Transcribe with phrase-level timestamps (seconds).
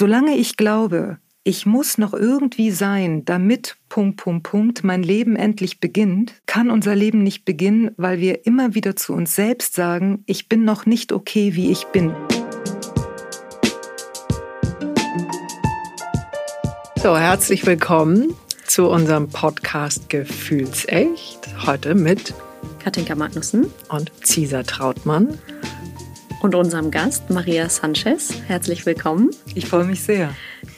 [0.00, 5.80] Solange ich glaube, ich muss noch irgendwie sein, damit Punkt, Punkt, Punkt mein Leben endlich
[5.80, 10.48] beginnt, kann unser Leben nicht beginnen, weil wir immer wieder zu uns selbst sagen, ich
[10.48, 12.14] bin noch nicht okay, wie ich bin.
[17.02, 18.36] So, herzlich willkommen
[18.68, 21.40] zu unserem Podcast Gefühlsecht.
[21.66, 22.34] Heute mit
[22.78, 25.36] Katinka Magnussen und Cesar Trautmann
[26.40, 28.32] und unserem Gast Maria Sanchez.
[28.46, 29.30] Herzlich willkommen.
[29.54, 30.34] Ich freue mich sehr.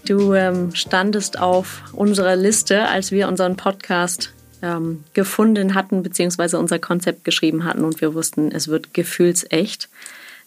[0.07, 4.32] Du ähm, standest auf unserer Liste, als wir unseren Podcast
[4.63, 9.89] ähm, gefunden hatten, beziehungsweise unser Konzept geschrieben hatten und wir wussten, es wird gefühlsecht.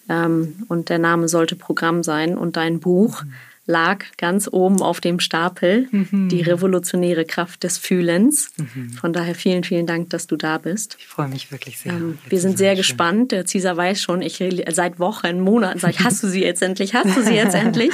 [0.10, 3.24] Ähm, und der Name sollte Programm sein und dein Buch.
[3.24, 3.34] Mhm
[3.66, 6.28] lag ganz oben auf dem Stapel, mhm.
[6.28, 8.52] die revolutionäre Kraft des Fühlens.
[8.58, 8.90] Mhm.
[8.92, 10.98] Von daher vielen, vielen Dank, dass du da bist.
[11.00, 11.94] Ich freue mich wirklich sehr.
[11.94, 12.78] Ähm, wir sind sehr schön.
[12.78, 13.32] gespannt.
[13.32, 16.94] Der Cesar weiß schon, ich seit Wochen, Monaten sage ich, hast du sie jetzt endlich,
[16.94, 17.92] hast du sie jetzt endlich?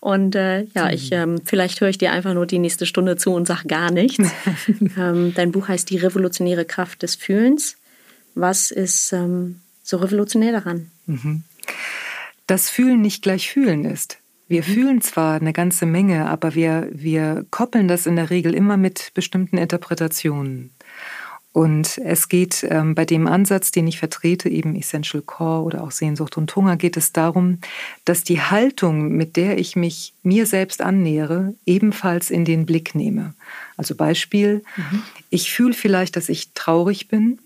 [0.00, 3.34] Und äh, ja, ich, ähm, vielleicht höre ich dir einfach nur die nächste Stunde zu
[3.34, 4.26] und sage gar nichts.
[4.96, 7.76] ähm, dein Buch heißt Die revolutionäre Kraft des Fühlens.
[8.34, 10.90] Was ist ähm, so revolutionär daran?
[11.06, 11.42] Mhm.
[12.46, 14.19] Das Fühlen nicht gleich Fühlen ist.
[14.50, 14.74] Wir mhm.
[14.74, 19.12] fühlen zwar eine ganze Menge, aber wir, wir koppeln das in der Regel immer mit
[19.14, 20.72] bestimmten Interpretationen.
[21.52, 25.92] Und es geht ähm, bei dem Ansatz, den ich vertrete, eben Essential Core oder auch
[25.92, 27.58] Sehnsucht und Hunger, geht es darum,
[28.04, 33.34] dass die Haltung, mit der ich mich mir selbst annähere, ebenfalls in den Blick nehme.
[33.76, 35.02] Also Beispiel, mhm.
[35.30, 37.38] ich fühle vielleicht, dass ich traurig bin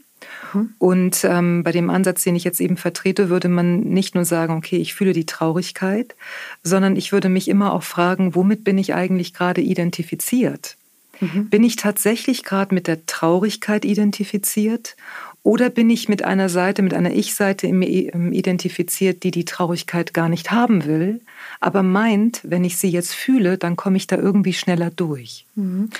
[0.55, 0.75] Mhm.
[0.79, 4.55] Und ähm, bei dem Ansatz, den ich jetzt eben vertrete, würde man nicht nur sagen,
[4.55, 6.15] okay, ich fühle die Traurigkeit,
[6.63, 10.77] sondern ich würde mich immer auch fragen, womit bin ich eigentlich gerade identifiziert?
[11.21, 11.49] Mhm.
[11.49, 14.97] Bin ich tatsächlich gerade mit der Traurigkeit identifiziert
[15.43, 20.51] oder bin ich mit einer Seite, mit einer Ich-Seite identifiziert, die die Traurigkeit gar nicht
[20.51, 21.21] haben will,
[21.61, 25.45] aber meint, wenn ich sie jetzt fühle, dann komme ich da irgendwie schneller durch.
[25.55, 25.91] Mhm.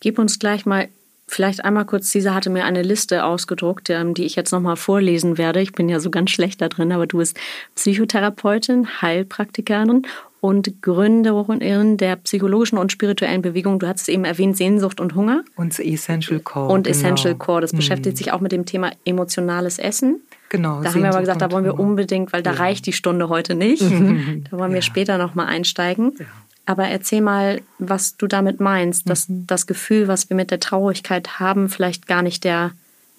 [0.00, 0.88] Gib uns gleich mal
[1.26, 5.38] Vielleicht einmal kurz, Cesar hatte mir eine Liste ausgedruckt, ähm, die ich jetzt nochmal vorlesen
[5.38, 5.60] werde.
[5.60, 7.38] Ich bin ja so ganz schlecht da drin, aber du bist
[7.74, 10.06] Psychotherapeutin, Heilpraktikerin
[10.40, 13.78] und Gründerin der psychologischen und spirituellen Bewegung.
[13.78, 15.42] Du hast es eben erwähnt, Sehnsucht und Hunger.
[15.56, 16.70] Und Essential Core.
[16.70, 16.94] Und genau.
[16.94, 18.24] Essential Core, das beschäftigt hm.
[18.24, 20.20] sich auch mit dem Thema emotionales Essen.
[20.50, 20.82] Genau.
[20.82, 22.58] Da haben wir aber gesagt, da wollen wir unbedingt, weil da ja.
[22.58, 23.82] reicht die Stunde heute nicht.
[24.50, 24.82] da wollen wir ja.
[24.82, 26.12] später nochmal einsteigen.
[26.18, 26.26] Ja.
[26.66, 29.46] Aber erzähl mal, was du damit meinst, dass mhm.
[29.46, 32.72] das Gefühl, was wir mit der Traurigkeit haben, vielleicht gar nicht der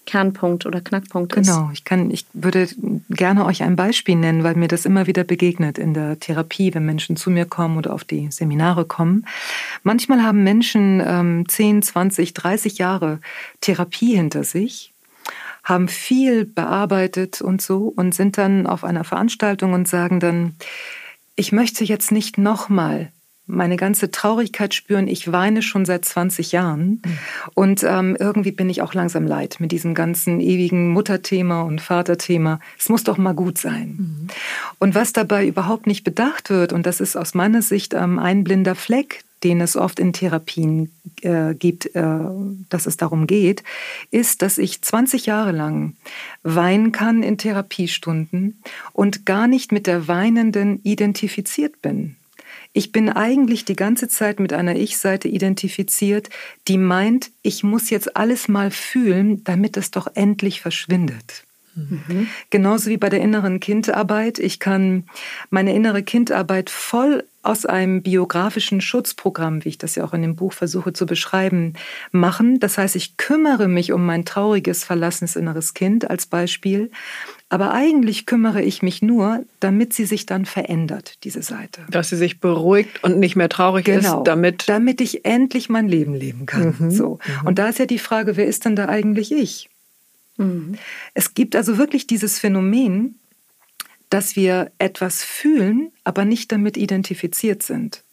[0.05, 1.47] Kernpunkt oder Knackpunkt ist.
[1.47, 2.67] Genau, ich kann, ich würde
[3.09, 6.85] gerne euch ein Beispiel nennen, weil mir das immer wieder begegnet in der Therapie, wenn
[6.85, 9.25] Menschen zu mir kommen oder auf die Seminare kommen.
[9.83, 13.19] Manchmal haben Menschen ähm, 10, 20, 30 Jahre
[13.61, 14.91] Therapie hinter sich
[15.63, 20.55] haben viel bearbeitet und so und sind dann auf einer Veranstaltung und sagen dann,
[21.35, 23.11] ich möchte jetzt nicht nochmal
[23.47, 25.07] meine ganze Traurigkeit spüren.
[25.07, 27.19] Ich weine schon seit 20 Jahren mhm.
[27.53, 32.59] und ähm, irgendwie bin ich auch langsam leid mit diesem ganzen ewigen Mutterthema und Vaterthema.
[32.77, 33.95] Es muss doch mal gut sein.
[33.97, 34.27] Mhm.
[34.79, 38.43] Und was dabei überhaupt nicht bedacht wird, und das ist aus meiner Sicht ähm, ein
[38.43, 40.91] blinder Fleck, den es oft in Therapien
[41.21, 42.19] äh, gibt, äh,
[42.69, 43.63] dass es darum geht,
[44.09, 45.95] ist, dass ich 20 Jahre lang
[46.41, 48.59] weinen kann in Therapiestunden
[48.91, 52.15] und gar nicht mit der Weinenden identifiziert bin.
[52.77, 56.29] Ich bin eigentlich die ganze Zeit mit einer Ich-Seite identifiziert,
[56.67, 61.45] die meint, ich muss jetzt alles mal fühlen, damit es doch endlich verschwindet.
[61.75, 62.27] Mhm.
[62.49, 64.39] Genauso wie bei der inneren Kindarbeit.
[64.39, 65.05] Ich kann
[65.49, 70.35] meine innere Kindarbeit voll aus einem biografischen Schutzprogramm, wie ich das ja auch in dem
[70.35, 71.75] Buch versuche zu beschreiben,
[72.11, 72.59] machen.
[72.59, 76.91] Das heißt, ich kümmere mich um mein trauriges, verlassenes inneres Kind als Beispiel.
[77.49, 81.81] Aber eigentlich kümmere ich mich nur, damit sie sich dann verändert, diese Seite.
[81.89, 84.67] Dass sie sich beruhigt und nicht mehr traurig genau, ist, damit.
[84.67, 86.75] Damit ich endlich mein Leben leben kann.
[86.77, 87.19] Mhm, so.
[87.41, 87.47] Mhm.
[87.47, 89.69] Und da ist ja die Frage, wer ist denn da eigentlich ich?
[90.37, 90.75] Mhm.
[91.13, 93.19] Es gibt also wirklich dieses Phänomen,
[94.09, 98.03] dass wir etwas fühlen, aber nicht damit identifiziert sind.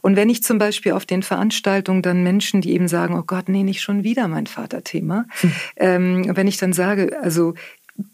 [0.00, 3.48] Und wenn ich zum Beispiel auf den Veranstaltungen dann Menschen, die eben sagen, oh Gott,
[3.48, 5.52] nee, nicht schon wieder mein Vaterthema, hm.
[5.76, 7.54] ähm, wenn ich dann sage, also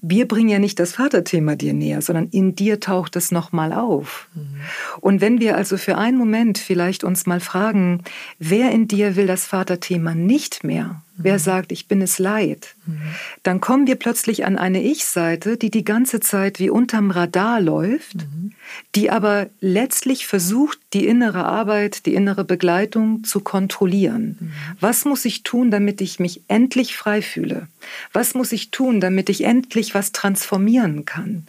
[0.00, 4.29] wir bringen ja nicht das Vaterthema dir näher, sondern in dir taucht es nochmal auf.
[4.35, 4.61] Mhm.
[5.00, 8.02] Und wenn wir also für einen Moment vielleicht uns mal fragen,
[8.38, 11.02] wer in dir will das Vaterthema nicht mehr?
[11.18, 11.38] Wer mhm.
[11.38, 12.74] sagt, ich bin es leid?
[12.86, 13.00] Mhm.
[13.42, 18.14] Dann kommen wir plötzlich an eine Ich-Seite, die die ganze Zeit wie unterm Radar läuft,
[18.14, 18.52] mhm.
[18.94, 24.36] die aber letztlich versucht, die innere Arbeit, die innere Begleitung zu kontrollieren.
[24.38, 24.52] Mhm.
[24.80, 27.66] Was muss ich tun, damit ich mich endlich frei fühle?
[28.12, 31.46] Was muss ich tun, damit ich endlich was transformieren kann?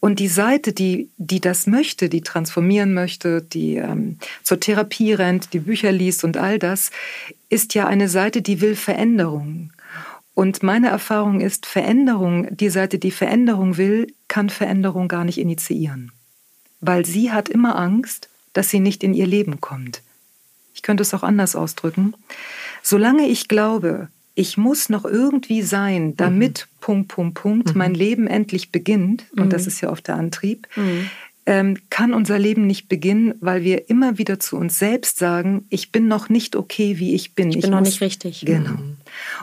[0.00, 5.52] Und die Seite, die, die das möchte, die transformieren möchte, die ähm, zur Therapie rennt,
[5.52, 6.90] die Bücher liest und all das,
[7.48, 9.72] ist ja eine Seite, die will Veränderung.
[10.34, 16.12] Und meine Erfahrung ist, Veränderung, die Seite, die Veränderung will, kann Veränderung gar nicht initiieren.
[16.80, 20.02] Weil sie hat immer Angst, dass sie nicht in ihr Leben kommt.
[20.74, 22.14] Ich könnte es auch anders ausdrücken.
[22.82, 26.80] Solange ich glaube, ich muss noch irgendwie sein, damit mhm.
[26.80, 27.78] Punkt, Punkt, Punkt, mhm.
[27.78, 29.68] mein Leben endlich beginnt, und das mhm.
[29.68, 31.10] ist ja oft der Antrieb, mhm.
[31.46, 35.90] ähm, kann unser Leben nicht beginnen, weil wir immer wieder zu uns selbst sagen, ich
[35.90, 37.48] bin noch nicht okay, wie ich bin.
[37.48, 38.44] Ich bin ich noch muss, nicht richtig.
[38.44, 38.72] Genau.
[38.72, 38.96] Mhm.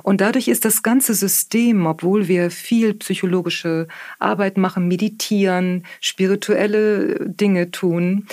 [0.04, 3.88] Und dadurch ist das ganze System, obwohl wir viel psychologische
[4.19, 8.28] Arbeit machen, meditieren, spirituelle Dinge tun,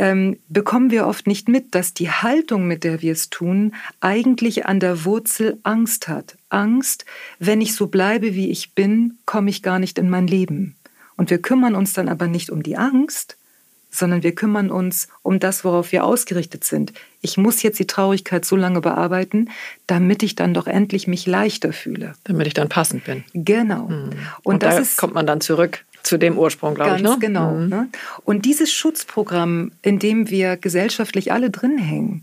[0.00, 4.64] ähm, bekommen wir oft nicht mit, dass die Haltung, mit der wir es tun, eigentlich
[4.64, 6.38] an der Wurzel Angst hat.
[6.48, 7.04] Angst,
[7.38, 10.74] wenn ich so bleibe, wie ich bin, komme ich gar nicht in mein Leben.
[11.18, 13.36] Und wir kümmern uns dann aber nicht um die Angst,
[13.90, 16.94] sondern wir kümmern uns um das, worauf wir ausgerichtet sind.
[17.20, 19.50] Ich muss jetzt die Traurigkeit so lange bearbeiten,
[19.86, 22.14] damit ich dann doch endlich mich leichter fühle.
[22.24, 23.24] Damit ich dann passend bin.
[23.34, 23.88] Genau.
[23.88, 24.10] Mhm.
[24.42, 27.02] Und, Und da ist, kommt man dann zurück zu dem Ursprung, glaube ich.
[27.02, 27.26] Ganz ne?
[27.26, 27.52] genau.
[27.52, 27.68] Mhm.
[27.68, 27.88] Ne?
[28.24, 32.22] Und dieses Schutzprogramm, in dem wir gesellschaftlich alle drin hängen,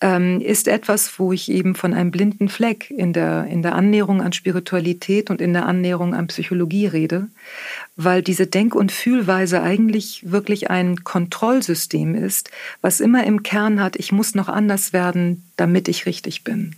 [0.00, 4.20] ähm, ist etwas, wo ich eben von einem blinden Fleck in der, in der Annäherung
[4.20, 7.28] an Spiritualität und in der Annäherung an Psychologie rede,
[7.96, 12.50] weil diese Denk- und Fühlweise eigentlich wirklich ein Kontrollsystem ist,
[12.80, 16.76] was immer im Kern hat, ich muss noch anders werden, damit ich richtig bin.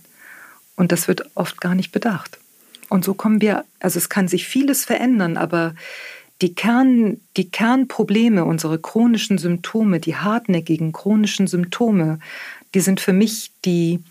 [0.75, 2.39] Und das wird oft gar nicht bedacht.
[2.89, 5.73] Und so kommen wir, also es kann sich vieles verändern, aber
[6.41, 12.19] die, Kern, die Kernprobleme, unsere chronischen Symptome, die hartnäckigen chronischen Symptome,
[12.73, 14.03] die sind für mich die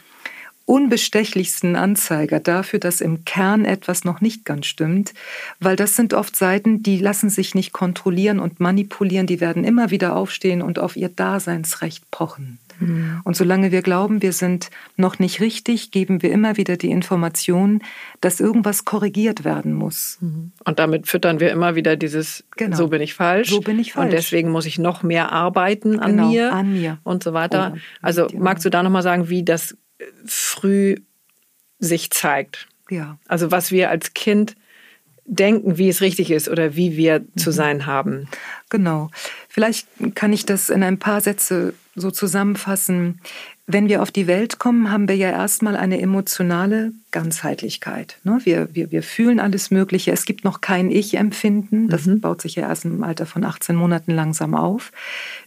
[0.67, 5.13] unbestechlichsten Anzeiger dafür, dass im Kern etwas noch nicht ganz stimmt,
[5.61, 9.91] weil das sind oft Seiten, die lassen sich nicht kontrollieren und manipulieren, die werden immer
[9.91, 12.59] wieder aufstehen und auf ihr Daseinsrecht pochen.
[12.81, 13.21] Mhm.
[13.25, 17.83] Und solange wir glauben, wir sind noch nicht richtig, geben wir immer wieder die Information,
[18.21, 20.19] dass irgendwas korrigiert werden muss.
[20.21, 20.53] Mhm.
[20.65, 22.77] Und damit füttern wir immer wieder dieses, genau.
[22.77, 23.51] so bin ich falsch.
[23.51, 24.05] So bin ich falsch.
[24.05, 26.53] Und deswegen muss ich noch mehr arbeiten an genau, mir.
[26.53, 26.99] An mir.
[27.03, 27.75] Und so weiter.
[27.75, 29.77] Oh, also magst du da nochmal sagen, wie das
[30.27, 30.97] früh
[31.79, 32.69] sich zeigt?
[32.91, 33.19] Ja.
[33.29, 34.57] Also was wir als Kind
[35.27, 37.37] denken, wie es richtig ist oder wie wir mhm.
[37.37, 38.29] zu sein haben.
[38.71, 39.11] Genau.
[39.49, 43.21] Vielleicht kann ich das in ein paar Sätze so zusammenfassen.
[43.67, 48.19] Wenn wir auf die Welt kommen, haben wir ja erstmal eine emotionale Ganzheitlichkeit.
[48.25, 48.41] Ne?
[48.45, 50.13] Wir, wir, wir fühlen alles Mögliche.
[50.13, 51.89] Es gibt noch kein Ich-Empfinden.
[51.89, 52.21] Das mhm.
[52.21, 54.93] baut sich ja erst im Alter von 18 Monaten langsam auf.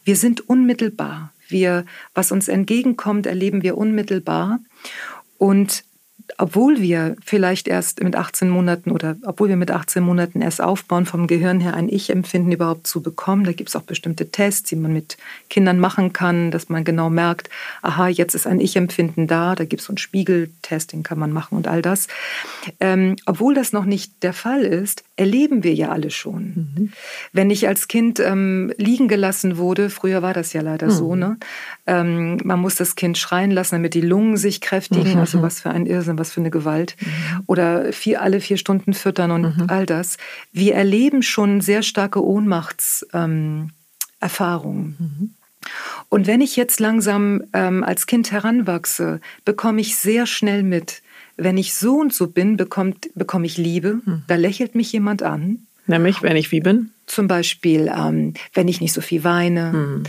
[0.04, 1.32] Wir sind unmittelbar.
[1.48, 4.60] Wir, was uns entgegenkommt, erleben wir unmittelbar.
[5.38, 5.84] Und
[6.38, 11.06] obwohl wir vielleicht erst mit 18 Monaten oder obwohl wir mit 18 Monaten erst aufbauen,
[11.06, 14.76] vom Gehirn her ein Ich-Empfinden überhaupt zu bekommen, da gibt es auch bestimmte Tests, die
[14.76, 15.18] man mit
[15.50, 17.50] Kindern machen kann, dass man genau merkt,
[17.82, 21.32] aha, jetzt ist ein Ich-Empfinden da, da gibt es so einen Spiegeltest, den kann man
[21.32, 22.08] machen und all das.
[22.80, 26.44] Ähm, obwohl das noch nicht der Fall ist, erleben wir ja alle schon.
[26.76, 26.92] Mhm.
[27.32, 30.92] Wenn ich als Kind ähm, liegen gelassen wurde, früher war das ja leider mhm.
[30.92, 31.38] so, ne?
[31.88, 35.20] Ähm, man muss das Kind schreien lassen, damit die Lungen sich kräftigen, mhm.
[35.20, 36.96] also was für ein Irrsinn, was für eine Gewalt.
[37.00, 37.44] Mhm.
[37.48, 39.66] Oder vier, alle vier Stunden füttern und mhm.
[39.68, 40.18] all das.
[40.52, 44.98] Wir erleben schon sehr starke Ohnmachtserfahrungen.
[45.00, 45.34] Ähm,
[46.10, 51.02] und wenn ich jetzt langsam ähm, als Kind heranwachse, bekomme ich sehr schnell mit,
[51.36, 54.00] wenn ich so und so bin, bekommt, bekomme ich Liebe.
[54.04, 54.24] Hm.
[54.28, 55.60] Da lächelt mich jemand an.
[55.86, 56.92] Nämlich, wenn ich wie bin?
[57.08, 60.04] Zum Beispiel, ähm, wenn ich nicht so viel weine, mhm.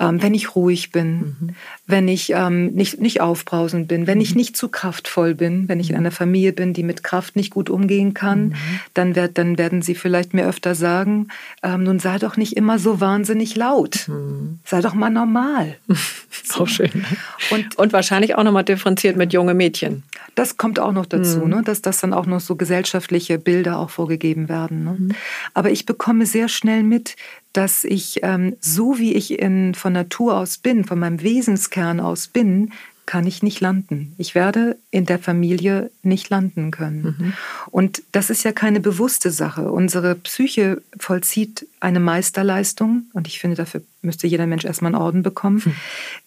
[0.00, 1.54] ähm, wenn ich ruhig bin, mhm.
[1.86, 4.22] wenn ich ähm, nicht, nicht aufbrausend bin, wenn mhm.
[4.22, 7.50] ich nicht zu kraftvoll bin, wenn ich in einer Familie bin, die mit Kraft nicht
[7.50, 8.54] gut umgehen kann, mhm.
[8.94, 11.28] dann, werd, dann werden sie vielleicht mir öfter sagen,
[11.62, 14.58] ähm, nun sei doch nicht immer so wahnsinnig laut, mhm.
[14.64, 15.76] sei doch mal normal.
[16.42, 17.06] so schön.
[17.52, 20.02] Und, und wahrscheinlich auch nochmal differenziert mit junge Mädchen.
[20.34, 21.48] Das kommt auch noch dazu, mhm.
[21.48, 21.62] ne?
[21.64, 24.84] dass das dann auch noch so gesellschaftliche Bilder auch vorgegeben werden.
[24.84, 25.14] Ne?
[25.54, 27.16] Aber ich bekomme sehr sehr schnell mit,
[27.52, 32.28] dass ich, ähm, so wie ich in, von Natur aus bin, von meinem Wesenskern aus
[32.28, 32.72] bin,
[33.10, 34.14] kann ich nicht landen.
[34.18, 37.02] Ich werde in der Familie nicht landen können.
[37.02, 37.32] Mhm.
[37.72, 39.72] Und das ist ja keine bewusste Sache.
[39.72, 45.24] Unsere Psyche vollzieht eine Meisterleistung und ich finde, dafür müsste jeder Mensch erstmal einen Orden
[45.24, 45.60] bekommen.
[45.64, 45.74] Mhm.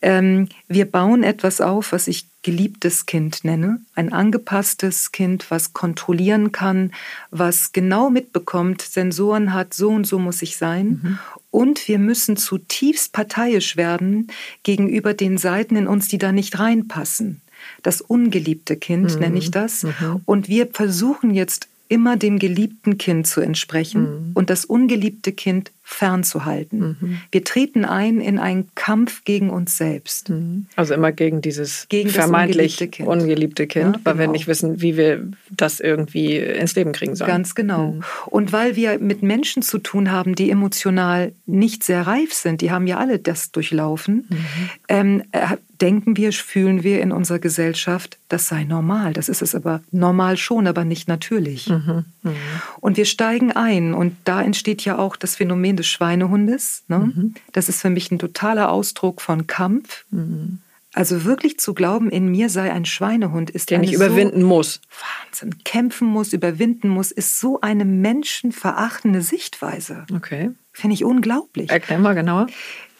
[0.01, 3.79] Ähm, wir bauen etwas auf, was ich geliebtes Kind nenne.
[3.95, 6.91] Ein angepasstes Kind, was kontrollieren kann,
[7.31, 10.99] was genau mitbekommt, Sensoren hat, so und so muss ich sein.
[11.01, 11.19] Mhm.
[11.53, 14.31] Und wir müssen zutiefst parteiisch werden
[14.63, 17.41] gegenüber den Seiten in uns, die da nicht reinpassen.
[17.83, 19.19] Das ungeliebte Kind mhm.
[19.19, 19.83] nenne ich das.
[19.83, 20.22] Mhm.
[20.25, 24.31] Und wir versuchen jetzt immer dem geliebten Kind zu entsprechen mhm.
[24.33, 26.97] und das ungeliebte Kind fernzuhalten.
[26.99, 27.17] Mhm.
[27.31, 30.29] Wir treten ein in einen Kampf gegen uns selbst.
[30.29, 30.65] Mhm.
[30.77, 34.25] Also immer gegen dieses gegen vermeintlich ungeliebte Kind, ungeliebte kind ja, weil genau.
[34.25, 37.29] wir nicht wissen, wie wir das irgendwie ins Leben kriegen sollen.
[37.29, 37.91] Ganz genau.
[37.91, 38.03] Mhm.
[38.27, 42.71] Und weil wir mit Menschen zu tun haben, die emotional nicht sehr reif sind, die
[42.71, 44.69] haben ja alle das durchlaufen, mhm.
[44.87, 49.11] ähm, äh, denken wir, fühlen wir in unserer Gesellschaft, das sei normal.
[49.11, 51.67] Das ist es aber normal schon, aber nicht natürlich.
[51.67, 52.05] Mhm.
[52.23, 52.35] Mhm.
[52.79, 56.83] Und wir steigen ein und da entsteht ja auch das Phänomen des Schweinehundes.
[56.87, 56.99] Ne?
[56.99, 57.33] Mhm.
[57.51, 60.05] Das ist für mich ein totaler Ausdruck von Kampf.
[60.09, 60.59] Mhm.
[60.95, 64.81] Also wirklich zu glauben, in mir sei ein Schweinehund, ist der nicht überwinden so muss.
[65.25, 70.05] Wahnsinn, kämpfen muss, überwinden muss, ist so eine menschenverachtende Sichtweise.
[70.15, 70.51] Okay.
[70.71, 71.71] Finde ich unglaublich.
[71.71, 72.45] Erklär mal genauer.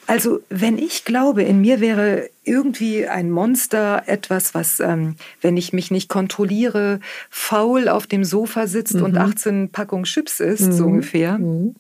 [0.08, 5.74] Also wenn ich glaube, in mir wäre irgendwie ein Monster, etwas, was, ähm, wenn ich
[5.74, 9.04] mich nicht kontrolliere, faul auf dem Sofa sitzt mhm.
[9.04, 10.72] und 18 Packungen Chips isst, mhm.
[10.74, 11.76] so ungefähr, mhm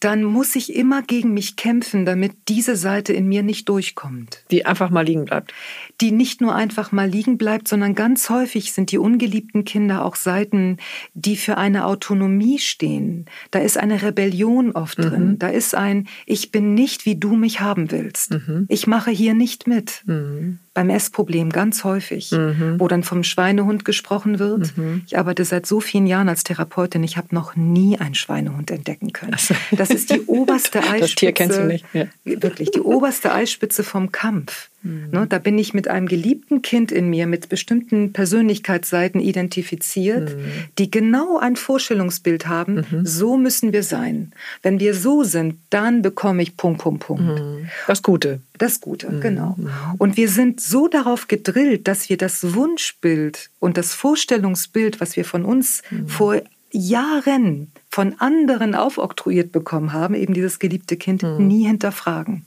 [0.00, 4.44] dann muss ich immer gegen mich kämpfen, damit diese Seite in mir nicht durchkommt.
[4.50, 5.52] Die einfach mal liegen bleibt.
[6.00, 10.16] Die nicht nur einfach mal liegen bleibt, sondern ganz häufig sind die ungeliebten Kinder auch
[10.16, 10.76] Seiten,
[11.14, 13.26] die für eine Autonomie stehen.
[13.50, 15.30] Da ist eine Rebellion oft drin.
[15.30, 15.38] Mhm.
[15.38, 18.32] Da ist ein, ich bin nicht, wie du mich haben willst.
[18.32, 18.66] Mhm.
[18.68, 20.02] Ich mache hier nicht mit.
[20.06, 22.74] Mhm beim Essproblem ganz häufig, mhm.
[22.78, 24.76] wo dann vom Schweinehund gesprochen wird.
[24.76, 25.04] Mhm.
[25.06, 29.14] Ich arbeite seit so vielen Jahren als Therapeutin, ich habe noch nie einen Schweinehund entdecken
[29.14, 29.34] können.
[29.70, 31.00] Das ist die oberste Eispitze.
[31.00, 31.86] Das Tier kennst du nicht.
[31.94, 32.04] Ja.
[32.24, 34.68] Wirklich, die oberste Eispitze vom Kampf.
[34.86, 35.08] Mhm.
[35.10, 40.42] Ne, da bin ich mit einem geliebten Kind in mir, mit bestimmten Persönlichkeitsseiten identifiziert, mhm.
[40.78, 43.06] die genau ein Vorstellungsbild haben, mhm.
[43.06, 44.32] so müssen wir sein.
[44.62, 47.40] Wenn wir so sind, dann bekomme ich Punkt, Punkt, Punkt.
[47.40, 47.68] Mhm.
[47.86, 48.40] Das Gute.
[48.58, 49.20] Das Gute, mhm.
[49.20, 49.54] genau.
[49.58, 49.70] Mhm.
[49.98, 55.24] Und wir sind so darauf gedrillt, dass wir das Wunschbild und das Vorstellungsbild, was wir
[55.24, 56.40] von uns vor
[56.70, 62.46] Jahren von anderen aufoktroyiert bekommen haben, eben dieses geliebte Kind, nie hinterfragen.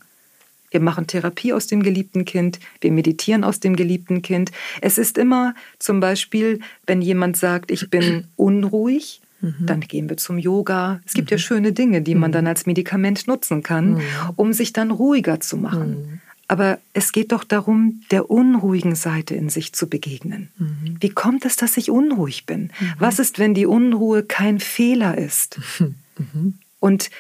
[0.71, 4.51] Wir machen Therapie aus dem geliebten Kind, wir meditieren aus dem geliebten Kind.
[4.81, 9.55] Es ist immer zum Beispiel, wenn jemand sagt, ich bin unruhig, mhm.
[9.65, 11.01] dann gehen wir zum Yoga.
[11.05, 11.35] Es gibt mhm.
[11.35, 12.33] ja schöne Dinge, die man mhm.
[12.33, 14.01] dann als Medikament nutzen kann, mhm.
[14.35, 15.89] um sich dann ruhiger zu machen.
[15.89, 16.21] Mhm.
[16.47, 20.49] Aber es geht doch darum, der unruhigen Seite in sich zu begegnen.
[20.57, 20.97] Mhm.
[20.99, 22.71] Wie kommt es, dass ich unruhig bin?
[22.97, 25.59] Was ist, wenn die Unruhe kein Fehler ist?
[26.79, 27.11] Und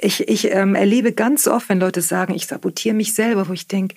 [0.00, 3.66] ich, ich ähm, erlebe ganz oft, wenn Leute sagen, ich sabotiere mich selber, wo ich
[3.66, 3.94] denke,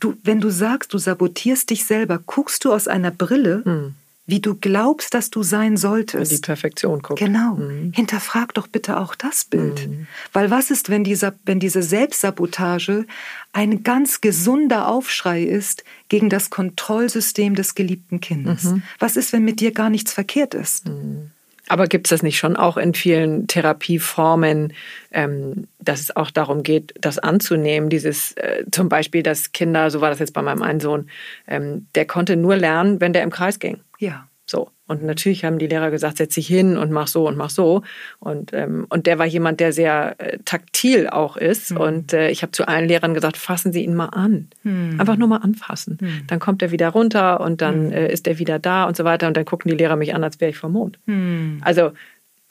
[0.00, 3.94] du, wenn du sagst, du sabotierst dich selber, guckst du aus einer Brille, mhm.
[4.26, 6.32] wie du glaubst, dass du sein solltest.
[6.32, 7.18] Die Perfektion guckt.
[7.18, 7.54] Genau.
[7.54, 7.92] Mhm.
[7.94, 9.88] Hinterfrag doch bitte auch das Bild.
[9.88, 10.06] Mhm.
[10.32, 13.06] Weil was ist, wenn, dieser, wenn diese Selbstsabotage
[13.52, 18.64] ein ganz gesunder Aufschrei ist gegen das Kontrollsystem des geliebten Kindes?
[18.64, 18.82] Mhm.
[18.98, 20.88] Was ist, wenn mit dir gar nichts verkehrt ist?
[20.88, 21.30] Mhm.
[21.68, 24.74] Aber gibt es das nicht schon auch in vielen Therapieformen,
[25.12, 27.88] ähm, dass es auch darum geht, das anzunehmen?
[27.88, 31.08] Dieses äh, zum Beispiel, dass Kinder, so war das jetzt bei meinem einen Sohn,
[31.48, 33.80] ähm, der konnte nur lernen, wenn der im Kreis ging.
[33.98, 34.28] Ja.
[34.46, 34.70] So.
[34.86, 37.82] Und natürlich haben die Lehrer gesagt, setz dich hin und mach so und mach so.
[38.18, 41.70] Und, ähm, und der war jemand, der sehr äh, taktil auch ist.
[41.70, 41.76] Mhm.
[41.78, 44.48] Und äh, ich habe zu allen Lehrern gesagt, fassen Sie ihn mal an.
[44.62, 45.00] Mhm.
[45.00, 45.96] Einfach nur mal anfassen.
[46.00, 46.26] Mhm.
[46.26, 47.92] Dann kommt er wieder runter und dann hm.
[47.92, 49.26] äh, ist er wieder da und so weiter.
[49.26, 50.98] Und dann gucken die Lehrer mich an, als wäre ich vom Mond.
[51.06, 51.60] Hm.
[51.62, 51.92] Also,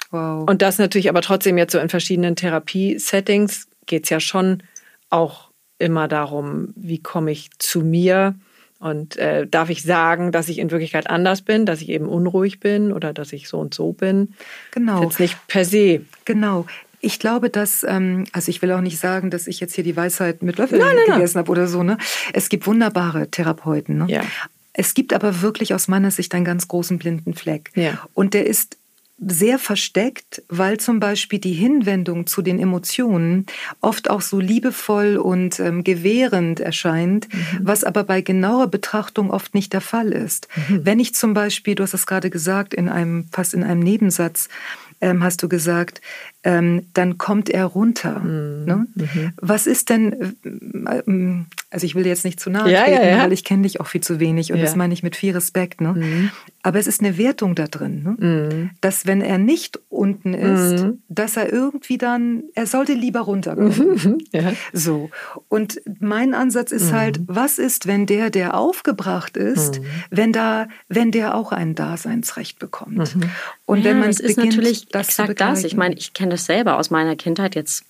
[0.09, 0.49] wow.
[0.49, 4.63] und das natürlich aber trotzdem jetzt so in verschiedenen Therapie-Settings geht es ja schon
[5.09, 8.35] auch immer darum, wie komme ich zu mir
[8.83, 12.59] und äh, darf ich sagen, dass ich in Wirklichkeit anders bin, dass ich eben unruhig
[12.59, 14.33] bin oder dass ich so und so bin?
[14.71, 15.01] Genau.
[15.03, 16.01] Jetzt nicht per se.
[16.25, 16.65] Genau.
[16.99, 19.95] Ich glaube, dass, ähm, also ich will auch nicht sagen, dass ich jetzt hier die
[19.95, 21.81] Weisheit mit Löffeln nein, nein, gegessen habe oder so.
[21.81, 21.97] Ne?
[22.33, 23.99] Es gibt wunderbare Therapeuten.
[23.99, 24.07] Ne?
[24.09, 24.21] Ja.
[24.73, 27.71] Es gibt aber wirklich aus meiner Sicht einen ganz großen blinden Fleck.
[27.75, 28.05] Ja.
[28.13, 28.75] Und der ist
[29.27, 33.45] sehr versteckt, weil zum Beispiel die Hinwendung zu den Emotionen
[33.81, 37.59] oft auch so liebevoll und ähm, gewährend erscheint, mhm.
[37.61, 40.47] was aber bei genauer Betrachtung oft nicht der Fall ist.
[40.69, 40.85] Mhm.
[40.85, 44.49] Wenn ich zum Beispiel, du hast es gerade gesagt, in einem, fast in einem Nebensatz,
[45.01, 46.01] ähm, hast du gesagt,
[46.43, 48.19] ähm, dann kommt er runter.
[48.19, 48.65] Mhm.
[48.65, 48.87] Ne?
[48.95, 49.33] Mhm.
[49.37, 50.35] Was ist denn,
[50.83, 53.23] äh, ähm, also ich will jetzt nicht zu nahe ja, treten, ja, ja.
[53.23, 55.79] weil ich kenne dich auch viel zu wenig und das meine ich mit viel Respekt.
[55.79, 55.93] Ne?
[55.93, 56.31] Mhm.
[56.61, 58.27] Aber es ist eine Wertung da drin, ne?
[58.27, 58.69] Mhm.
[58.81, 61.01] dass wenn er nicht unten ist, mhm.
[61.09, 64.23] dass er irgendwie dann, er sollte lieber runterkommen.
[64.73, 65.09] So.
[65.47, 71.11] Und mein Ansatz ist halt, was ist, wenn der, der aufgebracht ist, wenn da, wenn
[71.11, 73.15] der auch ein Daseinsrecht bekommt?
[73.65, 75.63] Und wenn man es ist natürlich das exakt das.
[75.63, 77.85] Ich meine, ich kenne das selber aus meiner Kindheit jetzt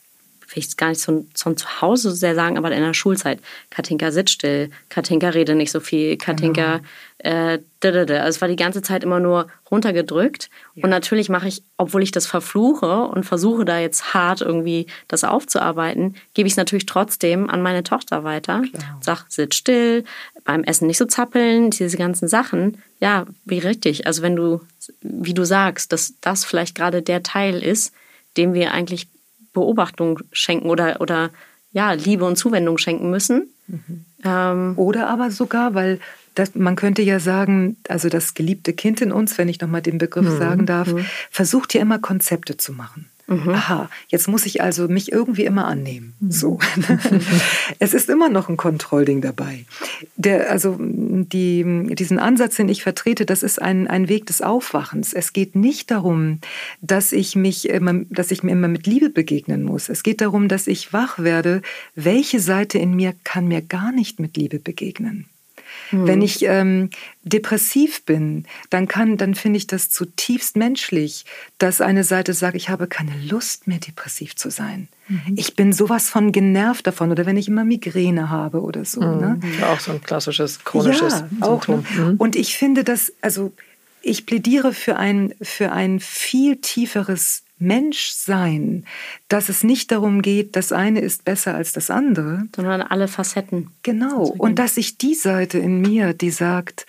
[0.56, 3.40] will ich gar nicht von, von zu Hause sehr sagen, aber in der Schulzeit.
[3.70, 4.70] Katinka, sitzt still.
[4.90, 6.18] Katinka, rede nicht so viel.
[6.18, 6.82] Katinka,
[7.18, 7.38] genau.
[7.38, 10.50] äh, also es war die ganze Zeit immer nur runtergedrückt.
[10.76, 10.84] Ja.
[10.84, 15.24] Und natürlich mache ich, obwohl ich das verfluche und versuche da jetzt hart irgendwie das
[15.24, 18.62] aufzuarbeiten, gebe ich es natürlich trotzdem an meine Tochter weiter.
[18.62, 19.00] Klar.
[19.02, 20.04] Sag, sitz still,
[20.44, 22.78] beim Essen nicht so zappeln, diese ganzen Sachen.
[23.00, 24.08] Ja, wie richtig.
[24.08, 24.62] Also wenn du,
[25.02, 27.94] wie du sagst, dass das vielleicht gerade der Teil ist,
[28.38, 29.08] dem wir eigentlich
[29.54, 31.30] Beobachtung schenken oder, oder
[31.72, 33.50] ja, Liebe und Zuwendung schenken müssen.
[33.68, 34.06] Mhm.
[34.24, 36.00] Ähm, oder aber sogar, weil
[36.36, 39.98] das, man könnte ja sagen, also das geliebte Kind in uns, wenn ich nochmal den
[39.98, 40.38] Begriff mhm.
[40.38, 41.06] sagen darf, mhm.
[41.30, 43.10] versucht ja immer Konzepte zu machen.
[43.28, 43.50] Mhm.
[43.50, 46.14] Aha, jetzt muss ich also mich irgendwie immer annehmen.
[46.20, 46.32] Mhm.
[46.32, 46.60] So.
[47.80, 49.66] es ist immer noch ein Kontrollding dabei.
[50.16, 55.14] Der, also die, diesen Ansatz, den ich vertrete, das ist ein, ein Weg des Aufwachens.
[55.14, 56.40] Es geht nicht darum,
[56.82, 59.90] dass ich mich immer, dass ich mir immer mit Liebe begegnen muss.
[59.90, 61.62] Es geht darum, dass ich wach werde.
[61.96, 65.28] Welche Seite in mir kann mir gar nicht mit Liebe begegnen?
[65.94, 66.08] Mhm.
[66.08, 66.90] Wenn ich ähm,
[67.24, 71.26] depressiv bin, dann kann, dann finde ich das zutiefst menschlich,
[71.58, 74.88] dass eine Seite sagt, ich habe keine Lust mehr depressiv zu sein.
[75.08, 75.36] Mhm.
[75.36, 79.02] Ich bin sowas von genervt davon oder wenn ich immer Migräne habe oder so.
[79.02, 79.20] Mhm.
[79.20, 79.40] Ne?
[79.72, 82.06] Auch so ein klassisches chronisches ja, auch, Symptom.
[82.06, 82.12] Ne?
[82.14, 82.18] Mhm.
[82.18, 83.54] Und ich finde das, also
[84.02, 88.86] ich plädiere für ein, für ein viel tieferes Menschsein,
[89.28, 93.70] dass es nicht darum geht, das eine ist besser als das andere, sondern alle Facetten.
[93.84, 94.26] Genau.
[94.38, 96.86] Und dass ich die Seite in mir, die sagt,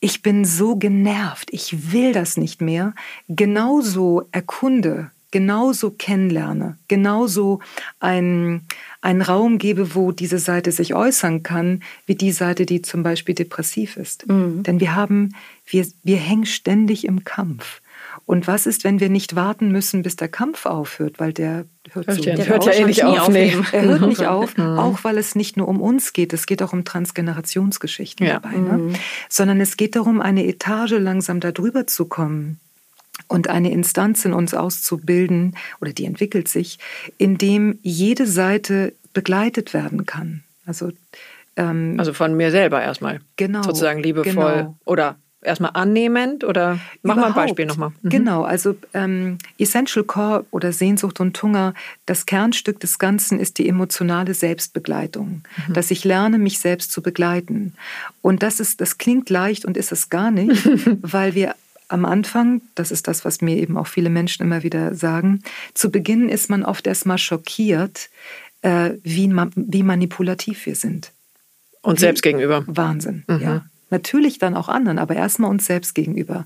[0.00, 2.94] ich bin so genervt, ich will das nicht mehr,
[3.28, 7.60] genauso erkunde, genauso kennenlerne, genauso
[7.98, 8.62] einen,
[9.00, 13.34] einen Raum gebe, wo diese Seite sich äußern kann, wie die Seite, die zum Beispiel
[13.34, 14.28] depressiv ist.
[14.28, 14.62] Mhm.
[14.62, 15.34] Denn wir haben,
[15.66, 17.80] wir, wir hängen ständig im Kampf.
[18.26, 22.12] Und was ist, wenn wir nicht warten müssen, bis der Kampf aufhört, weil der hört,
[22.12, 23.28] so, der der hört ja eh nicht auf.
[23.28, 23.56] Nee.
[23.70, 24.78] Er hört nicht auf, mhm.
[24.78, 28.40] auch weil es nicht nur um uns geht, es geht auch um Transgenerationsgeschichten ja.
[28.40, 28.56] dabei.
[28.56, 28.78] Ne?
[28.78, 28.94] Mhm.
[29.28, 32.58] Sondern es geht darum, eine Etage langsam darüber zu kommen
[33.28, 36.80] und eine Instanz in uns auszubilden, oder die entwickelt sich,
[37.18, 40.42] in dem jede Seite begleitet werden kann.
[40.66, 40.90] Also
[41.56, 43.20] ähm, also von mir selber erstmal.
[43.36, 43.62] Genau.
[43.62, 44.78] Sozusagen liebevoll genau.
[44.84, 47.92] oder erstmal annehmend oder mach mal ein Beispiel nochmal.
[48.02, 48.08] Mhm.
[48.08, 53.68] Genau, also ähm, Essential Core oder Sehnsucht und Hunger, das Kernstück des Ganzen ist die
[53.68, 55.72] emotionale Selbstbegleitung, mhm.
[55.72, 57.74] dass ich lerne, mich selbst zu begleiten.
[58.22, 60.68] Und das ist, das klingt leicht und ist es gar nicht,
[61.02, 61.54] weil wir
[61.88, 65.42] am Anfang, das ist das, was mir eben auch viele Menschen immer wieder sagen,
[65.74, 68.10] zu Beginn ist man oft erstmal schockiert,
[68.62, 71.12] äh, wie, wie manipulativ wir sind.
[71.82, 72.64] Und selbst gegenüber.
[72.66, 73.40] Wahnsinn, mhm.
[73.40, 73.64] ja.
[73.88, 76.44] Natürlich dann auch anderen, aber erstmal uns selbst gegenüber.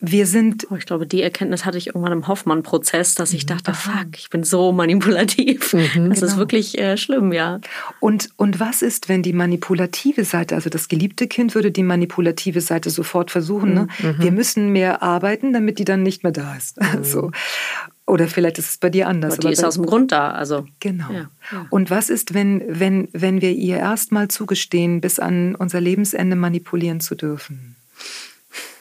[0.00, 0.66] Wir sind.
[0.70, 3.48] Oh, ich glaube, die Erkenntnis hatte ich irgendwann im Hoffmann-Prozess, dass ich mhm.
[3.48, 5.74] dachte, fuck, ich bin so manipulativ.
[5.74, 6.32] Mhm, das genau.
[6.32, 7.60] ist wirklich äh, schlimm, ja.
[8.00, 12.62] Und, und was ist, wenn die manipulative Seite, also das geliebte Kind würde die manipulative
[12.62, 13.88] Seite sofort versuchen, ne?
[13.98, 14.16] Mhm.
[14.18, 16.78] Wir müssen mehr arbeiten, damit die dann nicht mehr da ist.
[16.88, 17.04] Mhm.
[17.04, 17.30] So.
[18.08, 19.34] Oder vielleicht ist es bei dir anders.
[19.34, 20.66] Aber die ist aus dem Grund da, also.
[20.80, 21.10] Genau.
[21.12, 21.66] Ja, ja.
[21.68, 27.00] Und was ist, wenn, wenn, wenn wir ihr erstmal zugestehen, bis an unser Lebensende manipulieren
[27.00, 27.76] zu dürfen?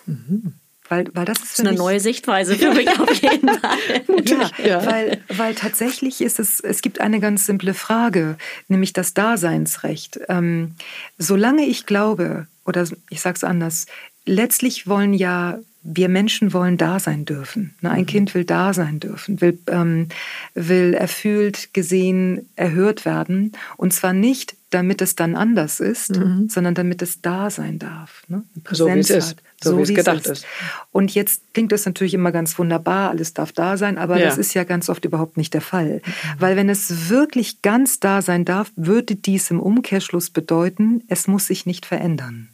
[0.05, 0.53] Mhm.
[0.89, 3.77] Weil, weil das ist, das ist eine mich, neue Sichtweise für mich auf jeden Fall.
[4.23, 8.37] ja, ja, Weil, weil tatsächlich ist es, es gibt eine ganz simple Frage,
[8.69, 10.21] nämlich das Daseinsrecht.
[10.29, 10.75] Ähm,
[11.17, 13.87] solange ich glaube, oder ich sage es anders,
[14.25, 17.73] letztlich wollen ja wir Menschen wollen da sein dürfen.
[17.81, 18.07] Ne, ein mhm.
[18.07, 20.09] Kind will da sein dürfen, will, ähm,
[20.53, 23.53] will erfüllt, gesehen, erhört werden.
[23.77, 26.49] Und zwar nicht, damit es dann anders ist, mhm.
[26.49, 28.23] sondern damit es da sein darf.
[28.27, 28.43] Ne?
[28.69, 29.37] So wie es ist.
[29.63, 30.43] So, so wie es gedacht ist.
[30.43, 30.45] ist.
[30.91, 34.25] Und jetzt klingt das natürlich immer ganz wunderbar, alles darf da sein, aber ja.
[34.25, 36.01] das ist ja ganz oft überhaupt nicht der Fall.
[36.05, 36.11] Mhm.
[36.37, 41.47] Weil wenn es wirklich ganz da sein darf, würde dies im Umkehrschluss bedeuten, es muss
[41.47, 42.49] sich nicht verändern.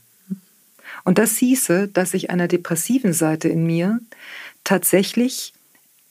[1.04, 4.00] Und das hieße, dass ich einer depressiven Seite in mir
[4.64, 5.54] tatsächlich,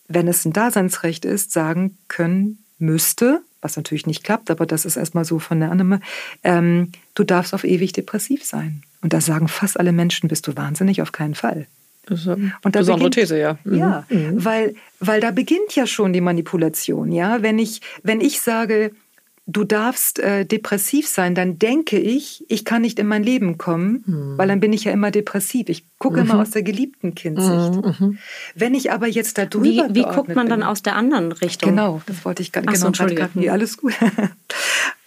[0.08, 4.96] wenn es ein Daseinsrecht ist, sagen können müsste, was natürlich nicht klappt, aber das ist
[4.96, 6.00] erstmal so von der Annahme,
[6.42, 8.82] ähm, du darfst auf ewig depressiv sein.
[9.00, 11.66] Und da sagen fast alle Menschen, bist du wahnsinnig, auf keinen Fall.
[12.06, 13.58] Das ist eine und besondere beginnt, These, ja.
[13.64, 13.78] Mhm.
[13.78, 14.44] Ja, mhm.
[14.44, 17.42] Weil, weil da beginnt ja schon die Manipulation, ja.
[17.42, 18.90] Wenn ich, wenn ich sage,
[19.52, 24.04] du darfst äh, depressiv sein, dann denke ich, ich kann nicht in mein Leben kommen,
[24.06, 24.38] mhm.
[24.38, 25.68] weil dann bin ich ja immer depressiv.
[25.68, 26.30] Ich gucke mhm.
[26.30, 27.74] immer aus der geliebten Kindsicht.
[27.74, 27.94] Mhm.
[27.98, 28.18] mhm.
[28.54, 31.32] Wenn ich aber jetzt da drüber Wie, wie guckt man bin, dann aus der anderen
[31.32, 31.70] Richtung?
[31.70, 32.74] Genau, das wollte ich gar nicht.
[32.74, 33.52] Genau, so, gerade.
[33.52, 33.94] alles gut.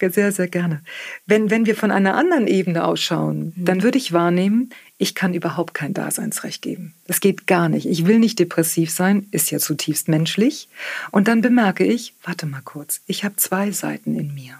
[0.01, 0.81] Sehr, sehr gerne.
[1.25, 3.65] Wenn, wenn wir von einer anderen Ebene ausschauen, mhm.
[3.65, 6.93] dann würde ich wahrnehmen, ich kann überhaupt kein Daseinsrecht geben.
[7.05, 7.85] Das geht gar nicht.
[7.85, 10.69] Ich will nicht depressiv sein, ist ja zutiefst menschlich.
[11.11, 14.57] Und dann bemerke ich, warte mal kurz, ich habe zwei Seiten in mir.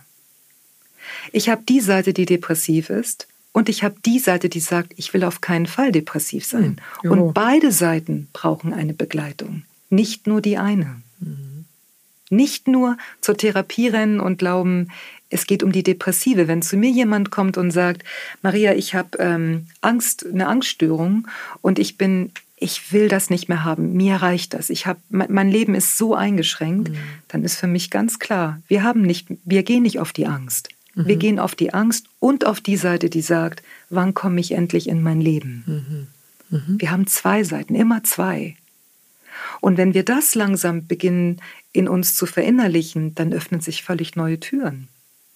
[1.32, 5.13] Ich habe die Seite, die depressiv ist, und ich habe die Seite, die sagt, ich
[5.13, 6.82] will auf keinen Fall depressiv sein.
[7.04, 7.12] Mhm.
[7.12, 11.02] Und beide Seiten brauchen eine Begleitung, nicht nur die eine.
[11.21, 11.63] Mhm.
[12.30, 14.91] Nicht nur zur Therapie rennen und glauben,
[15.36, 16.48] es geht um die Depressive.
[16.48, 18.04] Wenn zu mir jemand kommt und sagt,
[18.41, 21.28] Maria, ich habe ähm, Angst, eine Angststörung
[21.62, 23.93] und ich bin, ich will das nicht mehr haben.
[23.93, 24.69] Mir reicht das.
[24.69, 26.89] Ich habe, mein Leben ist so eingeschränkt.
[26.89, 26.98] Mhm.
[27.28, 30.69] Dann ist für mich ganz klar, wir haben nicht, wir gehen nicht auf die Angst.
[30.95, 31.08] Mhm.
[31.08, 34.88] Wir gehen auf die Angst und auf die Seite, die sagt, wann komme ich endlich
[34.88, 35.63] in mein Leben?
[35.67, 36.58] Mhm.
[36.58, 36.80] mhm.
[36.80, 38.56] Wir haben zwei Seiten, immer zwei.
[39.60, 41.41] Und wenn wir das langsam beginnen
[41.74, 44.88] in uns zu verinnerlichen, dann öffnen sich völlig neue Türen.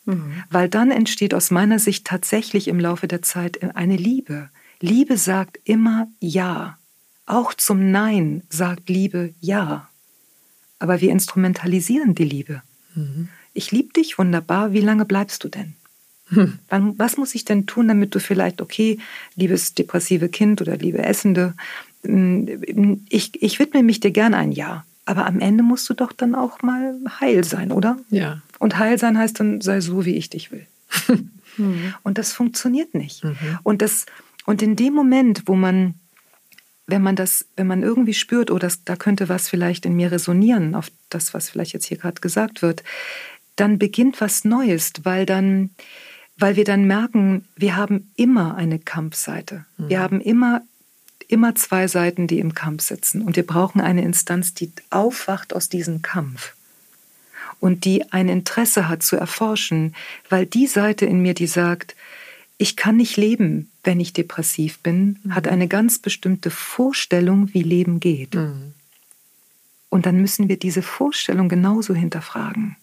[0.09, 0.43] Mhm.
[0.49, 4.49] Weil dann entsteht aus meiner Sicht tatsächlich im Laufe der Zeit eine Liebe.
[4.79, 6.77] Liebe sagt immer Ja.
[7.25, 9.87] Auch zum Nein sagt Liebe Ja.
[10.79, 12.61] Aber wir instrumentalisieren die Liebe.
[12.95, 15.73] Mhm ich liebe dich, wunderbar, wie lange bleibst du denn?
[16.27, 16.59] Hm.
[16.69, 18.99] Was muss ich denn tun, damit du vielleicht, okay,
[19.35, 21.55] liebes depressive Kind oder liebe Essende,
[22.03, 24.85] hm, ich, ich widme mich dir gern ein Jahr.
[25.09, 27.97] Aber am Ende musst du doch dann auch mal heil sein, oder?
[28.09, 28.41] Ja.
[28.59, 30.67] Und heil sein heißt dann, sei so, wie ich dich will.
[31.57, 31.95] mhm.
[32.03, 33.23] Und das funktioniert nicht.
[33.23, 33.35] Mhm.
[33.63, 34.05] Und, das,
[34.45, 35.95] und in dem Moment, wo man
[36.91, 40.11] wenn man das, wenn man irgendwie spürt, oh, das, da könnte was vielleicht in mir
[40.11, 42.83] resonieren, auf das, was vielleicht jetzt hier gerade gesagt wird,
[43.55, 45.69] dann beginnt was Neues, weil dann,
[46.37, 49.65] weil wir dann merken, wir haben immer eine Kampfseite.
[49.77, 49.89] Mhm.
[49.89, 50.61] Wir haben immer,
[51.29, 53.21] immer zwei Seiten, die im Kampf sitzen.
[53.21, 56.55] Und wir brauchen eine Instanz, die aufwacht aus diesem Kampf
[57.61, 59.95] und die ein Interesse hat zu erforschen,
[60.27, 61.95] weil die Seite in mir, die sagt,
[62.57, 65.35] ich kann nicht leben, wenn ich depressiv bin, mhm.
[65.35, 68.35] hat eine ganz bestimmte Vorstellung, wie Leben geht.
[68.35, 68.73] Mhm.
[69.87, 72.75] Und dann müssen wir diese Vorstellung genauso hinterfragen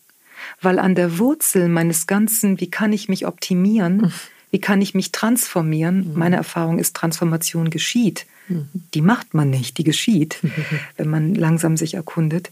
[0.61, 4.13] weil an der Wurzel meines Ganzen, wie kann ich mich optimieren, mhm.
[4.51, 6.19] Wie kann ich mich transformieren, mhm.
[6.19, 8.27] meine Erfahrung ist, Transformation geschieht.
[8.49, 8.69] Mhm.
[8.95, 10.39] Die macht man nicht, die geschieht,
[10.97, 12.51] wenn man langsam sich erkundet.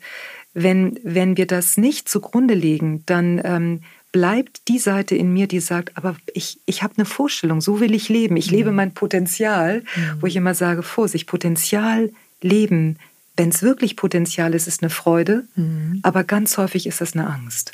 [0.53, 3.81] Wenn, wenn wir das nicht zugrunde legen, dann ähm,
[4.13, 7.95] bleibt die Seite in mir, die sagt, aber ich, ich habe eine Vorstellung, so will
[7.95, 8.37] ich leben.
[8.37, 9.83] Ich lebe mein Potenzial,
[10.21, 12.99] wo ich immer sage, Vorsicht, Potenzial leben,
[13.37, 15.99] wenn es wirklich Potenzial ist, ist eine Freude, mhm.
[16.03, 17.73] aber ganz häufig ist das eine Angst.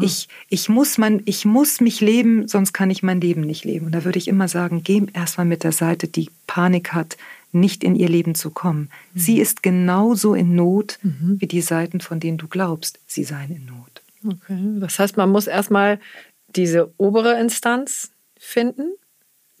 [0.00, 3.86] Ich, ich, muss mein, ich muss mich leben, sonst kann ich mein Leben nicht leben.
[3.86, 7.18] Und da würde ich immer sagen, geh erstmal mit der Seite, die Panik hat,
[7.52, 8.90] nicht in ihr Leben zu kommen.
[9.12, 9.18] Mhm.
[9.18, 11.36] Sie ist genauso in Not mhm.
[11.38, 14.02] wie die Seiten, von denen du glaubst, sie seien in Not.
[14.26, 14.58] Okay.
[14.80, 16.00] Das heißt, man muss erstmal
[16.48, 18.94] diese obere Instanz finden,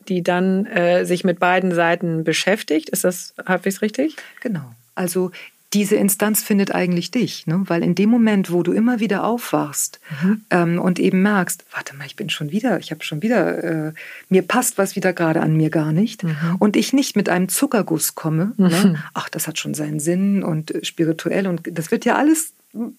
[0.08, 2.88] die dann äh, sich mit beiden Seiten beschäftigt.
[2.88, 4.16] Ist das halbwegs richtig?
[4.40, 4.72] Genau.
[4.94, 5.30] Also
[5.72, 7.62] diese Instanz findet eigentlich dich, ne?
[7.66, 10.44] weil in dem Moment, wo du immer wieder aufwachst mhm.
[10.50, 13.92] ähm, und eben merkst, warte mal, ich bin schon wieder, ich habe schon wieder, äh,
[14.28, 16.56] mir passt was wieder gerade an mir gar nicht mhm.
[16.58, 18.68] und ich nicht mit einem Zuckerguss komme, ne?
[18.68, 18.92] mhm.
[18.92, 19.02] ne?
[19.14, 22.52] ach, das hat schon seinen Sinn und äh, spirituell und das wird ja alles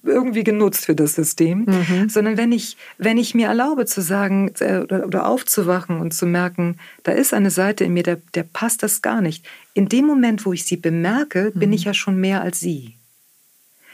[0.04, 2.10] irgendwie genutzt für das System, mhm.
[2.10, 6.78] sondern wenn ich, wenn ich mir erlaube zu sagen äh, oder, aufzuwachen und zu merken,
[7.04, 9.46] da ist eine Seite in mir, der, der passt das gar nicht.
[9.74, 11.60] In dem Moment, wo ich sie bemerke, mhm.
[11.60, 12.96] bin ich ja schon mehr als sie.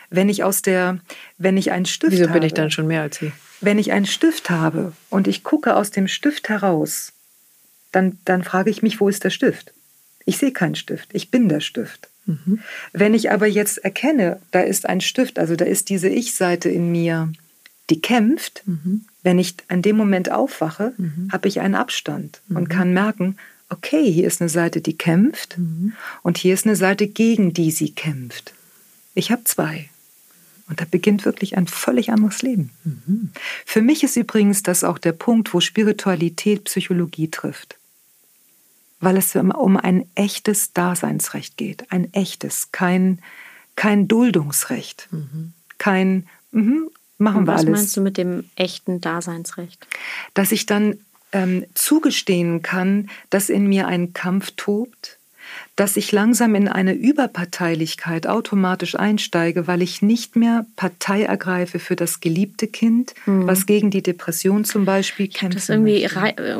[0.09, 0.99] Wenn ich aus der,
[1.37, 2.33] wenn ich einen Stift Wieso habe.
[2.33, 3.31] bin ich dann schon mehr als sie?
[3.61, 7.13] Wenn ich einen Stift habe und ich gucke aus dem Stift heraus,
[7.91, 9.73] dann, dann frage ich mich, wo ist der Stift?
[10.25, 12.09] Ich sehe keinen Stift, ich bin der Stift.
[12.25, 12.59] Mhm.
[12.91, 16.91] Wenn ich aber jetzt erkenne, da ist ein Stift, also da ist diese Ich-Seite in
[16.91, 17.31] mir,
[17.89, 19.05] die kämpft, mhm.
[19.23, 21.29] wenn ich an dem Moment aufwache, mhm.
[21.31, 22.69] habe ich einen Abstand und mhm.
[22.69, 23.37] kann merken,
[23.69, 25.93] okay, hier ist eine Seite, die kämpft mhm.
[26.21, 28.53] und hier ist eine Seite, gegen die sie kämpft.
[29.15, 29.89] Ich habe zwei.
[30.69, 32.69] Und da beginnt wirklich ein völlig anderes Leben.
[32.85, 33.31] Mhm.
[33.65, 37.77] Für mich ist übrigens das auch der Punkt, wo Spiritualität Psychologie trifft
[39.03, 41.91] weil es um ein echtes Daseinsrecht geht.
[41.91, 43.19] Ein echtes, kein,
[43.75, 45.07] kein Duldungsrecht.
[45.11, 45.53] Mhm.
[45.77, 46.87] Kein, mh,
[47.17, 47.65] machen Und wir alles.
[47.65, 49.85] Was meinst du mit dem echten Daseinsrecht?
[50.33, 50.97] Dass ich dann
[51.31, 55.17] ähm, zugestehen kann, dass in mir ein Kampf tobt,
[55.75, 61.95] dass ich langsam in eine Überparteilichkeit automatisch einsteige, weil ich nicht mehr Partei ergreife für
[61.95, 63.47] das geliebte Kind, mhm.
[63.47, 65.57] was gegen die Depression zum Beispiel kämpft.
[65.57, 66.07] Das irgendwie,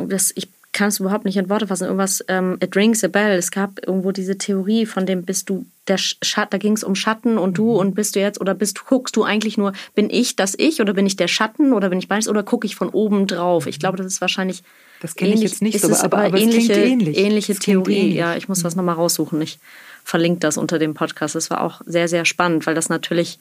[0.08, 1.84] das, ich kann es überhaupt nicht in Worte fassen.
[1.84, 3.38] Irgendwas, ähm, it rings a bell.
[3.38, 6.94] Es gab irgendwo diese Theorie von dem, bist du der Schatten, da ging es um
[6.94, 7.78] Schatten und du mhm.
[7.78, 10.92] und bist du jetzt oder bist guckst du eigentlich nur, bin ich das ich oder
[10.92, 13.66] bin ich der Schatten oder bin ich beides oder gucke ich von oben drauf?
[13.66, 14.62] Ich glaube, das ist wahrscheinlich.
[15.00, 17.18] Das kenne ich jetzt nicht so, aber, aber, ähnliche, ähnlich.
[17.18, 17.96] ähnliche Theorie.
[17.96, 18.14] Ähnlich.
[18.16, 19.40] Ja, ich muss das nochmal raussuchen.
[19.42, 19.58] Ich
[20.02, 21.34] verlinke das unter dem Podcast.
[21.34, 23.38] Das war auch sehr, sehr spannend, weil das natürlich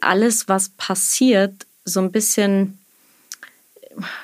[0.00, 2.78] alles, was passiert, so ein bisschen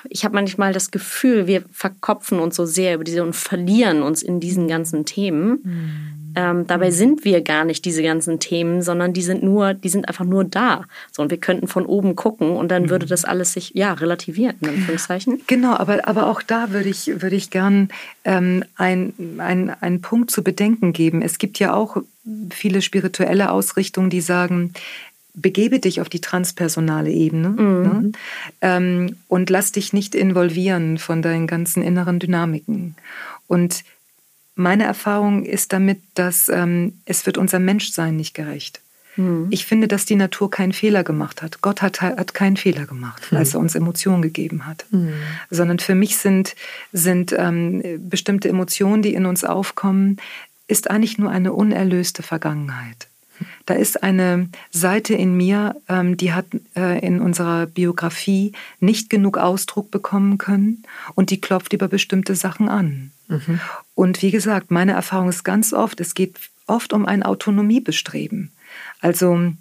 [0.08, 4.22] ich habe manchmal das Gefühl, wir verkopfen uns so sehr über diese und verlieren uns
[4.22, 5.60] in diesen ganzen Themen.
[5.62, 6.20] Mhm.
[6.36, 10.06] Ähm, dabei sind wir gar nicht diese ganzen Themen, sondern die sind nur, die sind
[10.06, 10.84] einfach nur da.
[11.10, 12.90] So, und wir könnten von oben gucken und dann mhm.
[12.90, 15.40] würde das alles sich ja relativieren, in Anführungszeichen.
[15.48, 17.88] Genau, aber, aber auch da würde ich, würde ich gern
[18.24, 21.22] ähm, einen ein Punkt zu bedenken geben.
[21.22, 21.96] Es gibt ja auch
[22.50, 24.72] viele spirituelle Ausrichtungen, die sagen,
[25.34, 27.56] begebe dich auf die transpersonale Ebene mhm.
[27.56, 28.12] ne?
[28.60, 32.96] ähm, und lass dich nicht involvieren von deinen ganzen inneren Dynamiken.
[33.46, 33.84] Und
[34.54, 38.80] meine Erfahrung ist damit, dass ähm, es wird unser Menschsein nicht gerecht.
[39.16, 39.48] Mhm.
[39.50, 41.62] Ich finde, dass die Natur keinen Fehler gemacht hat.
[41.62, 43.38] Gott hat, hat keinen Fehler gemacht, mhm.
[43.38, 44.84] als er uns Emotionen gegeben hat.
[44.90, 45.12] Mhm.
[45.50, 46.54] Sondern für mich sind,
[46.92, 50.18] sind ähm, bestimmte Emotionen, die in uns aufkommen,
[50.68, 53.08] ist eigentlich nur eine unerlöste Vergangenheit.
[53.66, 59.38] Da ist eine Seite in mir, ähm, die hat äh, in unserer Biografie nicht genug
[59.38, 60.82] Ausdruck bekommen können
[61.14, 63.12] und die klopft über bestimmte Sachen an.
[63.28, 63.60] Mhm.
[63.94, 68.52] Und wie gesagt, meine Erfahrung ist ganz oft, es geht oft um ein Autonomiebestreben.
[69.00, 69.52] Also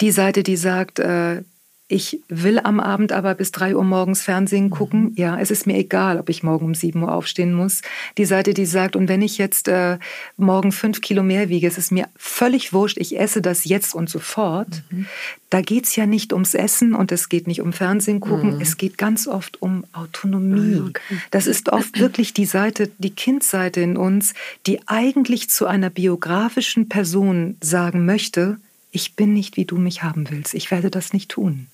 [0.00, 1.42] die Seite, die sagt, äh,
[1.90, 4.70] ich will am Abend aber bis drei Uhr morgens Fernsehen mhm.
[4.70, 5.12] gucken.
[5.16, 7.80] Ja, es ist mir egal, ob ich morgen um sieben Uhr aufstehen muss.
[8.18, 9.98] Die Seite, die sagt, und wenn ich jetzt äh,
[10.36, 14.10] morgen fünf Kilo mehr wiege, es ist mir völlig wurscht, ich esse das jetzt und
[14.10, 14.82] sofort.
[14.90, 15.06] Mhm.
[15.48, 18.56] Da geht's ja nicht ums Essen und es geht nicht um Fernsehen gucken.
[18.56, 18.60] Mhm.
[18.60, 20.80] Es geht ganz oft um Autonomie.
[20.80, 21.18] Ah, okay.
[21.30, 24.34] Das ist oft wirklich die Seite, die Kindseite in uns,
[24.66, 28.58] die eigentlich zu einer biografischen Person sagen möchte,
[28.90, 30.52] ich bin nicht, wie du mich haben willst.
[30.52, 31.66] Ich werde das nicht tun.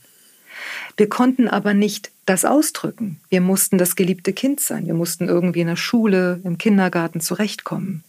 [0.97, 3.21] Wir konnten aber nicht das ausdrücken.
[3.29, 4.87] Wir mussten das geliebte Kind sein.
[4.87, 8.03] Wir mussten irgendwie in der Schule, im Kindergarten zurechtkommen.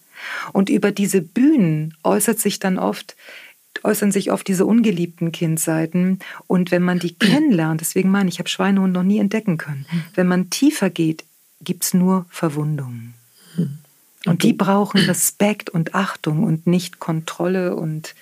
[0.53, 3.15] Und über diese Bühnen äußert sich dann oft,
[3.83, 6.19] äußern sich oft diese ungeliebten Kindseiten.
[6.47, 9.85] Und wenn man die kennenlernt, deswegen meine ich, ich habe Schweinehund noch nie entdecken können.
[10.13, 11.23] Wenn man tiefer geht,
[11.61, 13.13] gibt es nur Verwundungen.
[14.25, 18.15] Und die brauchen Respekt und Achtung und nicht Kontrolle und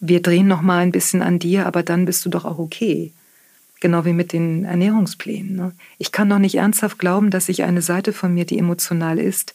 [0.00, 3.12] wir drehen noch mal ein bisschen an dir, aber dann bist du doch auch okay.
[3.80, 5.54] Genau wie mit den Ernährungsplänen.
[5.54, 5.72] Ne?
[5.98, 9.54] Ich kann doch nicht ernsthaft glauben, dass ich eine Seite von mir, die emotional ist,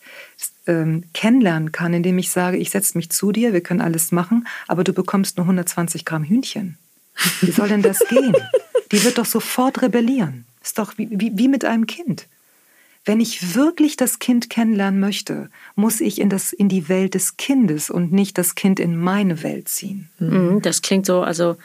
[0.65, 4.47] ähm, kennenlernen kann, indem ich sage, ich setze mich zu dir, wir können alles machen,
[4.67, 6.77] aber du bekommst nur 120 Gramm Hühnchen.
[7.41, 8.33] Wie soll denn das gehen?
[8.91, 10.45] Die wird doch sofort rebellieren.
[10.63, 12.27] Ist doch wie, wie, wie mit einem Kind.
[13.05, 17.35] Wenn ich wirklich das Kind kennenlernen möchte, muss ich in, das, in die Welt des
[17.35, 20.09] Kindes und nicht das Kind in meine Welt ziehen.
[20.19, 21.57] Mhm, das klingt so, also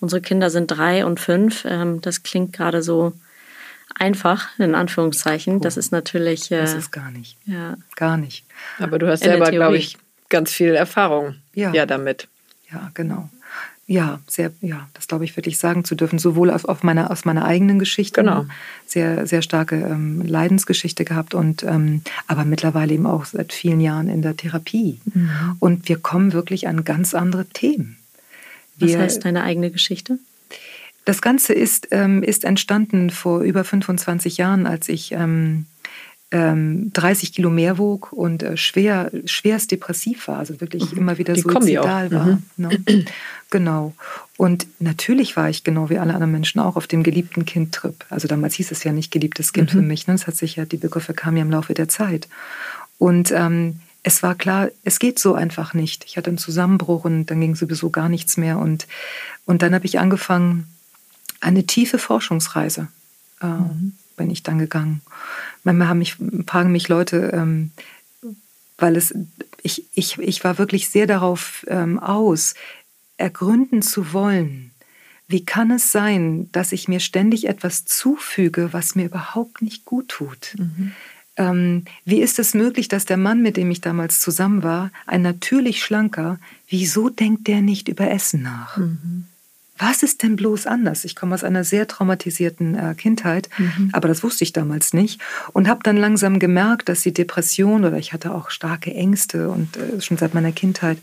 [0.00, 1.64] Unsere Kinder sind drei und fünf.
[1.64, 3.12] Ähm, das klingt gerade so
[3.94, 5.60] einfach, in Anführungszeichen.
[5.60, 6.50] Das ist natürlich.
[6.50, 7.36] Äh, das ist gar nicht.
[7.46, 7.76] Ja.
[7.96, 8.44] Gar nicht.
[8.78, 9.96] Aber du hast selber, glaube ich,
[10.28, 11.72] ganz viel Erfahrung ja.
[11.72, 12.28] ja damit.
[12.70, 13.28] Ja, genau.
[13.88, 17.08] Ja, sehr, ja, das glaube ich, würde ich sagen zu dürfen, sowohl auf, auf meiner,
[17.12, 18.44] aus meiner eigenen Geschichte, genau.
[18.84, 24.08] sehr, sehr starke ähm, Leidensgeschichte gehabt und ähm, aber mittlerweile eben auch seit vielen Jahren
[24.08, 24.98] in der Therapie.
[25.14, 25.56] Mhm.
[25.60, 27.96] Und wir kommen wirklich an ganz andere Themen.
[28.78, 30.18] Was wir, heißt deine eigene Geschichte?
[31.04, 35.66] Das Ganze ist, ähm, ist entstanden vor über 25 Jahren, als ich ähm,
[36.32, 40.98] ähm, 30 Kilo mehr wog und äh, schwer, schwerst depressiv war, also wirklich mhm.
[40.98, 42.26] immer wieder Die suizidal war.
[42.26, 42.42] Mhm.
[42.56, 43.04] Ne?
[43.50, 43.94] Genau.
[44.36, 48.04] Und natürlich war ich genau wie alle anderen Menschen auch auf dem geliebten Kind-Trip.
[48.10, 49.78] Also damals hieß es ja nicht geliebtes Kind mhm.
[49.78, 50.08] für mich.
[50.08, 50.14] Ne?
[50.14, 52.28] Das hat sich ja, die Begriffe kamen ja im Laufe der Zeit.
[52.98, 56.04] Und ähm, es war klar, es geht so einfach nicht.
[56.04, 58.56] Ich hatte einen Zusammenbruch und dann ging sowieso gar nichts mehr.
[58.60, 58.86] Und,
[59.46, 60.68] und dann habe ich angefangen,
[61.40, 62.86] eine tiefe Forschungsreise
[63.42, 63.94] äh, mhm.
[64.16, 65.02] bin ich dann gegangen.
[65.64, 67.72] Manchmal haben mich, fragen mich Leute, ähm,
[68.78, 69.12] weil es,
[69.62, 72.54] ich, ich, ich war wirklich sehr darauf ähm, aus,
[73.16, 74.70] ergründen zu wollen,
[75.26, 80.06] wie kann es sein, dass ich mir ständig etwas zufüge, was mir überhaupt nicht gut
[80.06, 80.54] tut?
[80.56, 80.92] Mhm
[81.36, 85.22] ähm, wie ist es möglich, dass der Mann, mit dem ich damals zusammen war, ein
[85.22, 88.76] natürlich schlanker, wieso denkt der nicht über Essen nach?
[88.76, 89.24] Mhm.
[89.78, 91.04] Was ist denn bloß anders?
[91.04, 93.90] Ich komme aus einer sehr traumatisierten äh, Kindheit, mhm.
[93.92, 95.20] aber das wusste ich damals nicht
[95.52, 99.76] und habe dann langsam gemerkt, dass die Depression oder ich hatte auch starke Ängste und
[99.76, 100.96] äh, schon seit meiner Kindheit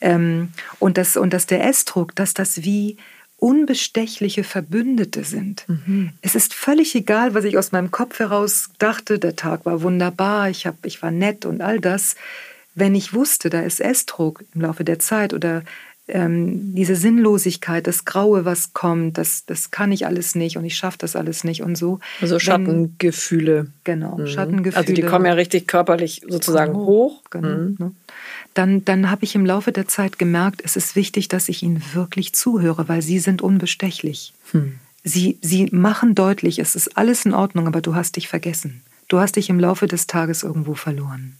[0.00, 0.48] ähm,
[0.80, 2.96] und dass und dass der Essdruck, dass das wie
[3.38, 5.64] unbestechliche Verbündete sind.
[5.68, 6.10] Mhm.
[6.22, 10.48] Es ist völlig egal, was ich aus meinem Kopf heraus dachte, der Tag war wunderbar,
[10.48, 12.16] ich, hab, ich war nett und all das.
[12.74, 15.62] Wenn ich wusste, da ist Estrog im Laufe der Zeit oder
[16.08, 20.76] ähm, diese Sinnlosigkeit, das Graue, was kommt, das, das kann ich alles nicht und ich
[20.76, 21.98] schaffe das alles nicht und so.
[22.20, 23.66] Also Schattengefühle.
[23.84, 24.26] genau, mhm.
[24.28, 24.76] Schattengefühle.
[24.76, 27.22] Also die kommen ja richtig körperlich sozusagen oh, hoch.
[27.30, 27.48] Genau.
[27.48, 27.76] Mhm.
[27.78, 27.92] Ne?
[28.56, 31.82] Dann, dann habe ich im Laufe der Zeit gemerkt, es ist wichtig, dass ich ihnen
[31.92, 34.32] wirklich zuhöre, weil sie sind unbestechlich.
[34.52, 34.78] Hm.
[35.04, 38.82] Sie, sie machen deutlich, es ist alles in Ordnung, aber du hast dich vergessen.
[39.08, 41.36] Du hast dich im Laufe des Tages irgendwo verloren.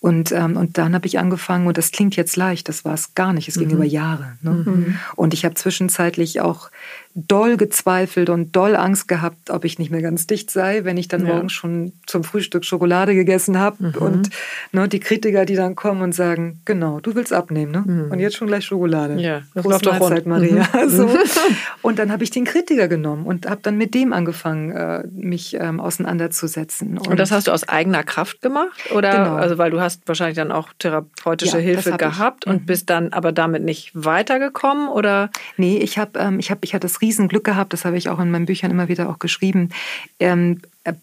[0.00, 3.14] Und, ähm, und dann habe ich angefangen, und das klingt jetzt leicht, das war es
[3.14, 3.74] gar nicht, es ging mhm.
[3.74, 4.36] über Jahre.
[4.42, 4.50] Ne?
[4.50, 4.98] Mhm.
[5.14, 6.70] Und ich habe zwischenzeitlich auch
[7.16, 11.08] doll gezweifelt und doll Angst gehabt, ob ich nicht mehr ganz dicht sei, wenn ich
[11.08, 11.32] dann ja.
[11.32, 13.76] morgens schon zum Frühstück Schokolade gegessen habe.
[13.82, 13.94] Mhm.
[13.94, 14.30] Und
[14.72, 17.84] ne, die Kritiker, die dann kommen und sagen, genau, du willst abnehmen, ne?
[17.86, 18.12] Mhm.
[18.12, 19.14] Und jetzt schon gleich Schokolade.
[19.14, 20.68] Ja, das läuft Mahlzeit, Maria.
[20.72, 20.90] Mhm.
[20.96, 21.08] So.
[21.82, 25.56] Und dann habe ich den Kritiker genommen und habe dann mit dem angefangen, äh, mich
[25.58, 26.98] ähm, auseinanderzusetzen.
[26.98, 28.90] Und, und, das hast du aus eigener Kraft gemacht?
[28.94, 29.34] Oder genau.
[29.34, 32.52] also weil du hast wahrscheinlich dann auch therapeutische ja, Hilfe gehabt ich.
[32.52, 32.66] und mhm.
[32.66, 34.88] bist dann aber damit nicht weitergekommen?
[34.88, 35.30] Oder?
[35.56, 38.18] Nee, ich habe ähm, ich hab, ich hatte das Riesenglück gehabt, das habe ich auch
[38.18, 39.70] in meinen Büchern immer wieder auch geschrieben.
[40.18, 40.94] Ähm, äh,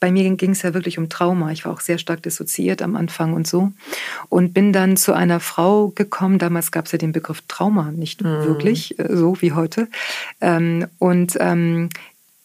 [0.00, 1.50] bei mir ging es ja wirklich um Trauma.
[1.52, 3.72] Ich war auch sehr stark dissoziiert am Anfang und so.
[4.28, 6.38] Und bin dann zu einer Frau gekommen.
[6.38, 8.44] Damals gab es ja den Begriff Trauma nicht mhm.
[8.44, 9.88] wirklich äh, so wie heute.
[10.42, 11.88] Ähm, und ähm,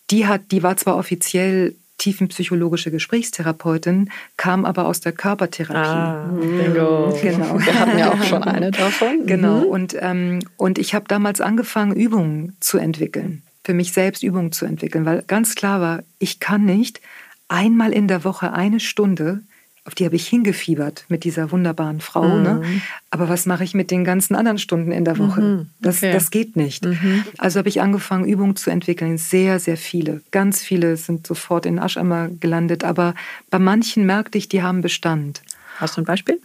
[0.10, 5.78] die hat, die war zwar offiziell tiefenpsychologische Gesprächstherapeutin, kam aber aus der Körpertherapie.
[5.78, 7.16] Ah, bingo.
[7.22, 7.60] Genau.
[7.60, 9.28] Wir hatten ja auch schon eine davon.
[9.28, 9.60] Genau.
[9.60, 9.66] Mhm.
[9.66, 14.66] Und, ähm, und ich habe damals angefangen, Übungen zu entwickeln, für mich selbst Übungen zu
[14.66, 17.02] entwickeln, weil ganz klar war, ich kann nicht
[17.48, 19.42] einmal in der Woche eine Stunde
[19.86, 22.28] auf die habe ich hingefiebert mit dieser wunderbaren Frau.
[22.28, 22.38] Ne?
[22.38, 22.44] Mhm.
[22.44, 22.82] Ne?
[23.10, 25.42] Aber was mache ich mit den ganzen anderen Stunden in der Woche?
[25.42, 25.70] Mhm.
[25.80, 26.12] Das, okay.
[26.12, 26.86] das geht nicht.
[26.86, 27.24] Mhm.
[27.38, 29.18] Also habe ich angefangen, Übungen zu entwickeln.
[29.18, 30.22] Sehr, sehr viele.
[30.32, 32.84] Ganz viele sind sofort in Aschammer gelandet.
[32.84, 33.16] Aber
[33.50, 35.42] bei manchen merkte ich, die haben Bestand.
[35.78, 36.40] Hast du ein Beispiel?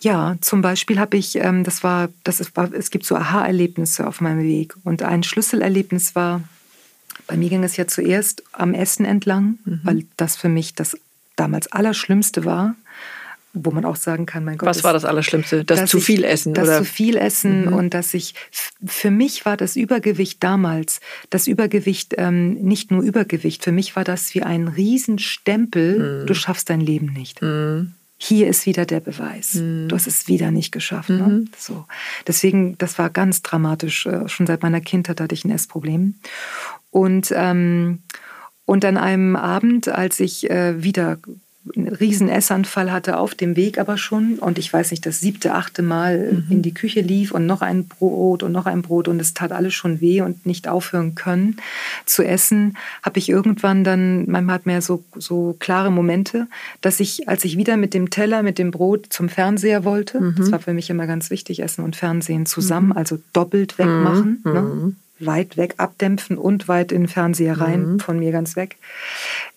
[0.00, 4.20] Ja, zum Beispiel habe ich, ähm, das war, das ist, es gibt so Aha-Erlebnisse auf
[4.20, 4.74] meinem Weg.
[4.84, 6.42] Und ein Schlüsselerlebnis war,
[7.26, 9.80] bei mir ging es ja zuerst am Essen entlang, mhm.
[9.84, 10.96] weil das für mich das
[11.40, 12.74] damals Allerschlimmste war,
[13.52, 14.68] wo man auch sagen kann, mein Gott.
[14.68, 15.64] Was war das Allerschlimmste?
[15.64, 16.54] Das zu viel Essen?
[16.54, 16.78] Das oder?
[16.78, 17.72] zu viel Essen mhm.
[17.72, 18.34] und dass ich,
[18.84, 21.00] für mich war das Übergewicht damals,
[21.30, 26.26] das Übergewicht ähm, nicht nur Übergewicht, für mich war das wie ein Riesenstempel, mhm.
[26.26, 27.42] du schaffst dein Leben nicht.
[27.42, 27.94] Mhm.
[28.22, 29.54] Hier ist wieder der Beweis.
[29.54, 29.88] Mhm.
[29.88, 31.08] Du hast es wieder nicht geschafft.
[31.08, 31.26] Ne?
[31.26, 31.50] Mhm.
[31.56, 31.86] So.
[32.26, 34.04] Deswegen, das war ganz dramatisch.
[34.04, 36.16] Äh, schon seit meiner Kindheit hatte ich ein Essproblem.
[36.90, 38.02] Und ähm,
[38.70, 41.18] und an einem Abend, als ich äh, wieder
[41.74, 45.54] einen riesen Essanfall hatte auf dem Weg aber schon und ich weiß nicht, das siebte,
[45.54, 46.46] achte Mal mhm.
[46.50, 49.50] in die Küche lief und noch ein Brot und noch ein Brot und es tat
[49.50, 51.56] alles schon weh und nicht aufhören können
[52.06, 56.46] zu essen, habe ich irgendwann dann, manchmal hat man ja so, so klare Momente,
[56.80, 60.34] dass ich, als ich wieder mit dem Teller, mit dem Brot zum Fernseher wollte, mhm.
[60.38, 62.96] das war für mich immer ganz wichtig, Essen und Fernsehen zusammen, mhm.
[62.96, 64.52] also doppelt wegmachen, mhm.
[64.52, 64.92] ne?
[65.24, 68.00] Weit weg abdämpfen und weit in den Fernseher rein, mhm.
[68.00, 68.76] von mir ganz weg.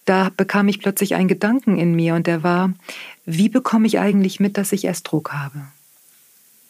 [0.06, 2.74] Da bekam ich plötzlich einen Gedanken in mir und der war,
[3.26, 5.62] wie bekomme ich eigentlich mit, dass ich Essdruck habe?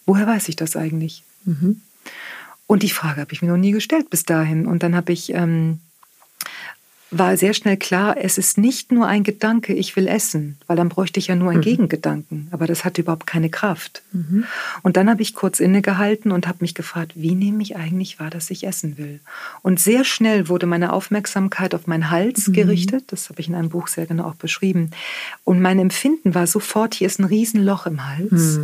[0.05, 1.23] Woher weiß ich das eigentlich?
[1.45, 1.81] Mhm.
[2.67, 4.67] Und die Frage habe ich mir noch nie gestellt bis dahin.
[4.67, 5.79] Und dann habe ich ähm,
[7.17, 10.89] war sehr schnell klar, es ist nicht nur ein Gedanke, ich will essen, weil dann
[10.89, 11.63] bräuchte ich ja nur einen mhm.
[11.63, 14.01] Gegengedanken, aber das hat überhaupt keine Kraft.
[14.11, 14.45] Mhm.
[14.81, 18.29] Und dann habe ich kurz innegehalten und habe mich gefragt, wie nehme ich eigentlich wahr,
[18.29, 19.19] dass ich essen will?
[19.61, 22.53] Und sehr schnell wurde meine Aufmerksamkeit auf meinen Hals mhm.
[22.53, 24.91] gerichtet, das habe ich in einem Buch sehr genau auch beschrieben.
[25.43, 28.59] Und mein Empfinden war sofort, hier ist ein Riesenloch im Hals.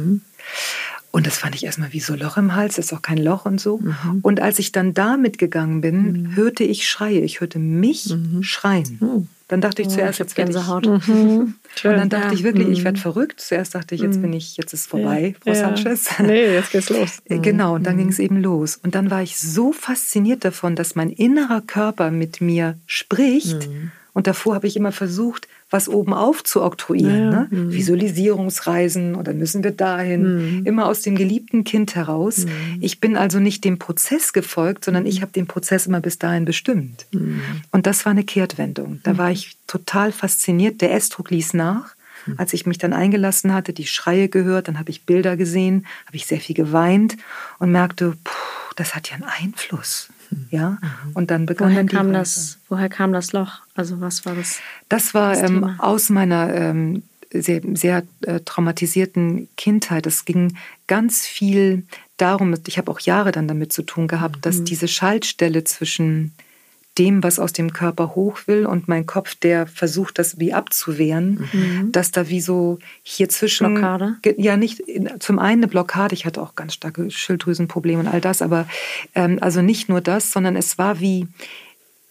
[1.11, 1.17] Mhm.
[1.17, 3.45] Und das fand ich erstmal wie so Loch im Hals, das ist auch kein Loch
[3.45, 3.77] und so.
[3.77, 4.19] Mhm.
[4.21, 6.35] Und als ich dann da mitgegangen bin, mhm.
[6.35, 7.19] hörte ich Schreie.
[7.21, 8.43] Ich hörte mich mhm.
[8.43, 8.97] schreien.
[8.99, 9.27] Mhm.
[9.49, 10.85] Dann dachte ich oh, zuerst, jetzt Gänsehaut.
[10.85, 11.55] Ich, mhm.
[11.83, 12.33] und dann dachte ja.
[12.33, 13.41] ich wirklich, ich werde verrückt.
[13.41, 15.53] Zuerst dachte ich, jetzt bin ich, jetzt ist vorbei, ja.
[15.55, 15.75] Frau ja.
[15.75, 16.09] Sanchez.
[16.19, 17.17] Nee, jetzt geht's los.
[17.25, 18.79] Äh, genau, und dann ging es eben los.
[18.81, 23.67] Und dann war ich so fasziniert davon, dass mein innerer Körper mit mir spricht.
[24.19, 27.32] Und davor habe ich immer versucht, was oben auf zu oktroyieren.
[27.32, 27.47] Ja, ne?
[27.51, 27.71] mhm.
[27.71, 30.58] Visualisierungsreisen oder müssen wir dahin.
[30.58, 30.65] Mhm.
[30.65, 32.39] Immer aus dem geliebten Kind heraus.
[32.39, 32.79] Mhm.
[32.82, 36.43] Ich bin also nicht dem Prozess gefolgt, sondern ich habe den Prozess immer bis dahin
[36.43, 37.05] bestimmt.
[37.13, 37.39] Mhm.
[37.71, 38.99] Und das war eine Kehrtwendung.
[39.03, 40.82] Da war ich total fasziniert.
[40.82, 41.95] Der Essdruck ließ nach.
[42.25, 42.34] Mhm.
[42.36, 46.17] Als ich mich dann eingelassen hatte, die Schreie gehört, dann habe ich Bilder gesehen, habe
[46.17, 47.15] ich sehr viel geweint
[47.60, 50.10] und merkte, puh, das hat ja einen Einfluss.
[50.51, 51.11] Ja, mhm.
[51.13, 53.61] und dann begann woher kam das, Woher kam das Loch?
[53.75, 54.59] Also was war das?
[54.87, 60.07] Das war das ähm, aus meiner ähm, sehr, sehr äh, traumatisierten Kindheit.
[60.07, 61.83] Es ging ganz viel
[62.17, 64.65] darum, ich habe auch Jahre dann damit zu tun gehabt, dass mhm.
[64.65, 66.33] diese Schaltstelle zwischen
[67.00, 71.47] dem, was aus dem Körper hoch will und mein Kopf, der versucht, das wie abzuwehren,
[71.52, 71.91] mhm.
[71.91, 73.73] dass da wie so hier zwischen...
[73.73, 74.17] Blockade?
[74.37, 74.83] Ja, nicht,
[75.19, 78.67] zum einen eine Blockade, ich hatte auch ganz starke Schilddrüsenprobleme und all das, aber
[79.15, 81.27] ähm, also nicht nur das, sondern es war wie,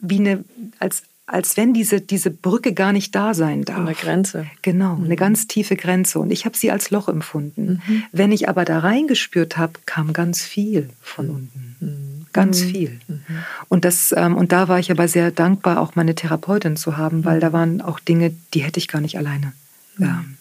[0.01, 0.45] wie eine,
[0.79, 3.81] als als wenn diese, diese Brücke gar nicht da sein darf.
[3.81, 4.47] Eine Grenze.
[4.63, 5.05] Genau, mhm.
[5.05, 6.21] eine ganz tiefe Grenze.
[6.21, 7.83] Und ich habe sie als Loch empfunden.
[7.87, 8.03] Mhm.
[8.13, 11.35] Wenn ich aber da reingespürt habe, kam ganz viel von mhm.
[11.35, 11.77] unten.
[11.81, 12.08] Mhm.
[12.39, 12.69] Ganz mhm.
[12.69, 13.01] viel.
[13.09, 13.21] Mhm.
[13.69, 17.25] Und, das, ähm, und da war ich aber sehr dankbar, auch meine Therapeutin zu haben,
[17.25, 19.53] weil da waren auch Dinge, die hätte ich gar nicht alleine.
[19.99, 20.37] Ähm,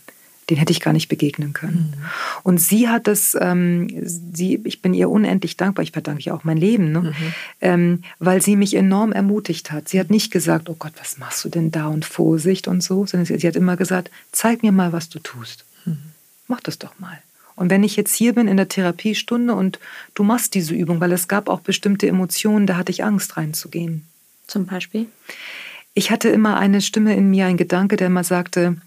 [0.50, 1.94] den hätte ich gar nicht begegnen können.
[1.98, 2.06] Mhm.
[2.44, 6.44] Und sie hat das, ähm, sie, ich bin ihr unendlich dankbar, ich verdanke ihr auch
[6.44, 7.02] mein Leben, ne?
[7.02, 7.14] Mhm.
[7.62, 9.90] ähm, weil sie mich enorm ermutigt hat.
[9.90, 13.08] Sie hat nicht gesagt, oh Gott, was machst du denn da und Vorsicht und so,
[13.08, 15.66] sondern sie, sie hat immer gesagt, zeig mir mal, was du tust.
[15.86, 15.98] Mhm.
[16.48, 17.18] Mach das doch mal.
[17.58, 19.80] Und wenn ich jetzt hier bin in der Therapiestunde und
[20.14, 24.08] du machst diese Übung, weil es gab auch bestimmte Emotionen, da hatte ich Angst reinzugehen.
[24.48, 25.08] Zum Beispiel?
[25.94, 28.78] Ich hatte immer eine Stimme in mir, ein Gedanke, der immer sagte,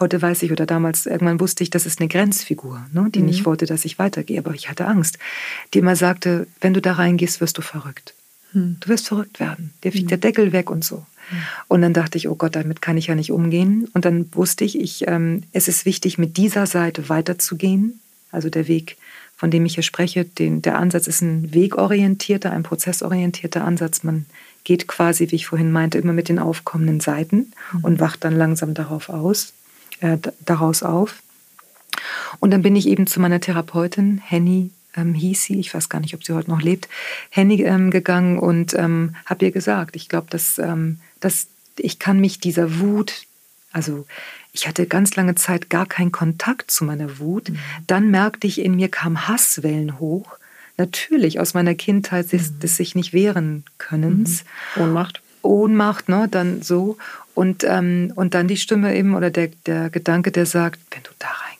[0.00, 3.26] Heute weiß ich oder damals irgendwann wusste ich, das ist eine Grenzfigur, ne, die mhm.
[3.26, 5.18] nicht wollte, dass ich weitergehe, aber ich hatte Angst,
[5.74, 8.14] die immer sagte, wenn du da reingehst, wirst du verrückt.
[8.54, 8.78] Mhm.
[8.80, 9.74] Du wirst verrückt werden.
[9.84, 10.08] Dir fliegt mhm.
[10.08, 11.04] der Deckel weg und so.
[11.68, 13.88] Und dann dachte ich, oh Gott, damit kann ich ja nicht umgehen.
[13.94, 18.00] Und dann wusste ich, ich ähm, es ist wichtig, mit dieser Seite weiterzugehen.
[18.32, 18.96] Also der Weg,
[19.36, 24.02] von dem ich hier spreche, den, der Ansatz ist ein wegorientierter, ein prozessorientierter Ansatz.
[24.02, 24.26] Man
[24.64, 27.84] geht quasi, wie ich vorhin meinte, immer mit den aufkommenden Seiten mhm.
[27.84, 29.52] und wacht dann langsam darauf aus
[30.00, 31.22] äh, daraus auf.
[32.40, 36.00] Und dann bin ich eben zu meiner Therapeutin, Henny ähm, hieß sie, ich weiß gar
[36.00, 36.88] nicht, ob sie heute noch lebt,
[37.30, 41.46] Henny ähm, gegangen und ähm, habe ihr gesagt, ich glaube, dass, ähm, dass
[41.76, 43.22] ich kann mich dieser Wut,
[43.72, 44.06] also
[44.52, 47.50] ich hatte ganz lange Zeit gar keinen Kontakt zu meiner Wut.
[47.50, 47.58] Mhm.
[47.86, 50.36] Dann merkte ich, in mir kam Hasswellen hoch.
[50.76, 52.60] Natürlich aus meiner Kindheit des, mhm.
[52.60, 54.44] des sich nicht wehren Könnens.
[54.74, 54.82] Mhm.
[54.82, 55.22] Ohnmacht.
[55.42, 56.98] Ohnmacht, ne, dann so.
[57.34, 61.10] Und, ähm, und dann die Stimme eben oder der, der Gedanke, der sagt, wenn du
[61.18, 61.59] da reingehst,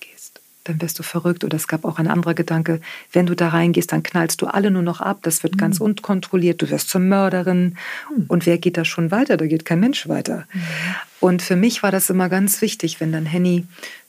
[0.71, 1.45] dann wirst du verrückt.
[1.45, 2.81] Oder es gab auch ein anderer Gedanke,
[3.12, 5.18] wenn du da reingehst, dann knallst du alle nur noch ab.
[5.23, 5.59] Das wird mhm.
[5.59, 6.62] ganz unkontrolliert.
[6.62, 7.77] Du wirst zur Mörderin.
[8.16, 8.25] Mhm.
[8.29, 9.37] Und wer geht da schon weiter?
[9.37, 10.47] Da geht kein Mensch weiter.
[10.53, 10.61] Mhm.
[11.21, 13.66] Und für mich war das immer ganz wichtig, wenn dann Henny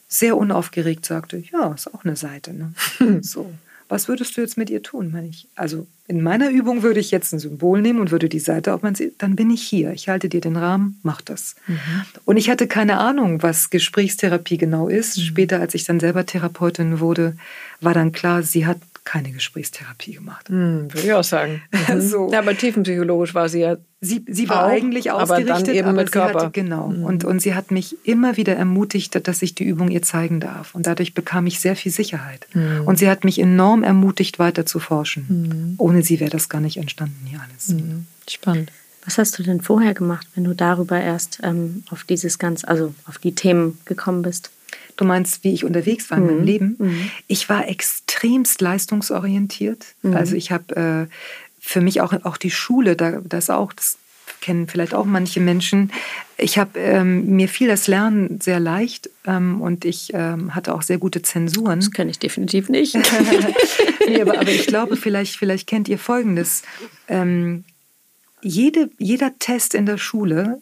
[0.08, 2.54] sehr unaufgeregt sagte, ja, ist auch eine Seite.
[2.54, 2.74] Ne?
[3.22, 3.52] so
[3.92, 5.12] was würdest du jetzt mit ihr tun?
[5.12, 8.40] Meine ich, also in meiner Übung würde ich jetzt ein Symbol nehmen und würde die
[8.40, 9.92] Seite auf mein dann bin ich hier.
[9.92, 11.56] Ich halte dir den Rahmen, mach das.
[11.68, 11.78] Mhm.
[12.24, 15.18] Und ich hatte keine Ahnung, was Gesprächstherapie genau ist.
[15.18, 15.22] Mhm.
[15.24, 17.36] Später, als ich dann selber Therapeutin wurde,
[17.82, 20.50] war dann klar, sie hat keine Gesprächstherapie gemacht.
[20.50, 21.62] Hm, würde ich auch sagen.
[21.72, 22.02] Mhm.
[22.02, 22.32] so.
[22.32, 23.78] Ja, aber tiefenpsychologisch war sie ja.
[24.02, 26.40] Sie, sie war auch, eigentlich ausgerichtet, aber dann eben mit Körper.
[26.42, 26.88] Hatte, genau.
[26.88, 27.04] Mhm.
[27.04, 30.74] Und, und sie hat mich immer wieder ermutigt, dass ich die Übung ihr zeigen darf.
[30.74, 32.48] Und dadurch bekam ich sehr viel Sicherheit.
[32.54, 32.82] Mhm.
[32.86, 35.26] Und sie hat mich enorm ermutigt, weiter zu forschen.
[35.28, 35.76] Mhm.
[35.78, 37.70] Ohne sie wäre das gar nicht entstanden hier alles.
[37.70, 38.08] Mhm.
[38.30, 38.72] Spannend.
[39.06, 42.94] Was hast du denn vorher gemacht, wenn du darüber erst ähm, auf dieses ganz, also
[43.08, 44.52] auf die Themen gekommen bist?
[44.98, 46.46] Du meinst, wie ich unterwegs war in meinem mhm.
[46.46, 46.76] Leben?
[46.80, 47.12] Mhm.
[47.28, 49.86] Ich war extremst leistungsorientiert.
[50.02, 50.16] Mhm.
[50.16, 51.16] Also ich habe äh,
[51.60, 53.98] für mich auch, auch die Schule, da, das auch, das
[54.42, 55.92] kennen vielleicht auch manche Menschen.
[56.38, 60.82] Ich habe ähm, mir fiel das Lernen sehr leicht ähm, und ich ähm, hatte auch
[60.82, 61.80] sehr gute Zensuren.
[61.80, 62.96] Das kenne ich definitiv nicht.
[64.08, 66.64] nee, aber, aber, ich glaube, vielleicht, vielleicht kennt ihr Folgendes.
[67.08, 67.64] Ähm,
[68.42, 70.60] jede, jeder Test in der Schule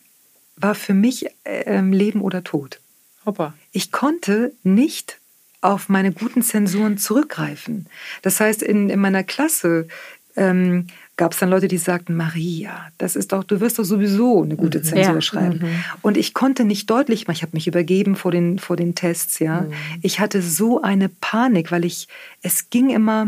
[0.58, 2.82] war für mich äh, Leben oder Tod.
[3.30, 3.54] Hoppa.
[3.72, 5.20] Ich konnte nicht
[5.62, 7.86] auf meine guten Zensuren zurückgreifen.
[8.22, 9.88] Das heißt, in, in meiner Klasse
[10.36, 14.42] ähm, gab es dann Leute, die sagten, Maria, das ist doch, du wirst doch sowieso
[14.42, 14.84] eine gute mhm.
[14.84, 15.22] Zensur ja.
[15.22, 15.60] schreiben.
[15.60, 15.84] Mhm.
[16.02, 19.38] Und ich konnte nicht deutlich machen, ich habe mich übergeben vor den, vor den Tests,
[19.40, 19.62] ja.
[19.62, 19.74] Mhm.
[20.02, 22.08] Ich hatte so eine Panik, weil ich,
[22.42, 23.28] es ging immer,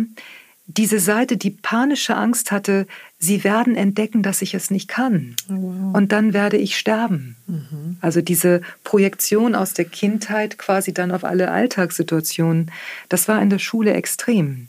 [0.68, 2.88] diese Seite, die panische Angst hatte,
[3.22, 5.36] sie werden entdecken, dass ich es nicht kann.
[5.48, 5.96] Wow.
[5.96, 7.38] Und dann werde ich sterben.
[7.48, 7.98] Mhm.
[8.02, 12.72] Also diese Projektion aus der Kindheit quasi dann auf alle Alltagssituationen,
[13.08, 14.68] das war in der Schule extrem.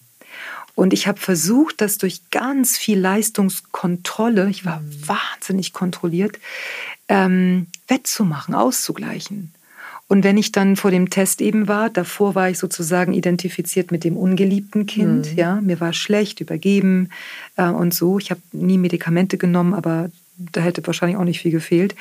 [0.75, 5.09] Und ich habe versucht, das durch ganz viel Leistungskontrolle, ich war mhm.
[5.09, 6.39] wahnsinnig kontrolliert,
[7.09, 9.53] ähm, wettzumachen, auszugleichen.
[10.13, 14.05] Und wenn ich dann vor dem Test eben war, davor war ich sozusagen identifiziert mit
[14.05, 15.33] dem ungeliebten Kind.
[15.33, 15.39] Mhm.
[15.39, 17.09] Ja, mir war schlecht, übergeben
[17.57, 18.19] äh, und so.
[18.19, 21.95] Ich habe nie Medikamente genommen, aber da hätte wahrscheinlich auch nicht viel gefehlt.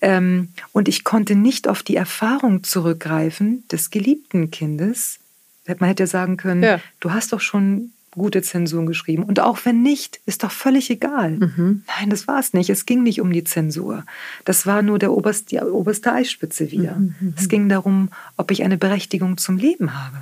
[0.00, 5.18] Ähm, und ich konnte nicht auf die Erfahrung zurückgreifen des geliebten Kindes.
[5.66, 6.80] Man hätte sagen können, ja.
[7.00, 9.22] du hast doch schon gute Zensuren geschrieben.
[9.22, 11.32] Und auch wenn nicht, ist doch völlig egal.
[11.32, 11.84] Mhm.
[11.86, 12.70] Nein, das war es nicht.
[12.70, 14.04] Es ging nicht um die Zensur.
[14.44, 16.96] Das war nur der oberste, die oberste Eisspitze wieder.
[16.96, 17.14] Mhm.
[17.20, 17.34] mhm.
[17.36, 20.18] Es ging darum, ob ich eine Berechtigung zum Leben habe.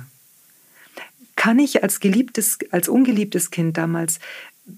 [1.35, 4.19] Kann ich als geliebtes, als ungeliebtes Kind damals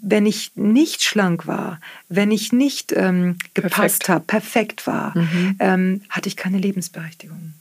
[0.02, 5.56] wenn ich nicht schlank war, wenn ich nicht ähm, gepasst habe, perfekt war, mhm.
[5.60, 7.54] ähm, hatte ich keine Lebensberechtigung.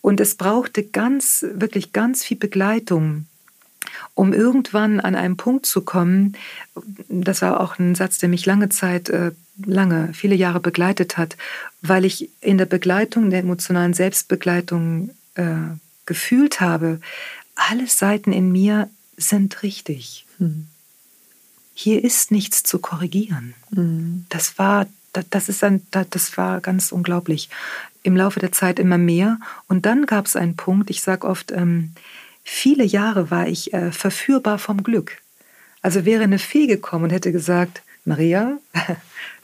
[0.00, 3.26] Und es brauchte ganz, wirklich ganz viel Begleitung,
[4.14, 6.36] um irgendwann an einen Punkt zu kommen,
[7.08, 9.32] das war auch ein Satz, der mich lange Zeit, äh,
[9.64, 11.36] lange, viele Jahre begleitet hat,
[11.82, 15.54] weil ich in der Begleitung, der emotionalen Selbstbegleitung äh,
[16.06, 17.00] gefühlt habe,
[17.54, 20.26] alle Seiten in mir sind richtig.
[20.38, 20.66] Hm.
[21.74, 23.54] Hier ist nichts zu korrigieren.
[23.74, 24.26] Hm.
[24.28, 24.86] Das war,
[25.30, 27.50] das ist ein, das war ganz unglaublich.
[28.02, 29.38] Im Laufe der Zeit immer mehr.
[29.66, 31.92] Und dann gab es einen Punkt, ich sage oft, ähm,
[32.50, 35.18] Viele Jahre war ich äh, verführbar vom Glück.
[35.82, 38.58] Also wäre eine Fee gekommen und hätte gesagt, Maria,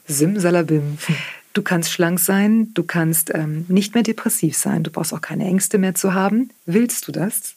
[0.08, 0.98] Simsalabim,
[1.52, 5.44] du kannst schlank sein, du kannst ähm, nicht mehr depressiv sein, du brauchst auch keine
[5.44, 6.50] Ängste mehr zu haben.
[6.66, 7.54] Willst du das?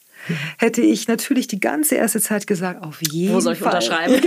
[0.58, 3.36] Hätte ich natürlich die ganze erste Zeit gesagt, auf jeden Fall.
[3.36, 3.74] Wo soll ich Fall.
[3.74, 4.20] unterschreiben?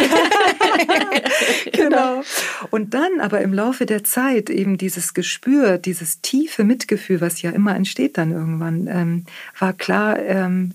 [1.72, 2.24] genau.
[2.72, 7.52] Und dann aber im Laufe der Zeit eben dieses Gespür, dieses tiefe Mitgefühl, was ja
[7.52, 9.26] immer entsteht dann irgendwann, ähm,
[9.60, 10.74] war klar, ähm,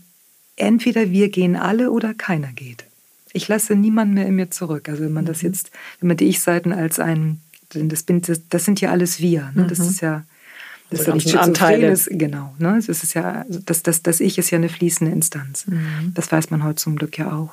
[0.56, 2.84] entweder wir gehen alle oder keiner geht.
[3.32, 4.88] Ich lasse niemanden mehr in mir zurück.
[4.88, 5.50] Also wenn man das mhm.
[5.50, 7.40] jetzt, wenn man die Ich-Seiten als ein,
[7.70, 9.52] das, bin, das, das, sind ja alles wir.
[9.54, 9.66] Ne?
[9.66, 9.86] Das mhm.
[9.86, 10.24] ist ja,
[10.90, 11.94] das ist ja nicht Anteile.
[12.10, 12.54] genau.
[12.58, 12.80] Ne?
[12.86, 15.66] Das ist ja, also das, das, das Ich ist ja eine fließende Instanz.
[15.66, 16.12] Mhm.
[16.14, 17.52] Das weiß man heute zum Glück ja auch.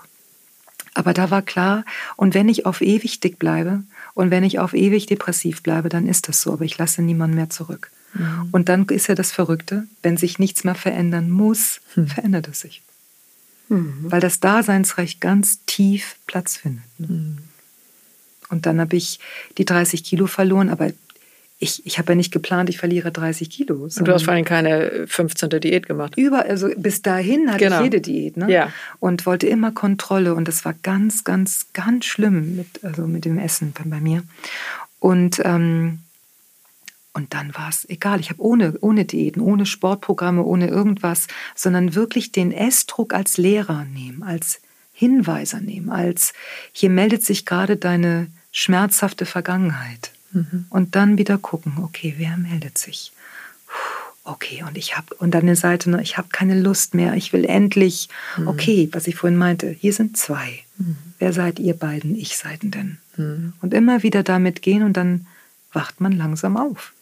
[0.94, 1.84] Aber da war klar,
[2.16, 3.84] und wenn ich auf ewig dick bleibe
[4.14, 6.54] und wenn ich auf ewig depressiv bleibe, dann ist das so.
[6.54, 7.92] Aber ich lasse niemanden mehr zurück.
[8.14, 8.50] Mhm.
[8.52, 12.08] Und dann ist ja das Verrückte, wenn sich nichts mehr verändern muss, hm.
[12.08, 12.84] verändert es sich
[13.74, 14.12] mhm.
[14.12, 16.84] weil das Daseinsrecht ganz tief Platz findet.
[16.98, 17.08] Ne?
[17.08, 17.38] Mhm.
[18.50, 19.20] Und dann habe ich
[19.58, 20.92] die 30 Kilo verloren, aber
[21.64, 23.84] ich, ich habe ja nicht geplant, ich verliere 30 Kilo.
[23.84, 25.50] Und du hast vor allem keine 15.
[25.62, 26.18] Diät gemacht.
[26.18, 27.78] Über, also bis dahin hatte genau.
[27.78, 28.52] ich jede Diät, ne?
[28.52, 28.74] Ja.
[29.00, 33.40] Und wollte immer Kontrolle und das war ganz, ganz, ganz schlimm mit, also mit dem
[33.40, 34.24] Essen bei mir.
[35.00, 36.00] Und ähm,
[37.14, 38.20] und dann war es egal.
[38.20, 43.86] Ich habe ohne, ohne Diäten, ohne Sportprogramme, ohne irgendwas, sondern wirklich den Essdruck als Lehrer
[43.86, 44.62] nehmen, als
[44.94, 46.34] Hinweiser nehmen, als
[46.72, 50.12] hier meldet sich gerade deine schmerzhafte Vergangenheit.
[50.32, 50.66] Mhm.
[50.70, 53.12] Und dann wieder gucken, okay, wer meldet sich?
[54.24, 57.44] Okay, und ich habe, und dann eine Seite, ich habe keine Lust mehr, ich will
[57.44, 58.08] endlich,
[58.38, 58.48] mhm.
[58.48, 60.60] okay, was ich vorhin meinte, hier sind zwei.
[60.78, 60.96] Mhm.
[61.20, 62.98] Wer seid ihr beiden Ich-Seiten denn?
[63.18, 63.54] Mhm.
[63.62, 65.28] Und immer wieder damit gehen und dann
[65.74, 66.94] wacht man langsam auf.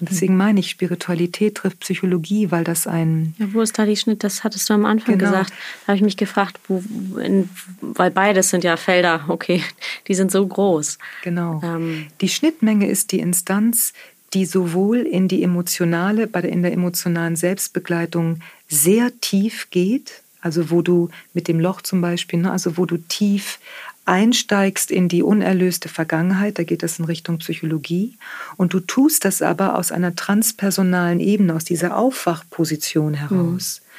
[0.00, 3.34] Und deswegen meine ich, Spiritualität trifft Psychologie, weil das ein.
[3.38, 4.24] Ja, wo ist da die Schnitt?
[4.24, 5.30] Das hattest du am Anfang genau.
[5.30, 5.50] gesagt.
[5.50, 6.82] Da habe ich mich gefragt, wo,
[7.18, 9.62] in, weil beides sind ja Felder, okay,
[10.08, 10.98] die sind so groß.
[11.22, 11.60] Genau.
[11.62, 12.06] Ähm.
[12.20, 13.92] Die Schnittmenge ist die Instanz,
[14.32, 20.70] die sowohl in die emotionale, bei der, in der emotionalen Selbstbegleitung sehr tief geht, also
[20.70, 23.58] wo du mit dem Loch zum Beispiel, ne, also wo du tief
[24.04, 28.16] einsteigst in die unerlöste Vergangenheit, da geht es in Richtung Psychologie,
[28.56, 33.80] und du tust das aber aus einer transpersonalen Ebene, aus dieser Aufwachposition heraus.
[33.82, 33.90] Mhm.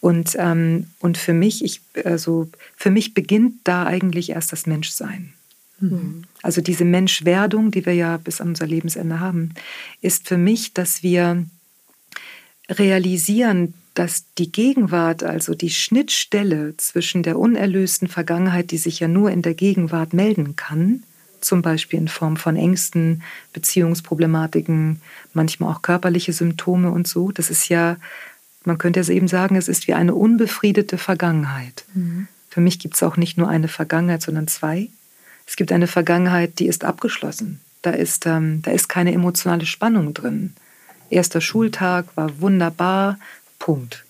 [0.00, 5.32] Und, ähm, und für mich, ich, also für mich beginnt da eigentlich erst das Menschsein.
[5.80, 6.24] Mhm.
[6.42, 9.54] Also diese Menschwerdung, die wir ja bis an unser Lebensende haben,
[10.00, 11.44] ist für mich, dass wir
[12.70, 19.32] realisieren, dass die Gegenwart, also die Schnittstelle zwischen der unerlösten Vergangenheit, die sich ja nur
[19.32, 21.02] in der Gegenwart melden kann,
[21.40, 23.22] zum Beispiel in Form von Ängsten,
[23.52, 25.00] Beziehungsproblematiken,
[25.34, 27.96] manchmal auch körperliche Symptome und so, das ist ja,
[28.64, 31.84] man könnte ja eben sagen, es ist wie eine unbefriedete Vergangenheit.
[31.94, 32.28] Mhm.
[32.50, 34.90] Für mich gibt es auch nicht nur eine Vergangenheit, sondern zwei.
[35.44, 37.60] Es gibt eine Vergangenheit, die ist abgeschlossen.
[37.82, 40.54] Da ist, ähm, da ist keine emotionale Spannung drin.
[41.10, 43.18] Erster Schultag war wunderbar,
[43.58, 44.04] Punkt.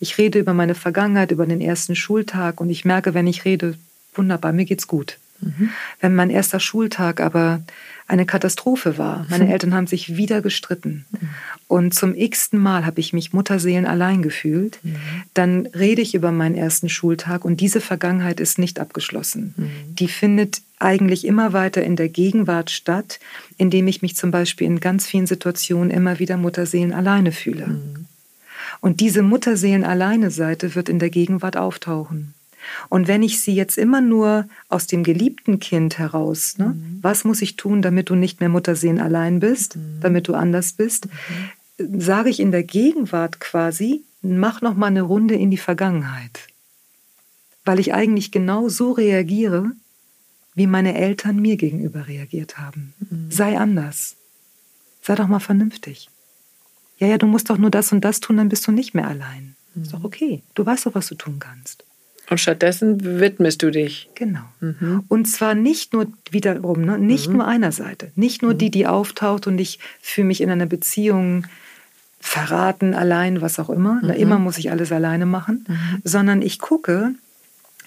[0.00, 3.76] Ich rede über meine Vergangenheit, über den ersten Schultag und ich merke, wenn ich rede,
[4.14, 5.18] wunderbar, mir geht's gut.
[5.40, 5.70] Mhm.
[6.00, 7.62] Wenn mein erster Schultag aber
[8.06, 9.50] eine Katastrophe war, meine mhm.
[9.50, 11.28] Eltern haben sich wieder gestritten mhm.
[11.68, 14.96] und zum x-ten Mal habe ich mich Mutterseelen allein gefühlt, mhm.
[15.32, 19.54] dann rede ich über meinen ersten Schultag und diese Vergangenheit ist nicht abgeschlossen.
[19.56, 19.70] Mhm.
[19.94, 23.20] Die findet eigentlich immer weiter in der Gegenwart statt,
[23.56, 27.80] indem ich mich zum Beispiel in ganz vielen Situationen immer wieder Mutterseelen alleine fühle.
[28.84, 32.34] Und diese Mutterseelen-Alleine-Seite wird in der Gegenwart auftauchen.
[32.90, 36.98] Und wenn ich sie jetzt immer nur aus dem geliebten Kind heraus, ne, mhm.
[37.00, 40.00] was muss ich tun, damit du nicht mehr Mutterseelen allein bist, mhm.
[40.02, 41.08] damit du anders bist,
[41.78, 41.98] mhm.
[41.98, 46.48] sage ich in der Gegenwart quasi, mach noch mal eine Runde in die Vergangenheit.
[47.64, 49.70] weil ich eigentlich genau so reagiere,
[50.54, 52.92] wie meine Eltern mir gegenüber reagiert haben.
[52.98, 53.30] Mhm.
[53.30, 54.16] Sei anders.
[55.02, 56.08] Sei doch mal vernünftig.
[56.98, 59.08] Ja, ja, du musst doch nur das und das tun, dann bist du nicht mehr
[59.08, 59.56] allein.
[59.74, 59.82] Mhm.
[59.82, 60.42] Ist doch okay.
[60.54, 61.84] Du weißt doch, was du tun kannst.
[62.30, 64.08] Und stattdessen widmest du dich.
[64.14, 64.44] Genau.
[64.60, 65.04] Mhm.
[65.08, 67.36] Und zwar nicht nur wiederum, ne, nicht mhm.
[67.36, 71.46] nur einer Seite, nicht nur die, die auftaucht und ich fühle mich in einer Beziehung
[72.20, 74.00] verraten, allein, was auch immer.
[74.02, 74.10] Mhm.
[74.10, 76.00] immer muss ich alles alleine machen, mhm.
[76.04, 77.14] sondern ich gucke,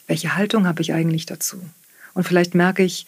[0.06, 1.58] welche Haltung habe ich eigentlich dazu.
[2.14, 3.08] Und vielleicht merke ich,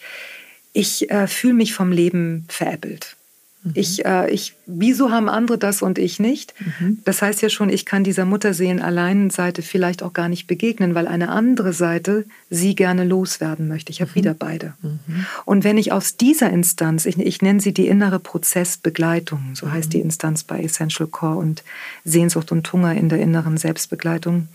[0.72, 3.16] ich äh, fühle mich vom Leben veräppelt.
[3.62, 3.72] Mhm.
[3.74, 6.54] Ich, äh, ich, wieso haben andere das und ich nicht?
[6.60, 6.98] Mhm.
[7.04, 11.28] Das heißt ja schon, ich kann dieser Mutterseelen-Allein-Seite vielleicht auch gar nicht begegnen, weil eine
[11.28, 13.92] andere Seite sie gerne loswerden möchte.
[13.92, 14.14] Ich habe mhm.
[14.14, 14.74] wieder beide.
[14.80, 15.26] Mhm.
[15.44, 19.92] Und wenn ich aus dieser Instanz, ich, ich nenne sie die innere Prozessbegleitung, so heißt
[19.92, 20.04] die mhm.
[20.04, 21.62] Instanz bei Essential Core und
[22.04, 24.48] Sehnsucht und Hunger in der inneren Selbstbegleitung,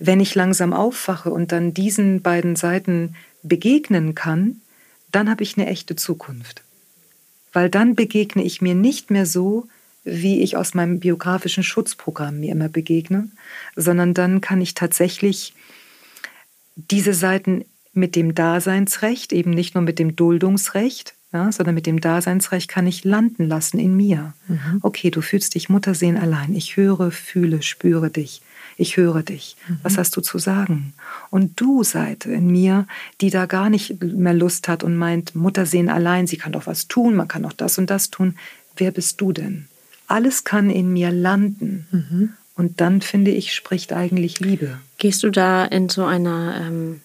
[0.00, 4.60] wenn ich langsam aufwache und dann diesen beiden Seiten begegnen kann,
[5.12, 6.62] dann habe ich eine echte Zukunft
[7.52, 9.68] weil dann begegne ich mir nicht mehr so,
[10.04, 13.28] wie ich aus meinem biografischen Schutzprogramm mir immer begegne,
[13.76, 15.54] sondern dann kann ich tatsächlich
[16.76, 22.00] diese Seiten mit dem Daseinsrecht, eben nicht nur mit dem Duldungsrecht, ja, sondern mit dem
[22.00, 24.34] Daseinsrecht kann ich landen lassen in mir.
[24.46, 24.78] Mhm.
[24.82, 26.54] Okay, du fühlst dich Muttersehen allein.
[26.54, 28.40] Ich höre, fühle, spüre dich
[28.78, 29.56] ich höre dich.
[29.68, 29.80] Mhm.
[29.82, 30.94] Was hast du zu sagen?
[31.30, 32.86] Und du, Seite in mir,
[33.20, 36.66] die da gar nicht mehr Lust hat und meint, Mutter sehen allein, sie kann doch
[36.66, 38.36] was tun, man kann doch das und das tun.
[38.76, 39.66] Wer bist du denn?
[40.06, 41.86] Alles kann in mir landen.
[41.90, 42.30] Mhm.
[42.54, 44.78] Und dann, finde ich, spricht eigentlich Liebe.
[44.96, 47.00] Gehst du da in so einer, ähm,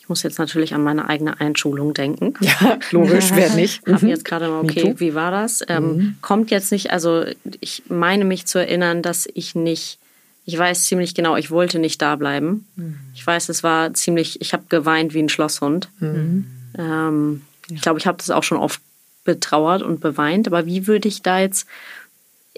[0.00, 2.34] ich muss jetzt natürlich an meine eigene Einschulung denken.
[2.40, 3.82] Ja, logisch, wer nicht.
[3.84, 5.60] Ich habe jetzt gerade mal, okay, wie war das?
[5.68, 6.16] Ähm, mhm.
[6.22, 7.24] Kommt jetzt nicht, also
[7.60, 9.98] ich meine mich zu erinnern, dass ich nicht
[10.44, 12.66] ich weiß ziemlich genau, ich wollte nicht da bleiben.
[12.76, 12.98] Mhm.
[13.14, 15.88] Ich weiß, es war ziemlich, ich habe geweint wie ein Schlosshund.
[16.00, 16.46] Mhm.
[16.78, 17.76] Ähm, ja.
[17.76, 18.80] Ich glaube, ich habe das auch schon oft
[19.24, 20.46] betrauert und beweint.
[20.46, 21.66] Aber wie würde ich da jetzt,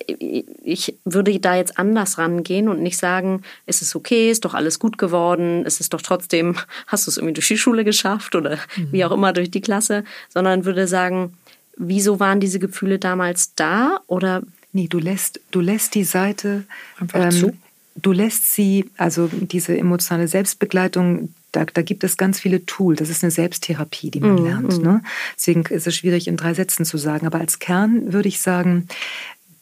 [0.07, 4.79] ich würde da jetzt anders rangehen und nicht sagen, es ist okay, ist doch alles
[4.79, 6.57] gut geworden, es ist doch trotzdem,
[6.87, 8.93] hast du es irgendwie durch die Schule geschafft oder mhm.
[8.93, 11.35] wie auch immer durch die Klasse, sondern würde sagen,
[11.77, 14.43] wieso waren diese Gefühle damals da oder
[14.75, 16.65] Nee, du lässt, du lässt die Seite
[16.99, 17.53] einfach ähm, zu
[17.95, 22.99] du lässt sie, also diese emotionale Selbstbegleitung, da, da, gibt es ganz viele Tools.
[22.99, 24.79] Das ist eine Selbsttherapie, die man mm, lernt.
[24.79, 24.83] Mm.
[24.83, 25.03] Ne?
[25.37, 27.27] Deswegen ist es schwierig in drei Sätzen zu sagen.
[27.27, 28.89] Aber als Kern würde ich sagen,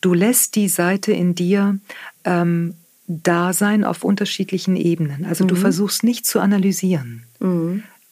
[0.00, 1.78] du lässt die Seite in dir
[2.24, 2.74] ähm,
[3.08, 5.24] da sein auf unterschiedlichen Ebenen.
[5.24, 5.48] Also mm.
[5.48, 5.60] du mhm.
[5.60, 7.24] versuchst nicht zu analysieren.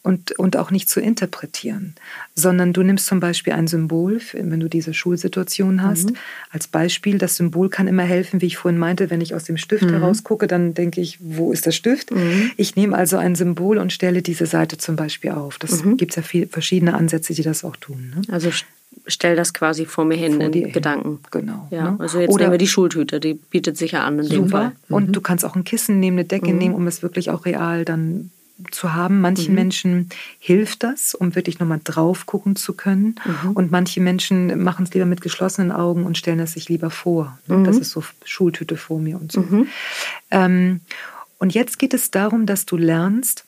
[0.08, 1.94] Und, und auch nicht zu interpretieren,
[2.34, 6.16] sondern du nimmst zum Beispiel ein Symbol, wenn du diese Schulsituation hast, mhm.
[6.50, 7.18] als Beispiel.
[7.18, 9.90] Das Symbol kann immer helfen, wie ich vorhin meinte, wenn ich aus dem Stift mhm.
[9.90, 12.10] herausgucke, dann denke ich, wo ist der Stift?
[12.10, 12.52] Mhm.
[12.56, 15.58] Ich nehme also ein Symbol und stelle diese Seite zum Beispiel auf.
[15.58, 15.98] Das mhm.
[15.98, 18.14] gibt es ja viel, verschiedene Ansätze, die das auch tun.
[18.16, 18.22] Ne?
[18.32, 18.50] Also
[19.06, 21.08] stell das quasi vor mir hin vor in Gedanken.
[21.08, 21.18] Hin.
[21.30, 21.68] Genau.
[21.70, 21.96] Ja, ne?
[21.98, 24.38] Also jetzt Oder nehmen wir die Schultüte, die bietet sich ja an in super.
[24.38, 24.72] dem Fall.
[24.88, 25.12] Und mhm.
[25.12, 26.58] du kannst auch ein Kissen nehmen, eine Decke mhm.
[26.58, 28.30] nehmen, um es wirklich auch real dann
[28.70, 29.20] zu haben.
[29.20, 29.54] Manchen mhm.
[29.54, 33.16] Menschen hilft das, um wirklich nochmal drauf gucken zu können.
[33.24, 33.52] Mhm.
[33.52, 37.38] Und manche Menschen machen es lieber mit geschlossenen Augen und stellen es sich lieber vor.
[37.46, 37.64] Mhm.
[37.64, 39.40] Das ist so Schultüte vor mir und so.
[39.40, 39.68] Mhm.
[40.30, 40.80] Ähm,
[41.38, 43.44] und jetzt geht es darum, dass du lernst,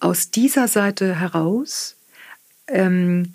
[0.00, 1.96] aus dieser Seite heraus
[2.68, 3.32] ähm,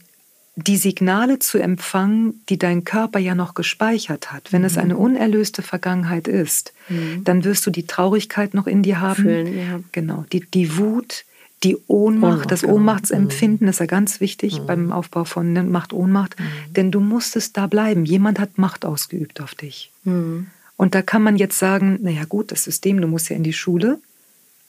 [0.64, 4.52] die Signale zu empfangen, die dein Körper ja noch gespeichert hat.
[4.52, 4.68] Wenn mhm.
[4.68, 7.24] es eine unerlöste Vergangenheit ist, mhm.
[7.24, 9.24] dann wirst du die Traurigkeit noch in dir haben.
[9.24, 9.80] Fühlen, ja.
[9.92, 11.26] Genau, die, die Wut,
[11.64, 12.76] die Ohnmacht, Ohnmacht das genau.
[12.76, 13.70] Ohnmachtsempfinden mhm.
[13.70, 14.66] ist ja ganz wichtig mhm.
[14.66, 16.74] beim Aufbau von Macht, Ohnmacht, mhm.
[16.74, 18.06] denn du musstest da bleiben.
[18.06, 19.92] Jemand hat Macht ausgeübt auf dich.
[20.04, 20.48] Mhm.
[20.78, 23.54] Und da kann man jetzt sagen, naja gut, das System, du musst ja in die
[23.54, 24.00] Schule,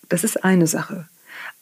[0.08, 1.06] das ist eine Sache.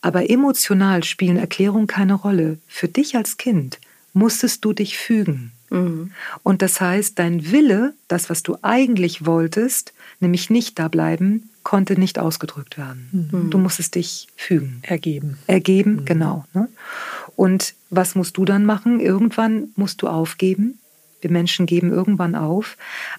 [0.01, 2.59] Aber emotional spielen Erklärungen keine Rolle.
[2.67, 3.79] Für dich als Kind
[4.19, 5.53] musstest du dich fügen.
[5.71, 6.11] Mhm.
[6.43, 11.99] Und das heißt, dein Wille, das, was du eigentlich wolltest, nämlich nicht da bleiben, konnte
[11.99, 13.29] nicht ausgedrückt werden.
[13.31, 13.51] Mhm.
[13.51, 14.81] Du musstest dich fügen.
[14.83, 15.39] Ergeben.
[15.47, 16.05] Ergeben, mhm.
[16.05, 16.45] genau.
[16.53, 16.69] Ne?
[17.37, 19.01] Und was musst du dann machen?
[19.01, 20.79] Irgendwann musst du aufgeben.
[21.21, 22.77] Wir Menschen geben irgendwann auf,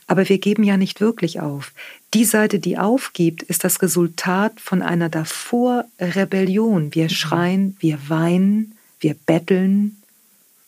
[0.08, 1.74] aber wir geben ja nicht wirklich auf.
[2.14, 6.95] Die Seite, die aufgibt, ist das Resultat von einer davor Rebellion.
[6.95, 7.10] Wir mhm.
[7.10, 9.97] schreien, wir weinen, wir betteln,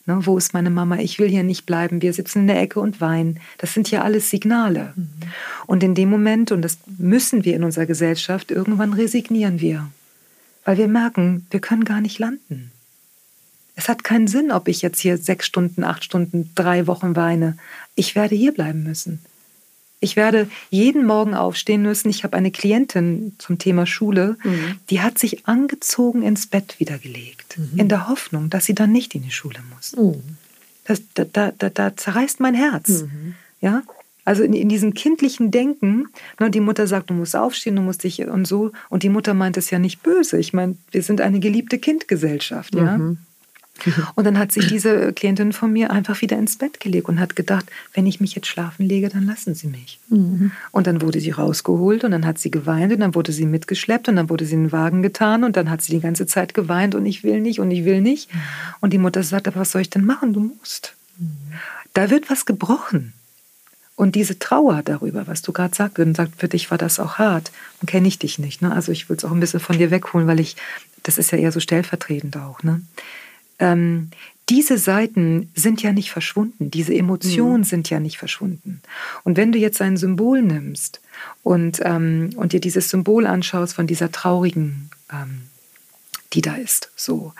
[0.06, 0.98] Ne, wo ist meine Mama?
[0.98, 2.02] Ich will hier nicht bleiben.
[2.02, 3.38] Wir sitzen in der Ecke und weinen.
[3.58, 4.92] Das sind ja alles Signale.
[4.96, 5.08] Mhm.
[5.66, 9.88] Und in dem Moment, und das müssen wir in unserer Gesellschaft, irgendwann resignieren wir.
[10.64, 12.72] Weil wir merken, wir können gar nicht landen.
[13.74, 17.56] Es hat keinen Sinn, ob ich jetzt hier sechs Stunden, acht Stunden, drei Wochen weine.
[17.94, 19.20] Ich werde hier bleiben müssen.
[20.02, 22.10] Ich werde jeden Morgen aufstehen müssen.
[22.10, 24.74] Ich habe eine Klientin zum Thema Schule, mhm.
[24.90, 27.78] die hat sich angezogen ins Bett wieder gelegt, mhm.
[27.78, 29.96] in der Hoffnung, dass sie dann nicht in die Schule muss.
[29.96, 30.36] Mhm.
[30.84, 33.02] Das, da, da, da, da, zerreißt mein Herz.
[33.02, 33.36] Mhm.
[33.60, 33.84] Ja,
[34.24, 36.08] also in, in, diesem kindlichen Denken,
[36.40, 38.72] ne, die Mutter sagt, du musst aufstehen, du musst dich und so.
[38.88, 40.38] Und die Mutter meint es ja nicht böse.
[40.38, 42.98] Ich meine, wir sind eine geliebte Kindgesellschaft, ja.
[43.84, 44.06] Mhm.
[44.14, 47.36] Und dann hat sich diese Klientin von mir einfach wieder ins Bett gelegt und hat
[47.36, 49.98] gedacht, wenn ich mich jetzt schlafen lege, dann lassen Sie mich.
[50.08, 50.52] Mhm.
[50.70, 54.08] Und dann wurde sie rausgeholt und dann hat sie geweint und dann wurde sie mitgeschleppt
[54.08, 56.54] und dann wurde sie in den Wagen getan und dann hat sie die ganze Zeit
[56.54, 58.30] geweint und ich will nicht und ich will nicht.
[58.80, 60.32] Und die Mutter sagt, aber was soll ich denn machen?
[60.32, 60.94] Du musst.
[61.18, 61.28] Mhm.
[61.94, 63.12] Da wird was gebrochen.
[63.94, 67.18] Und diese Trauer darüber, was du gerade sagst, und sagt, für dich war das auch
[67.18, 68.62] hart, dann kenne ich dich nicht.
[68.62, 68.72] Ne?
[68.72, 70.56] Also ich will es auch ein bisschen von dir wegholen, weil ich,
[71.02, 72.62] das ist ja eher so stellvertretend auch.
[72.62, 72.80] Ne?
[73.62, 74.10] Ähm,
[74.48, 77.64] diese Seiten sind ja nicht verschwunden, diese Emotionen mhm.
[77.64, 78.82] sind ja nicht verschwunden.
[79.22, 81.00] Und wenn du jetzt ein Symbol nimmst
[81.44, 85.42] und, ähm, und dir dieses Symbol anschaust von dieser traurigen, ähm,
[86.32, 87.32] die da ist, so,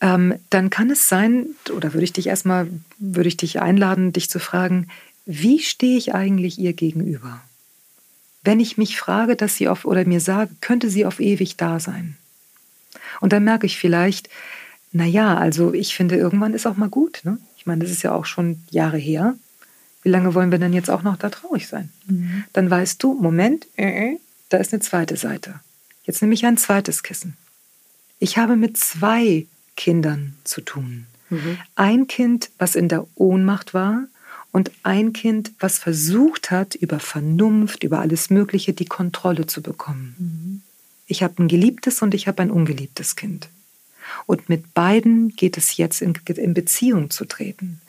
[0.00, 4.30] ähm, dann kann es sein, oder würde ich dich erstmal, würde ich dich einladen, dich
[4.30, 4.88] zu fragen,
[5.26, 7.42] wie stehe ich eigentlich ihr gegenüber?
[8.42, 11.78] Wenn ich mich frage, dass sie auf, oder mir sage, könnte sie auf ewig da
[11.78, 12.16] sein?
[13.20, 14.30] Und dann merke ich vielleicht,
[14.92, 17.20] naja, also ich finde, irgendwann ist auch mal gut.
[17.24, 17.38] Ne?
[17.56, 19.34] Ich meine, das ist ja auch schon Jahre her.
[20.02, 21.90] Wie lange wollen wir denn jetzt auch noch da traurig sein?
[22.06, 22.44] Mhm.
[22.52, 24.18] Dann weißt du, Moment, äh, äh,
[24.48, 25.60] da ist eine zweite Seite.
[26.04, 27.36] Jetzt nehme ich ein zweites Kissen.
[28.18, 31.06] Ich habe mit zwei Kindern zu tun.
[31.30, 31.58] Mhm.
[31.74, 34.04] Ein Kind, was in der Ohnmacht war
[34.50, 40.14] und ein Kind, was versucht hat, über Vernunft, über alles Mögliche die Kontrolle zu bekommen.
[40.18, 40.62] Mhm.
[41.06, 43.48] Ich habe ein geliebtes und ich habe ein ungeliebtes Kind.
[44.28, 47.80] Und mit beiden geht es jetzt in, in Beziehung zu treten.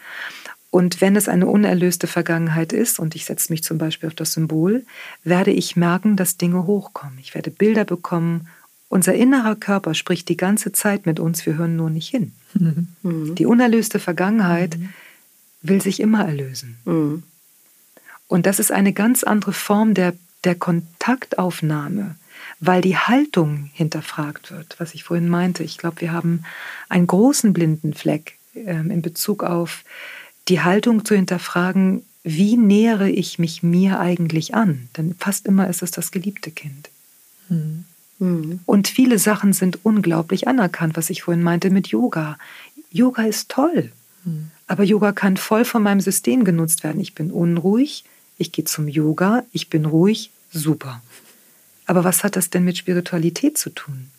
[0.71, 4.31] Und wenn es eine unerlöste Vergangenheit ist, und ich setze mich zum Beispiel auf das
[4.31, 4.85] Symbol,
[5.25, 7.19] werde ich merken, dass Dinge hochkommen.
[7.19, 8.47] Ich werde Bilder bekommen.
[8.87, 12.31] Unser innerer Körper spricht die ganze Zeit mit uns, wir hören nur nicht hin.
[12.53, 13.35] Mhm.
[13.35, 14.89] Die unerlöste Vergangenheit mhm.
[15.61, 16.77] will sich immer erlösen.
[16.85, 17.23] Mhm.
[18.27, 20.13] Und das ist eine ganz andere Form der,
[20.45, 22.15] der Kontaktaufnahme
[22.59, 25.63] weil die Haltung hinterfragt wird, was ich vorhin meinte.
[25.63, 26.43] Ich glaube, wir haben
[26.89, 29.83] einen großen blinden Fleck äh, in Bezug auf
[30.47, 34.89] die Haltung zu hinterfragen, wie nähere ich mich mir eigentlich an?
[34.97, 36.89] Denn fast immer ist es das geliebte Kind.
[37.47, 37.85] Mhm.
[38.65, 42.37] Und viele Sachen sind unglaublich anerkannt, was ich vorhin meinte mit Yoga.
[42.91, 43.91] Yoga ist toll,
[44.25, 44.51] mhm.
[44.67, 46.99] aber Yoga kann voll von meinem System genutzt werden.
[46.99, 48.03] Ich bin unruhig,
[48.37, 51.01] ich gehe zum Yoga, ich bin ruhig, super.
[51.89, 54.11] Aber was hat das denn mit Spiritualität zu tun?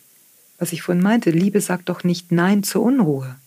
[0.59, 3.37] Was ich vorhin meinte, Liebe sagt doch nicht Nein zur Unruhe.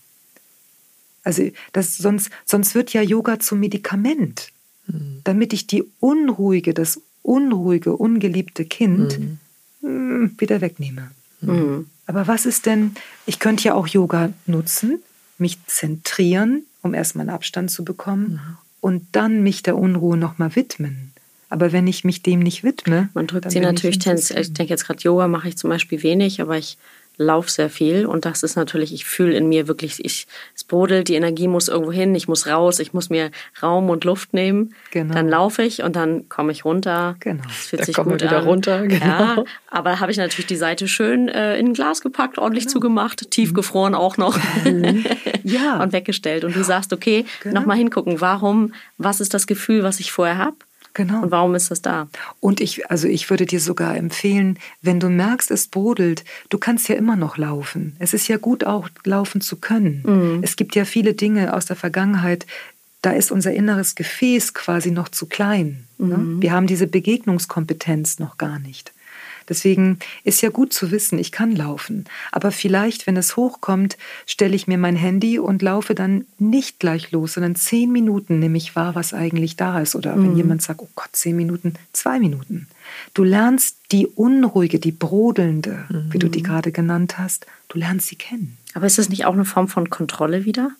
[1.25, 4.49] Also das, sonst, sonst wird ja Yoga zum Medikament,
[4.87, 5.21] mhm.
[5.25, 9.39] damit ich die unruhige, das unruhige, ungeliebte Kind mhm.
[9.83, 11.11] Hm, wieder wegnehme.
[11.43, 11.91] Mhm.
[12.07, 12.95] Aber was ist denn,
[13.27, 15.03] ich könnte ja auch Yoga nutzen,
[15.37, 18.57] mich zentrieren, um erstmal einen Abstand zu bekommen mhm.
[18.81, 21.13] und dann mich der Unruhe nochmal widmen.
[21.55, 23.11] Aber wenn ich mich dem nicht widme.
[23.15, 24.33] Man drückt sie natürlich Tennis.
[24.33, 26.79] Ich denke jetzt gerade, Yoga mache ich zum Beispiel wenig, aber ich
[27.17, 30.27] laufe sehr viel und das ist natürlich, ich fühle in mir wirklich, ich,
[30.57, 33.31] es brodelt, die Energie muss irgendwo hin, ich muss raus, ich muss mir
[33.63, 34.75] Raum und Luft nehmen.
[34.91, 35.15] Genau.
[35.15, 37.15] Dann laufe ich und dann komme ich runter.
[37.21, 37.45] Genau.
[37.45, 38.45] Das fühlt da sich gut wieder an.
[38.45, 38.83] runter.
[38.89, 39.07] Genau.
[39.07, 42.65] Ja, aber da habe ich natürlich die Seite schön äh, in ein Glas gepackt, ordentlich
[42.65, 42.73] genau.
[42.73, 44.37] zugemacht, tiefgefroren auch noch.
[44.65, 45.05] Mhm.
[45.45, 45.81] ja.
[45.81, 46.43] und weggestellt.
[46.43, 47.61] Und du sagst, okay, genau.
[47.61, 50.57] nochmal hingucken, warum, was ist das Gefühl, was ich vorher habe?
[50.95, 51.23] Genau.
[51.23, 52.09] Und warum ist das da?
[52.41, 56.89] Und ich, also ich würde dir sogar empfehlen, wenn du merkst, es brodelt, du kannst
[56.89, 57.97] ja immer noch laufen.
[57.99, 60.03] Es ist ja gut auch laufen zu können.
[60.07, 60.41] Mhm.
[60.43, 62.47] Es gibt ja viele Dinge aus der Vergangenheit,
[63.03, 65.85] da ist unser inneres Gefäß quasi noch zu klein.
[65.99, 66.17] Ne?
[66.17, 66.43] Mhm.
[66.43, 68.95] Wir haben diese Begegnungskompetenz noch gar nicht.
[69.49, 72.05] Deswegen ist ja gut zu wissen, ich kann laufen.
[72.33, 77.13] Aber vielleicht, wenn es hochkommt, stelle ich mir mein Handy und laufe dann nicht gleich
[77.13, 79.95] los, sondern zehn Minuten nehme ich wahr, was eigentlich da ist.
[79.95, 80.25] Oder mhm.
[80.25, 82.69] wenn jemand sagt, oh Gott, zehn Minuten, zwei Minuten.
[83.13, 86.13] Du lernst die unruhige, die brodelnde, mhm.
[86.13, 88.57] wie du die gerade genannt hast, du lernst sie kennen.
[88.75, 90.71] Aber ist das nicht auch eine Form von Kontrolle wieder?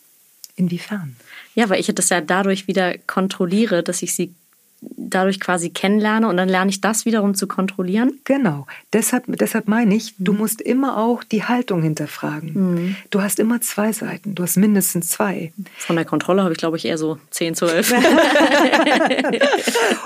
[0.55, 1.15] Inwiefern?
[1.53, 4.33] Ja, weil ich das ja dadurch wieder kontrolliere, dass ich sie
[4.81, 8.19] dadurch quasi kennenlerne und dann lerne ich das wiederum zu kontrollieren?
[8.23, 8.67] Genau.
[8.93, 10.39] Deshalb, deshalb meine ich, du mhm.
[10.39, 12.53] musst immer auch die Haltung hinterfragen.
[12.53, 12.95] Mhm.
[13.09, 14.35] Du hast immer zwei Seiten.
[14.35, 15.53] Du hast mindestens zwei.
[15.77, 17.91] Von der Kontrolle habe ich, glaube ich, eher so 10, 12.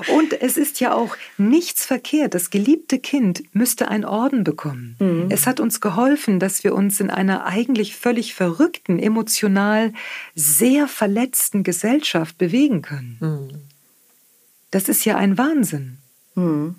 [0.15, 2.33] und es ist ja auch nichts verkehrt.
[2.33, 4.95] Das geliebte Kind müsste einen Orden bekommen.
[4.99, 5.27] Mhm.
[5.29, 9.93] Es hat uns geholfen, dass wir uns in einer eigentlich völlig verrückten, emotional
[10.35, 13.17] sehr verletzten Gesellschaft bewegen können.
[13.19, 13.68] Mhm.
[14.71, 15.97] Das ist ja ein Wahnsinn.
[16.35, 16.75] Mhm.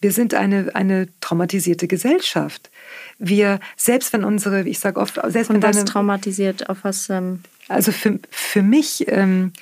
[0.00, 2.70] Wir sind eine, eine traumatisierte Gesellschaft.
[3.18, 7.08] Wir, selbst wenn unsere, ich sage oft, selbst Und wenn was deine, traumatisiert, auf was?
[7.08, 9.52] Ähm also für, für mich, ähm,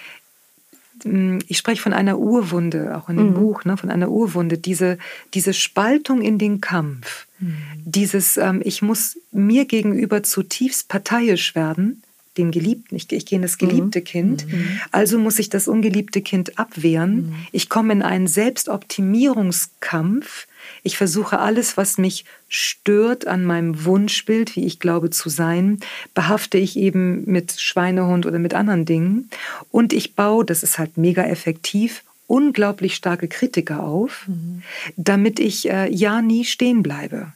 [1.47, 3.35] ich spreche von einer Urwunde, auch in dem mhm.
[3.35, 4.99] Buch, ne, von einer Urwunde, diese,
[5.35, 7.57] diese Spaltung in den Kampf, mhm.
[7.85, 12.03] dieses, ähm, ich muss mir gegenüber zutiefst parteiisch werden,
[12.39, 14.05] den Geliebten, ich, ich gehe in das geliebte mhm.
[14.05, 14.81] Kind, mhm.
[14.93, 17.17] also muss ich das ungeliebte Kind abwehren.
[17.17, 17.35] Mhm.
[17.53, 20.47] Ich komme in einen Selbstoptimierungskampf.
[20.83, 25.81] Ich versuche alles, was mich stört an meinem Wunschbild, wie ich glaube zu sein,
[26.15, 29.29] behafte ich eben mit Schweinehund oder mit anderen Dingen.
[29.71, 34.63] Und ich baue, das ist halt mega effektiv, unglaublich starke Kritiker auf, mhm.
[34.97, 37.33] damit ich äh, ja nie stehen bleibe.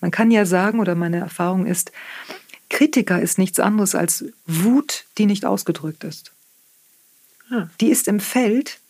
[0.00, 1.92] Man kann ja sagen, oder meine Erfahrung ist,
[2.72, 6.32] Kritiker ist nichts anderes als Wut, die nicht ausgedrückt ist.
[7.50, 7.68] Ah.
[7.80, 8.80] Die ist im Feld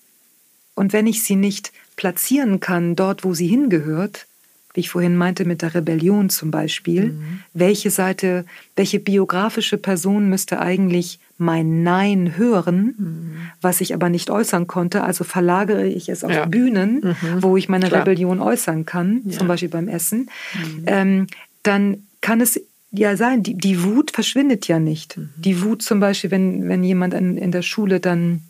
[0.74, 4.26] und wenn ich sie nicht platzieren kann, dort, wo sie hingehört,
[4.72, 7.40] wie ich vorhin meinte mit der Rebellion zum Beispiel, mhm.
[7.52, 13.36] welche Seite, welche biografische Person müsste eigentlich mein Nein hören, mhm.
[13.60, 16.46] was ich aber nicht äußern konnte, also verlagere ich es auf ja.
[16.46, 17.42] Bühnen, mhm.
[17.42, 18.02] wo ich meine Klar.
[18.02, 19.38] Rebellion äußern kann, ja.
[19.38, 20.84] zum Beispiel beim Essen, mhm.
[20.86, 21.26] ähm,
[21.64, 22.58] dann kann es
[22.92, 25.16] ja sein, die, die Wut verschwindet ja nicht.
[25.16, 25.30] Mhm.
[25.36, 28.42] Die Wut zum Beispiel, wenn, wenn jemand in, in der Schule dann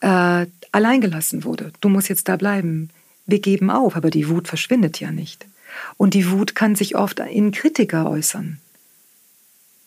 [0.00, 1.72] äh, alleingelassen wurde.
[1.80, 2.90] Du musst jetzt da bleiben.
[3.26, 5.46] Wir geben auf, aber die Wut verschwindet ja nicht.
[5.96, 8.58] Und die Wut kann sich oft in Kritiker äußern.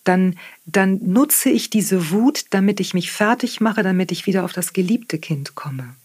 [0.03, 4.53] Dann, dann nutze ich diese Wut, damit ich mich fertig mache, damit ich wieder auf
[4.53, 5.95] das geliebte Kind komme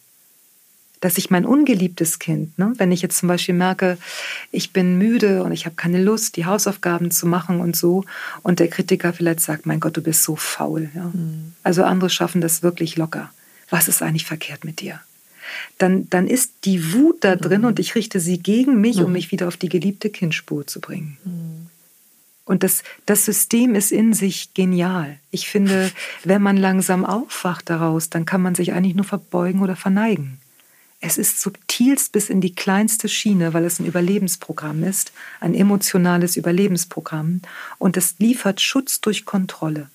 [1.04, 3.98] dass ich mein ungeliebtes Kind, ne, wenn ich jetzt zum Beispiel merke,
[4.50, 8.06] ich bin müde und ich habe keine Lust, die Hausaufgaben zu machen und so,
[8.42, 10.88] und der Kritiker vielleicht sagt, mein Gott, du bist so faul.
[10.94, 11.10] Ja.
[11.12, 11.52] Mhm.
[11.62, 13.30] Also andere schaffen das wirklich locker.
[13.68, 14.98] Was ist eigentlich verkehrt mit dir?
[15.76, 17.66] Dann, dann ist die Wut da drin mhm.
[17.66, 19.12] und ich richte sie gegen mich, um mhm.
[19.12, 21.18] mich wieder auf die geliebte Kindspur zu bringen.
[21.22, 21.66] Mhm.
[22.46, 25.18] Und das, das System ist in sich genial.
[25.30, 25.90] Ich finde,
[26.24, 30.38] wenn man langsam aufwacht daraus, dann kann man sich eigentlich nur verbeugen oder verneigen.
[31.06, 36.34] Es ist subtilst bis in die kleinste Schiene, weil es ein Überlebensprogramm ist, ein emotionales
[36.38, 37.42] Überlebensprogramm
[37.76, 39.90] und es liefert Schutz durch Kontrolle.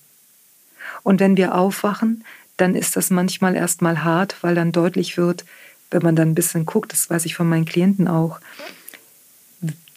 [1.02, 2.24] Und wenn wir aufwachen,
[2.58, 5.44] dann ist das manchmal erstmal hart, weil dann deutlich wird,
[5.90, 8.38] wenn man dann ein bisschen guckt, das weiß ich von meinen Klienten auch,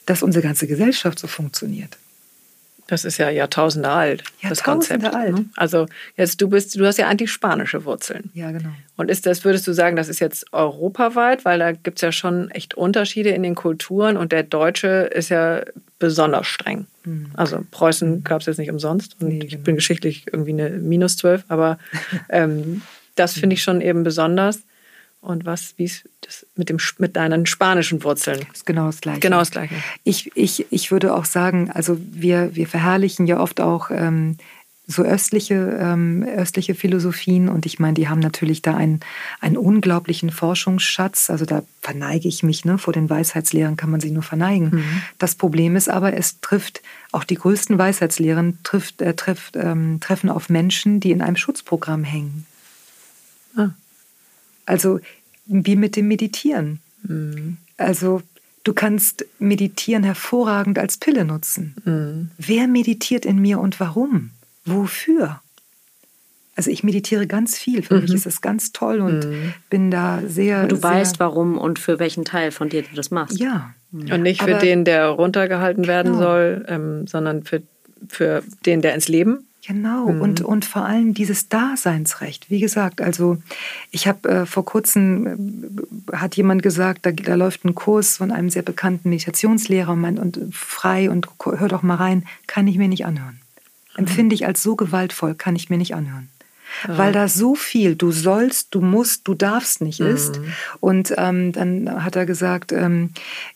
[0.08, 1.96] dass unsere ganze Gesellschaft so funktioniert.
[2.88, 5.06] Das ist ja Jahrtausende alt, das Konzept.
[5.06, 5.34] alt.
[5.34, 5.46] Ne?
[5.56, 5.86] Also
[6.18, 8.30] jetzt du bist, du hast ja antispanische Wurzeln.
[8.34, 8.70] Ja, genau.
[8.98, 12.12] Und ist das, würdest du sagen, das ist jetzt europaweit, weil da gibt es ja
[12.12, 15.62] schon echt Unterschiede in den Kulturen und der Deutsche ist ja
[15.98, 16.86] besonders streng.
[17.06, 17.28] Mhm.
[17.36, 19.46] Also Preußen gab es jetzt nicht umsonst und nee, genau.
[19.46, 21.78] ich bin geschichtlich irgendwie eine minus zwölf, aber
[22.30, 22.82] ähm,
[23.16, 24.60] das finde ich schon eben besonders.
[25.24, 28.40] Und was, wie ist das mit, dem, mit deinen spanischen Wurzeln?
[28.50, 29.22] Das ist genau das Gleiche.
[29.22, 29.76] Genau das Gleiche.
[30.04, 34.36] Ich, ich, ich würde auch sagen, also wir, wir verherrlichen ja oft auch ähm,
[34.86, 39.00] so östliche, ähm, östliche Philosophien und ich meine, die haben natürlich da einen,
[39.40, 41.30] einen unglaublichen Forschungsschatz.
[41.30, 42.78] Also da verneige ich mich, ne?
[42.78, 44.72] vor den Weisheitslehren kann man sich nur verneigen.
[44.74, 45.02] Mhm.
[45.20, 46.82] Das Problem ist aber, es trifft,
[47.14, 52.04] auch die größten Weisheitslehren trifft, äh, trifft, ähm, treffen auf Menschen, die in einem Schutzprogramm
[52.04, 52.46] hängen.
[53.56, 53.70] Ah.
[54.66, 55.00] Also
[55.46, 56.80] wie mit dem Meditieren.
[57.04, 57.58] Mhm.
[57.78, 58.22] Also
[58.64, 61.76] du kannst Meditieren hervorragend als Pille nutzen.
[61.86, 62.32] Mhm.
[62.38, 64.32] Wer meditiert in mir und warum?
[64.66, 65.42] Wofür?
[66.56, 67.82] Also ich meditiere ganz viel.
[67.82, 68.02] Für mhm.
[68.02, 69.54] mich ist das ganz toll und mhm.
[69.70, 70.64] bin da sehr.
[70.64, 73.40] Und du sehr weißt, warum und für welchen Teil von dir du das machst.
[73.40, 73.74] Ja.
[73.92, 76.24] Und nicht für Aber, den, der runtergehalten werden genau.
[76.24, 77.62] soll, ähm, sondern für,
[78.08, 80.22] für den, der ins Leben Genau, mhm.
[80.22, 82.50] und, und vor allem dieses Daseinsrecht.
[82.50, 83.38] Wie gesagt, also
[83.92, 85.72] ich habe äh, vor kurzem,
[86.12, 90.02] äh, hat jemand gesagt, da, da, läuft ein Kurs von einem sehr bekannten Meditationslehrer und,
[90.02, 93.40] mein, und frei und hör doch mal rein, kann ich mir nicht anhören.
[93.94, 94.00] Mhm.
[94.00, 96.28] Empfinde ich als so gewaltvoll, kann ich mir nicht anhören
[96.88, 96.98] ja.
[96.98, 100.08] weil da so viel du sollst, du musst, du darfst nicht mhm.
[100.08, 100.40] ist.
[100.80, 103.12] Und ähm, dann hat er gesagt, ähm,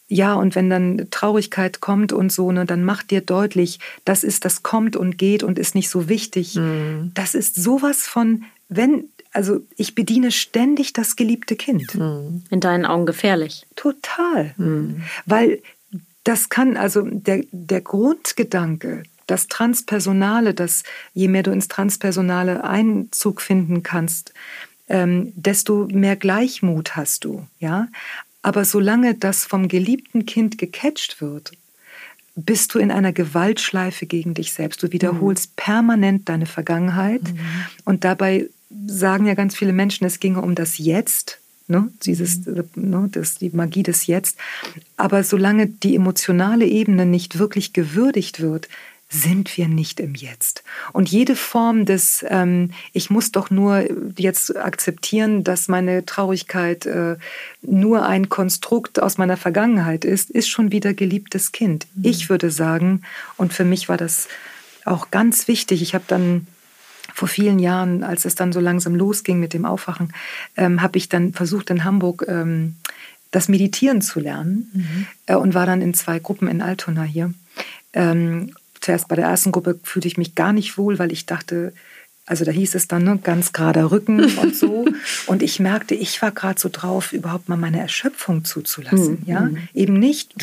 [0.08, 4.46] ja, und wenn dann Traurigkeit kommt und so, ne, dann mach dir deutlich, das ist,
[4.46, 6.56] das kommt und geht und ist nicht so wichtig.
[6.56, 7.12] Mhm.
[7.14, 11.96] Das ist sowas von, wenn, also ich bediene ständig das geliebte Kind.
[11.96, 12.44] Mhm.
[12.50, 13.66] In deinen Augen gefährlich.
[13.76, 14.54] Total.
[14.58, 15.04] Mhm.
[15.26, 15.60] Weil
[16.24, 23.42] das kann, also der, der Grundgedanke, das Transpersonale, das je mehr du ins Transpersonale Einzug
[23.42, 24.34] finden kannst,
[24.90, 27.88] ähm, desto mehr Gleichmut hast du, ja.
[28.42, 31.52] Aber solange das vom geliebten Kind gecatcht wird,
[32.36, 34.82] bist du in einer Gewaltschleife gegen dich selbst.
[34.82, 35.54] Du wiederholst mhm.
[35.56, 37.40] permanent deine Vergangenheit mhm.
[37.84, 38.48] und dabei
[38.86, 41.90] sagen ja ganz viele Menschen, es ginge um das Jetzt Ne?
[42.04, 44.38] Dieses, ne, das, die Magie des Jetzt.
[44.96, 48.70] Aber solange die emotionale Ebene nicht wirklich gewürdigt wird,
[49.10, 50.64] sind wir nicht im Jetzt.
[50.92, 53.86] Und jede Form des, ähm, ich muss doch nur
[54.18, 57.16] jetzt akzeptieren, dass meine Traurigkeit äh,
[57.62, 61.88] nur ein Konstrukt aus meiner Vergangenheit ist, ist schon wieder geliebtes Kind.
[61.96, 62.04] Mhm.
[62.04, 63.02] Ich würde sagen,
[63.38, 64.28] und für mich war das
[64.84, 66.48] auch ganz wichtig, ich habe dann
[67.14, 70.14] vor vielen Jahren, als es dann so langsam losging mit dem Aufwachen,
[70.58, 72.76] ähm, habe ich dann versucht in Hamburg ähm,
[73.32, 75.08] das Meditieren zu lernen mhm.
[75.28, 77.34] äh, und war dann in zwei Gruppen in Altona hier.
[77.94, 78.54] Ähm,
[78.88, 81.74] zuerst bei der ersten Gruppe fühlte ich mich gar nicht wohl, weil ich dachte,
[82.28, 84.86] also da hieß es dann ne, ganz gerader Rücken und so.
[85.28, 89.22] und ich merkte, ich war gerade so drauf, überhaupt mal meine Erschöpfung zuzulassen.
[89.22, 89.24] Mhm.
[89.26, 89.58] Ja, hm.
[89.74, 90.36] eben nicht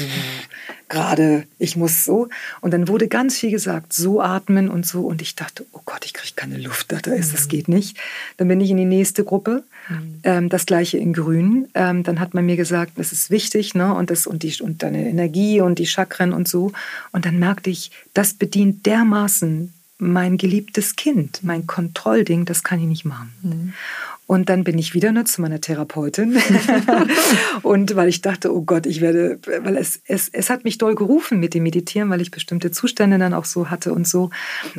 [0.88, 2.28] gerade, ich muss so.
[2.62, 5.02] Und dann wurde ganz viel gesagt, so atmen und so.
[5.02, 7.32] Und ich dachte, oh Gott, ich kriege keine Luft, da ist, mhm.
[7.32, 7.98] das geht nicht.
[8.38, 10.20] Dann bin ich in die nächste Gruppe, mhm.
[10.22, 11.68] ähm, das gleiche in Grün.
[11.74, 13.94] Ähm, dann hat man mir gesagt, das ist wichtig, ne?
[13.94, 16.72] Und das und die und deine Energie und die Chakren und so.
[17.12, 22.86] Und dann merkte ich, das bedient dermaßen mein geliebtes Kind, mein Kontrollding, das kann ich
[22.86, 23.32] nicht machen.
[23.42, 23.72] Mhm.
[24.26, 26.38] Und dann bin ich wieder nur zu meiner Therapeutin.
[27.62, 30.94] und weil ich dachte, oh Gott, ich werde, weil es, es, es hat mich doll
[30.94, 34.30] gerufen mit dem Meditieren, weil ich bestimmte Zustände dann auch so hatte und so.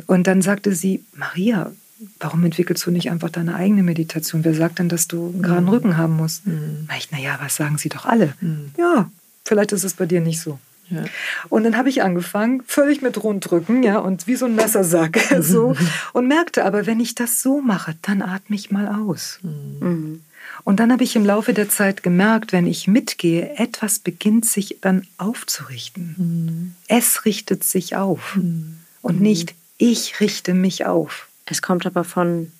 [0.06, 1.70] Und dann sagte sie, Maria,
[2.18, 4.44] warum entwickelst du nicht einfach deine eigene Meditation?
[4.44, 5.70] Wer sagt denn, dass du einen geraden mhm.
[5.70, 6.46] Rücken haben musst?
[6.46, 6.86] Mhm.
[6.88, 8.34] Na, ich, naja, was sagen sie doch alle?
[8.40, 8.72] Mhm.
[8.76, 9.10] Ja,
[9.44, 10.58] vielleicht ist es bei dir nicht so.
[10.88, 11.04] Ja.
[11.48, 15.76] Und dann habe ich angefangen, völlig mit Rundrücken, ja, und wie so ein Messersack, so,
[16.12, 19.40] und merkte aber, wenn ich das so mache, dann atme ich mal aus.
[19.42, 20.22] Mhm.
[20.64, 24.78] Und dann habe ich im Laufe der Zeit gemerkt, wenn ich mitgehe, etwas beginnt sich
[24.80, 26.14] dann aufzurichten.
[26.16, 26.74] Mhm.
[26.88, 28.78] Es richtet sich auf mhm.
[29.02, 31.28] und nicht ich richte mich auf.
[31.44, 32.50] Es kommt aber von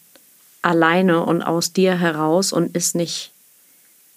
[0.62, 3.32] alleine und aus dir heraus und ist nicht,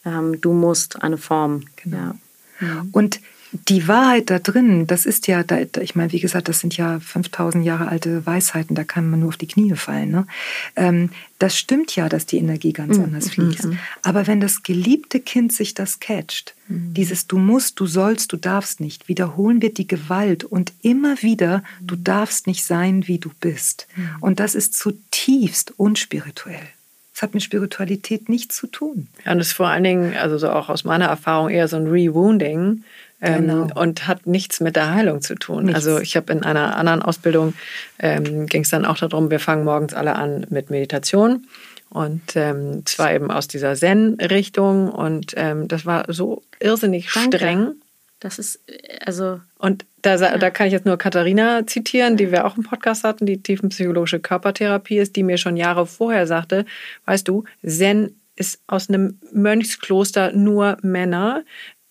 [0.05, 1.65] ähm, du musst eine Form.
[1.77, 2.15] Genau.
[2.59, 2.85] Ja.
[2.91, 3.21] Und
[3.51, 6.99] die Wahrheit da drin, das ist ja, da, ich meine, wie gesagt, das sind ja
[6.99, 10.11] 5000 Jahre alte Weisheiten, da kann man nur auf die Knie fallen.
[10.11, 10.27] Ne?
[10.75, 13.05] Ähm, das stimmt ja, dass die Energie ganz mhm.
[13.05, 13.65] anders fließt.
[13.65, 13.79] Mhm.
[14.03, 16.93] Aber wenn das geliebte Kind sich das catcht, mhm.
[16.93, 21.63] dieses Du musst, du sollst, du darfst nicht, wiederholen wir die Gewalt und immer wieder,
[21.81, 22.03] du mhm.
[22.03, 23.87] darfst nicht sein, wie du bist.
[23.95, 24.09] Mhm.
[24.21, 26.67] Und das ist zutiefst unspirituell.
[27.13, 29.07] Das hat mit Spiritualität nichts zu tun.
[29.25, 31.77] Ja, und das ist vor allen Dingen, also so auch aus meiner Erfahrung, eher so
[31.77, 32.83] ein Rewounding
[33.21, 33.67] ähm, genau.
[33.75, 35.65] und hat nichts mit der Heilung zu tun.
[35.65, 35.75] Nichts.
[35.75, 37.53] Also ich habe in einer anderen Ausbildung,
[37.99, 41.45] ähm, ging es dann auch darum, wir fangen morgens alle an mit Meditation.
[41.89, 44.89] Und ähm, zwar eben aus dieser Zen-Richtung.
[44.89, 47.37] Und ähm, das war so irrsinnig Danke.
[47.37, 47.71] streng.
[48.19, 48.59] Das ist,
[49.05, 49.39] also.
[49.57, 50.37] Und da, ja.
[50.37, 54.19] da kann ich jetzt nur Katharina zitieren, die wir auch im Podcast hatten, die tiefenpsychologische
[54.19, 56.65] Körpertherapie ist, die mir schon Jahre vorher sagte,
[57.05, 61.43] weißt du, Zen ist aus einem Mönchskloster nur Männer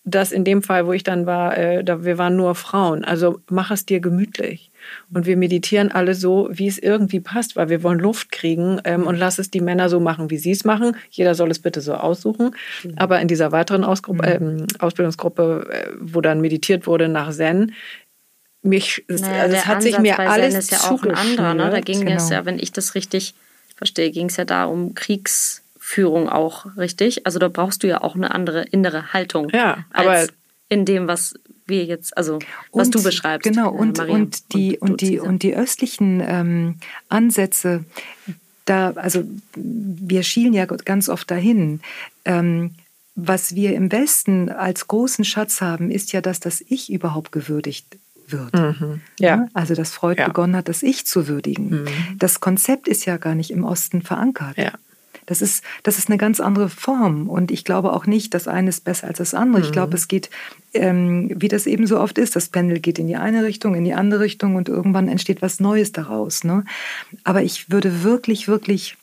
[0.05, 3.03] das in dem Fall, wo ich dann war, äh, da, wir waren nur Frauen.
[3.03, 4.71] Also mach es dir gemütlich.
[5.13, 9.05] Und wir meditieren alle so, wie es irgendwie passt, weil wir wollen Luft kriegen ähm,
[9.05, 10.95] und lass es die Männer so machen, wie sie es machen.
[11.09, 12.55] Jeder soll es bitte so aussuchen.
[12.83, 12.93] Mhm.
[12.95, 17.73] Aber in dieser weiteren Ausgruppe, äh, Ausbildungsgruppe, äh, wo dann meditiert wurde nach Zen,
[18.61, 21.53] mich, naja, also es hat Ansatz sich mir alles Zen ist ja auch ein anderer.
[21.53, 21.69] Ne?
[21.69, 22.15] Da ging genau.
[22.15, 23.33] es ja, wenn ich das richtig
[23.75, 27.25] verstehe, ging es ja da um Kriegs Führung auch, richtig?
[27.25, 29.49] Also da brauchst du ja auch eine andere innere Haltung.
[29.49, 30.27] Ja, aber
[30.67, 31.33] in dem, was
[31.65, 32.37] wir jetzt, also
[32.71, 33.43] was und, du beschreibst.
[33.43, 36.75] Genau, und, Maria, und die, und, und die, und die östlichen ähm,
[37.09, 37.85] Ansätze,
[38.65, 39.23] da, also
[39.55, 41.81] wir schielen ja ganz oft dahin.
[42.23, 42.75] Ähm,
[43.15, 47.97] was wir im Westen als großen Schatz haben, ist ja, dass das Ich überhaupt gewürdigt
[48.27, 48.53] wird.
[48.53, 49.01] Mhm.
[49.17, 49.47] Ja.
[49.55, 50.27] Also, dass Freud ja.
[50.27, 51.81] begonnen hat, das Ich zu würdigen.
[51.81, 51.87] Mhm.
[52.19, 54.55] Das Konzept ist ja gar nicht im Osten verankert.
[54.55, 54.73] Ja.
[55.29, 57.29] Das ist, das ist eine ganz andere Form.
[57.29, 59.61] Und ich glaube auch nicht, das eine ist besser als das andere.
[59.61, 59.67] Mhm.
[59.67, 60.31] Ich glaube, es geht,
[60.73, 63.85] ähm, wie das eben so oft ist, das Pendel geht in die eine Richtung, in
[63.85, 66.43] die andere Richtung und irgendwann entsteht was Neues daraus.
[66.43, 66.65] Ne?
[67.23, 68.97] Aber ich würde wirklich, wirklich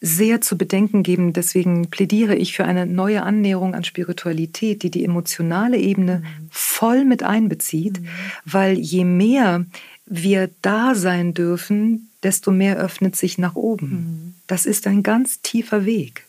[0.00, 1.34] sehr zu bedenken geben.
[1.34, 6.48] Deswegen plädiere ich für eine neue Annäherung an Spiritualität, die die emotionale Ebene mhm.
[6.50, 8.08] voll mit einbezieht, mhm.
[8.46, 9.66] weil je mehr
[10.08, 13.90] wir da sein dürfen, desto mehr öffnet sich nach oben.
[13.90, 14.34] Mhm.
[14.46, 16.24] Das ist ein ganz tiefer Weg.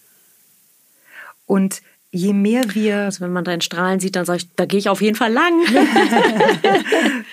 [1.45, 2.97] Und je mehr wir.
[3.01, 5.31] Also wenn man deinen Strahlen sieht, dann sage ich, da gehe ich auf jeden Fall
[5.31, 5.53] lang.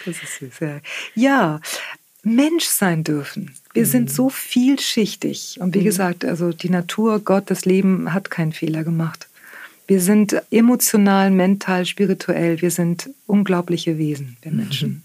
[0.05, 0.81] das ist süß, ja.
[1.15, 1.61] ja,
[2.23, 3.55] Mensch sein dürfen.
[3.73, 3.91] Wir mhm.
[3.91, 5.59] sind so vielschichtig.
[5.61, 5.85] Und wie mhm.
[5.85, 9.29] gesagt, also die Natur, Gott, das Leben hat keinen Fehler gemacht.
[9.87, 12.61] Wir sind emotional, mental, spirituell.
[12.61, 15.05] Wir sind unglaubliche Wesen, wir Menschen.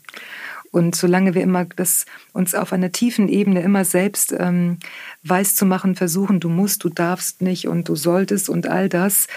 [0.72, 4.78] Und solange wir immer das uns auf einer tiefen Ebene immer selbst ähm,
[5.24, 9.28] weiß zu machen versuchen, du musst, du darfst nicht und du solltest und all das,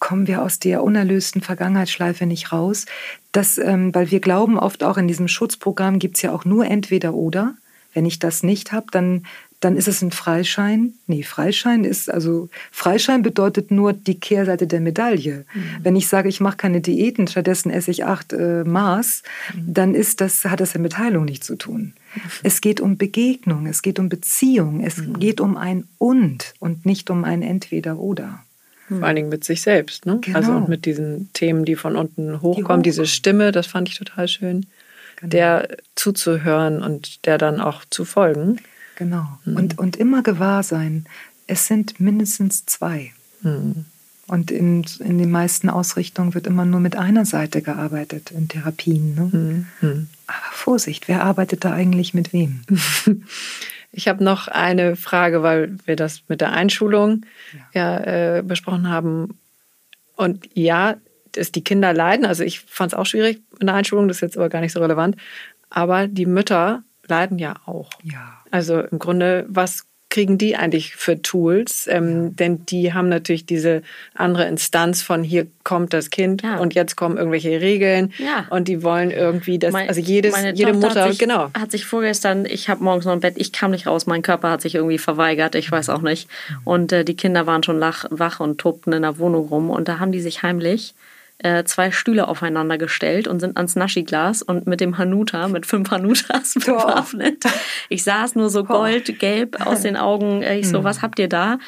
[0.00, 2.86] kommen wir aus der unerlösten Vergangenheitsschleife nicht raus.
[3.32, 6.66] Das, ähm, weil wir glauben oft auch in diesem Schutzprogramm gibt es ja auch nur
[6.66, 7.54] entweder oder.
[7.92, 9.26] Wenn ich das nicht habe, dann
[9.60, 10.94] dann ist es ein Freischein.
[11.06, 15.44] Nee, Freischein ist, also Freischein bedeutet nur die Kehrseite der Medaille.
[15.52, 15.62] Mhm.
[15.82, 19.22] Wenn ich sage, ich mache keine Diäten, stattdessen esse ich acht äh, Maß,
[19.54, 19.74] mhm.
[19.74, 21.92] dann ist das, hat das ja mit Heilung nichts zu tun.
[22.14, 22.20] Mhm.
[22.42, 25.18] Es geht um Begegnung, es geht um Beziehung, es mhm.
[25.18, 28.40] geht um ein Und und nicht um ein Entweder-Oder.
[28.88, 30.18] Vor allen Dingen mit sich selbst, ne?
[30.20, 30.36] Genau.
[30.36, 33.96] Also und mit diesen Themen, die von unten hochkommen, die diese Stimme, das fand ich
[33.96, 34.66] total schön.
[35.16, 35.30] Genau.
[35.30, 38.58] Der zuzuhören und der dann auch zu folgen.
[39.00, 39.26] Genau.
[39.46, 39.56] Mhm.
[39.56, 41.06] Und, und immer gewahr sein,
[41.46, 43.12] es sind mindestens zwei.
[43.40, 43.86] Mhm.
[44.26, 49.14] Und in, in den meisten Ausrichtungen wird immer nur mit einer Seite gearbeitet in Therapien.
[49.14, 49.66] Ne?
[49.80, 50.08] Mhm.
[50.26, 52.60] Aber Vorsicht, wer arbeitet da eigentlich mit wem?
[53.92, 57.26] Ich habe noch eine Frage, weil wir das mit der Einschulung
[57.74, 59.40] ja, ja äh, besprochen haben.
[60.14, 60.94] Und ja,
[61.32, 62.24] dass die Kinder leiden.
[62.24, 64.74] Also ich fand es auch schwierig mit der Einschulung, das ist jetzt aber gar nicht
[64.74, 65.16] so relevant.
[65.70, 67.90] Aber die Mütter leiden ja auch.
[68.02, 68.38] Ja.
[68.50, 71.86] Also im Grunde, was kriegen die eigentlich für Tools?
[71.88, 73.82] Ähm, denn die haben natürlich diese
[74.14, 76.58] andere Instanz von hier kommt das Kind ja.
[76.58, 78.46] und jetzt kommen irgendwelche Regeln ja.
[78.50, 81.50] und die wollen irgendwie das, also jedes, jede Tochter Mutter, hat sich, genau.
[81.56, 84.50] Hat sich vorgestern, ich habe morgens noch im Bett, ich kam nicht raus, mein Körper
[84.50, 86.28] hat sich irgendwie verweigert, ich weiß auch nicht.
[86.64, 89.86] Und äh, die Kinder waren schon lach, wach und tobten in der Wohnung rum und
[89.88, 90.94] da haben die sich heimlich
[91.42, 95.90] äh, zwei Stühle aufeinander gestellt und sind ans Naschiglas und mit dem Hanuta, mit fünf
[95.90, 97.44] Hanutas bewaffnet.
[97.88, 100.42] Ich saß nur so goldgelb aus den Augen.
[100.42, 100.84] Ich so, hm.
[100.84, 101.58] was habt ihr da?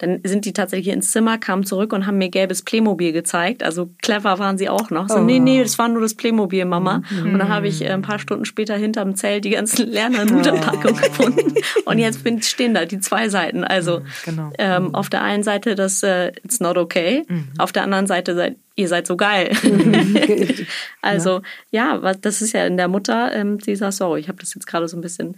[0.00, 3.62] Dann sind die tatsächlich ins Zimmer, kamen zurück und haben mir gelbes Playmobil gezeigt.
[3.62, 5.10] Also clever waren sie auch noch.
[5.10, 5.20] So, oh.
[5.20, 7.02] nee, nee, das war nur das Playmobil, Mama.
[7.10, 7.34] Mhm.
[7.34, 11.06] Und dann habe ich äh, ein paar Stunden später hinterm Zelt die ganzen Lerner-Nudelpackungen oh.
[11.06, 11.54] gefunden.
[11.84, 13.62] Und jetzt stehen da die zwei Seiten.
[13.62, 14.50] Also genau.
[14.58, 14.94] ähm, mhm.
[14.94, 17.24] auf der einen Seite das äh, It's not okay.
[17.28, 17.48] Mhm.
[17.58, 19.56] Auf der anderen Seite ihr seid so geil.
[21.02, 22.00] also ja.
[22.02, 24.66] ja, das ist ja in der Mutter, ähm, sie sagt, sorry, ich habe das jetzt
[24.66, 25.36] gerade so ein bisschen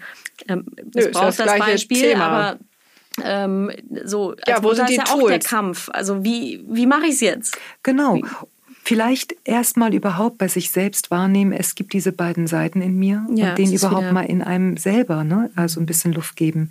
[0.49, 0.65] ähm,
[0.95, 2.25] missbraucht, das, das Beispiel, Thema.
[2.25, 2.59] aber
[3.23, 3.71] ähm,
[4.05, 5.25] so, ja, wo sind die ja Tools?
[5.25, 5.91] auch der Kampf.
[5.93, 7.59] Also wie, wie mache ich es jetzt?
[7.83, 8.17] Genau.
[8.17, 8.25] Wie?
[8.85, 13.51] Vielleicht erstmal überhaupt bei sich selbst wahrnehmen, es gibt diese beiden Seiten in mir ja,
[13.51, 16.71] und denen überhaupt mal in einem selber, ne, also ein bisschen Luft geben.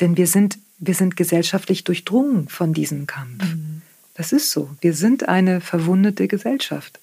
[0.00, 3.44] Denn wir sind, wir sind gesellschaftlich durchdrungen von diesem Kampf.
[3.44, 3.79] Mhm.
[4.20, 4.68] Das ist so.
[4.82, 7.00] Wir sind eine verwundete Gesellschaft.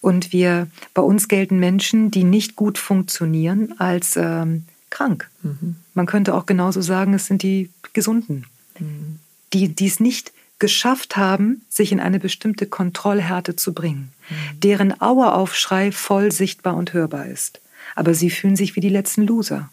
[0.00, 5.28] Und wir, bei uns gelten Menschen, die nicht gut funktionieren, als ähm, krank.
[5.42, 5.74] Mhm.
[5.94, 8.44] Man könnte auch genauso sagen, es sind die Gesunden,
[8.78, 9.18] mhm.
[9.52, 14.60] die, die es nicht geschafft haben, sich in eine bestimmte Kontrollhärte zu bringen, mhm.
[14.60, 17.60] deren Aueraufschrei voll sichtbar und hörbar ist.
[17.96, 19.68] Aber sie fühlen sich wie die letzten Loser.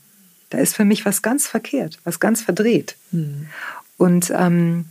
[0.50, 2.96] Da ist für mich was ganz verkehrt, was ganz verdreht.
[3.12, 3.46] Mhm.
[3.98, 4.86] Und, ähm,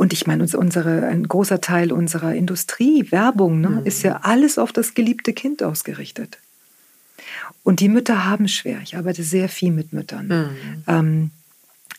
[0.00, 3.84] und ich meine, unsere, ein großer Teil unserer Industrie, Werbung, ne, mhm.
[3.86, 6.38] ist ja alles auf das geliebte Kind ausgerichtet.
[7.64, 8.78] Und die Mütter haben schwer.
[8.82, 10.28] Ich arbeite sehr viel mit Müttern.
[10.28, 10.84] Mhm.
[10.86, 11.30] Ähm,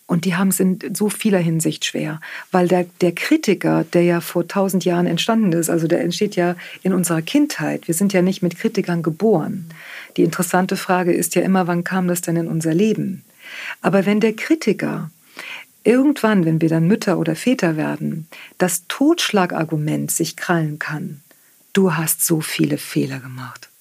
[0.07, 2.19] und die haben es in so vieler Hinsicht schwer,
[2.51, 6.55] weil der, der Kritiker, der ja vor tausend Jahren entstanden ist, also der entsteht ja
[6.81, 7.87] in unserer Kindheit.
[7.87, 9.69] Wir sind ja nicht mit Kritikern geboren.
[10.17, 13.23] Die interessante Frage ist ja immer, wann kam das denn in unser Leben?
[13.83, 15.11] Aber wenn der Kritiker
[15.83, 18.27] irgendwann, wenn wir dann Mütter oder Väter werden,
[18.57, 21.21] das Totschlagargument sich krallen kann,
[21.73, 23.71] du hast so viele Fehler gemacht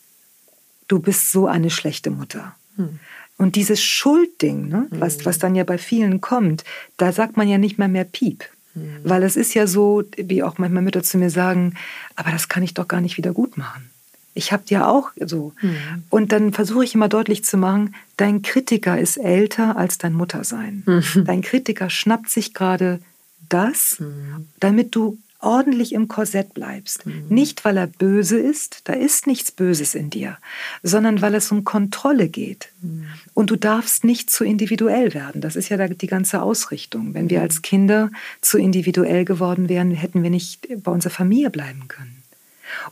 [0.91, 2.55] du bist so eine schlechte Mutter.
[2.77, 2.99] Hm.
[3.37, 5.25] Und dieses Schuldding, ne, was, hm.
[5.25, 6.65] was dann ja bei vielen kommt,
[6.97, 8.45] da sagt man ja nicht mehr mehr Piep.
[8.75, 8.99] Hm.
[9.05, 11.75] Weil es ist ja so, wie auch manchmal Mütter zu mir sagen,
[12.17, 13.91] aber das kann ich doch gar nicht wieder gut machen.
[14.35, 15.53] Ich habe ja auch so.
[15.61, 16.05] Mhm.
[16.09, 20.83] Und dann versuche ich immer deutlich zu machen, dein Kritiker ist älter als dein Muttersein.
[20.87, 21.25] Mhm.
[21.25, 23.01] Dein Kritiker schnappt sich gerade
[23.49, 24.49] das, mhm.
[24.61, 27.07] damit du ordentlich im Korsett bleibst.
[27.07, 27.25] Mhm.
[27.29, 30.37] Nicht, weil er böse ist, da ist nichts Böses in dir,
[30.83, 32.69] sondern weil es um Kontrolle geht.
[32.83, 33.07] Mhm.
[33.35, 35.41] Und du darfst nicht zu individuell werden.
[35.41, 37.15] Das ist ja die ganze Ausrichtung.
[37.15, 37.45] Wenn wir mhm.
[37.45, 38.11] als Kinder
[38.41, 42.20] zu individuell geworden wären, hätten wir nicht bei unserer Familie bleiben können.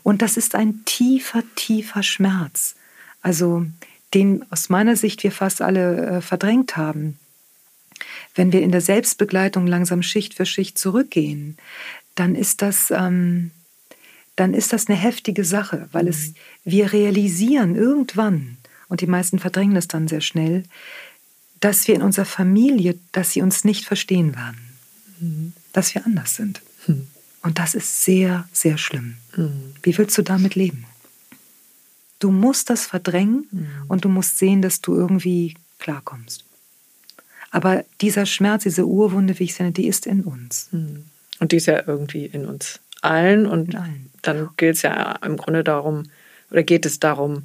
[0.03, 2.75] Und das ist ein tiefer, tiefer Schmerz.
[3.21, 3.65] Also
[4.13, 7.19] den aus meiner Sicht wir fast alle äh, verdrängt haben.
[8.33, 11.57] Wenn wir in der Selbstbegleitung langsam Schicht für Schicht zurückgehen,
[12.15, 13.51] dann ist das, ähm,
[14.35, 16.09] dann ist das eine heftige Sache, weil mhm.
[16.09, 16.33] es,
[16.63, 20.63] wir realisieren irgendwann, und die meisten verdrängen das dann sehr schnell,
[21.59, 24.59] dass wir in unserer Familie, dass sie uns nicht verstehen werden,
[25.19, 25.53] mhm.
[25.73, 26.61] dass wir anders sind.
[27.41, 29.17] Und das ist sehr, sehr schlimm.
[29.35, 29.73] Mhm.
[29.81, 30.85] Wie willst du damit leben?
[32.19, 33.67] Du musst das verdrängen mhm.
[33.87, 36.43] und du musst sehen, dass du irgendwie klarkommst.
[37.51, 40.67] Aber dieser Schmerz, diese Urwunde, wie ich es nenne, die ist in uns.
[40.71, 41.05] Mhm.
[41.39, 43.45] Und die ist ja irgendwie in uns allen.
[43.45, 44.09] Und allen.
[44.21, 46.03] dann gilt es ja im Grunde darum,
[46.51, 47.43] oder geht es darum,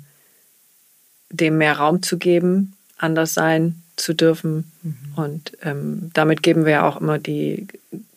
[1.31, 4.71] dem mehr Raum zu geben, anders sein zu dürfen.
[4.83, 4.97] Mhm.
[5.17, 7.67] Und ähm, damit geben wir ja auch immer die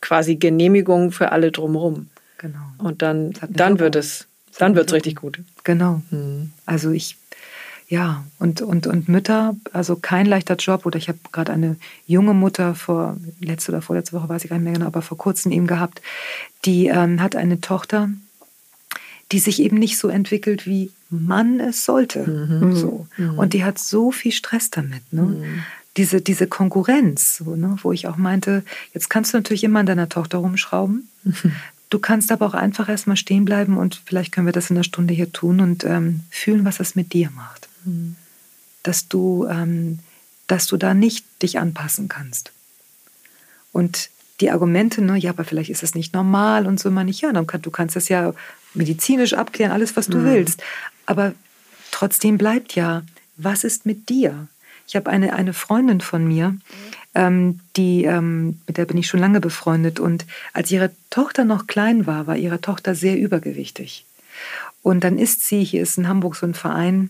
[0.02, 2.10] quasi Genehmigung für alle drumherum.
[2.38, 2.60] Genau.
[2.78, 4.28] Und dann, dann wird es,
[4.58, 5.40] dann wird es richtig gut.
[5.64, 6.02] Genau.
[6.12, 6.52] Mhm.
[6.66, 7.18] Also ich,
[7.88, 10.86] ja, und, und, und Mütter, also kein leichter Job.
[10.86, 14.58] Oder ich habe gerade eine junge Mutter vor letzte oder vorletzte Woche, weiß ich gar
[14.58, 16.02] nicht mehr genau, aber vor kurzem eben gehabt,
[16.66, 18.10] die ähm, hat eine Tochter,
[19.32, 22.30] die sich eben nicht so entwickelt, wie man es sollte.
[22.30, 22.76] Mhm.
[22.76, 23.08] So.
[23.18, 23.40] Mhm.
[23.40, 25.02] Und die hat so viel Stress damit.
[25.12, 25.24] Ne?
[25.24, 25.64] Mhm.
[25.98, 27.76] Diese, diese Konkurrenz, so, ne?
[27.82, 28.64] wo ich auch meinte,
[28.94, 31.10] jetzt kannst du natürlich immer an deiner Tochter rumschrauben.
[31.90, 34.84] Du kannst aber auch einfach erstmal stehen bleiben und vielleicht können wir das in einer
[34.84, 37.70] Stunde hier tun und ähm, fühlen, was das mit dir macht.
[37.86, 38.18] Mhm.
[38.84, 40.00] Dass du, ähm,
[40.48, 42.52] dass du da nicht dich anpassen kannst.
[43.72, 44.10] Und
[44.40, 47.32] die Argumente, ne, ja, aber vielleicht ist das nicht normal und so immer nicht, ja,
[47.32, 48.34] dann kann, du kannst das ja
[48.74, 50.26] medizinisch abklären, alles, was du mhm.
[50.26, 50.64] willst.
[51.06, 51.34] Aber
[51.92, 53.04] trotzdem bleibt ja,
[53.38, 54.48] was ist mit dir?
[54.88, 56.56] Ich habe eine, eine Freundin von mir,
[57.14, 60.00] ähm, die, ähm, mit der bin ich schon lange befreundet.
[60.00, 64.06] Und als ihre Tochter noch klein war, war ihre Tochter sehr übergewichtig.
[64.84, 67.10] Und dann ist sie, hier ist in Hamburg so ein Verein,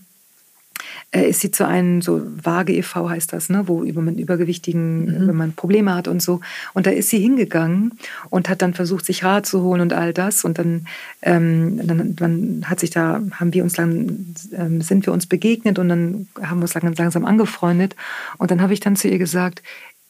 [1.12, 3.08] ist sie zu einem, so Waage e.V.
[3.08, 5.28] heißt das, ne, wo über man Übergewichtigen, mhm.
[5.28, 6.40] wenn man Probleme hat und so.
[6.74, 7.98] Und da ist sie hingegangen
[8.30, 10.44] und hat dann versucht, sich Rat zu holen und all das.
[10.44, 10.86] Und dann,
[11.22, 15.78] ähm, dann, dann hat sich da, haben wir uns dann, ähm, sind wir uns begegnet
[15.78, 17.96] und dann haben wir uns langsam, langsam angefreundet.
[18.38, 19.62] Und dann habe ich dann zu ihr gesagt,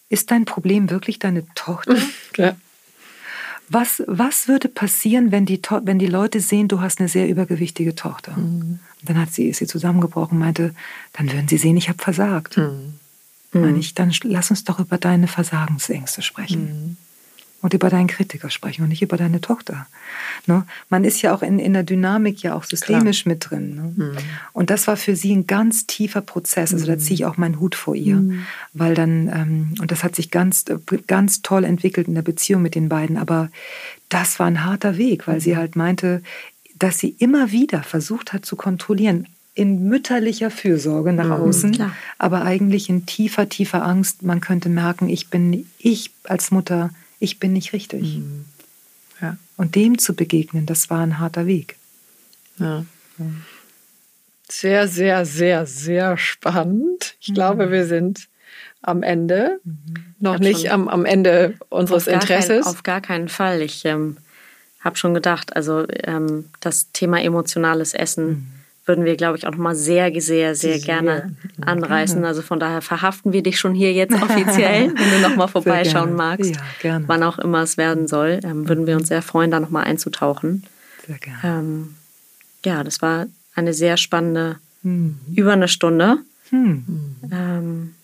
[0.08, 1.96] ist dein Problem wirklich deine Tochter?
[2.36, 2.56] Ja.
[3.68, 7.94] Was, was würde passieren, wenn die, wenn die Leute sehen, du hast eine sehr übergewichtige
[7.94, 8.36] Tochter?
[8.36, 8.78] Mhm.
[9.02, 10.74] Dann hat sie, ist sie zusammengebrochen, meinte,
[11.12, 12.56] dann würden sie sehen, ich habe versagt.
[12.56, 12.94] Mhm.
[13.52, 16.62] Meine ich, dann lass uns doch über deine Versagensängste sprechen.
[16.62, 16.96] Mhm
[17.60, 19.86] und über deinen Kritiker sprechen und nicht über deine Tochter.
[20.46, 20.64] Ne?
[20.90, 23.32] Man ist ja auch in, in der Dynamik ja auch systemisch Klar.
[23.32, 23.74] mit drin.
[23.74, 23.92] Ne?
[23.96, 24.16] Mhm.
[24.52, 26.72] Und das war für sie ein ganz tiefer Prozess.
[26.72, 27.00] Also da mhm.
[27.00, 28.46] ziehe ich auch meinen Hut vor ihr, mhm.
[28.74, 30.66] weil dann, ähm, und das hat sich ganz,
[31.08, 33.16] ganz toll entwickelt in der Beziehung mit den beiden.
[33.16, 33.50] Aber
[34.08, 36.22] das war ein harter Weg, weil sie halt meinte,
[36.78, 41.92] dass sie immer wieder versucht hat zu kontrollieren, in mütterlicher Fürsorge nach mhm, außen, mhm,
[42.18, 44.22] aber eigentlich in tiefer, tiefer Angst.
[44.22, 46.90] Man könnte merken, ich bin, ich als Mutter
[47.20, 48.18] ich bin nicht richtig.
[48.18, 48.44] Mhm.
[49.20, 49.36] Ja.
[49.56, 51.76] Und dem zu begegnen, das war ein harter Weg.
[52.58, 52.84] Ja.
[54.48, 57.16] Sehr, sehr, sehr, sehr spannend.
[57.20, 57.34] Ich mhm.
[57.34, 58.28] glaube, wir sind
[58.82, 60.14] am Ende, mhm.
[60.20, 62.64] noch nicht am, am Ende unseres auf Interesses.
[62.64, 63.62] Kein, auf gar keinen Fall.
[63.62, 64.18] Ich ähm,
[64.80, 68.46] habe schon gedacht, also ähm, das Thema emotionales Essen mhm
[68.88, 72.24] würden wir, glaube ich, auch nochmal sehr, sehr, sehr gerne anreißen.
[72.24, 76.56] Also von daher verhaften wir dich schon hier jetzt offiziell, wenn du nochmal vorbeischauen magst.
[76.56, 77.04] Ja, gerne.
[77.06, 80.64] Wann auch immer es werden soll, ähm, würden wir uns sehr freuen, da nochmal einzutauchen.
[81.06, 81.38] Sehr gerne.
[81.44, 81.94] Ähm,
[82.64, 85.18] ja, das war eine sehr spannende, mhm.
[85.34, 86.18] über eine Stunde.
[86.50, 87.16] Mhm.
[87.30, 87.94] Ähm,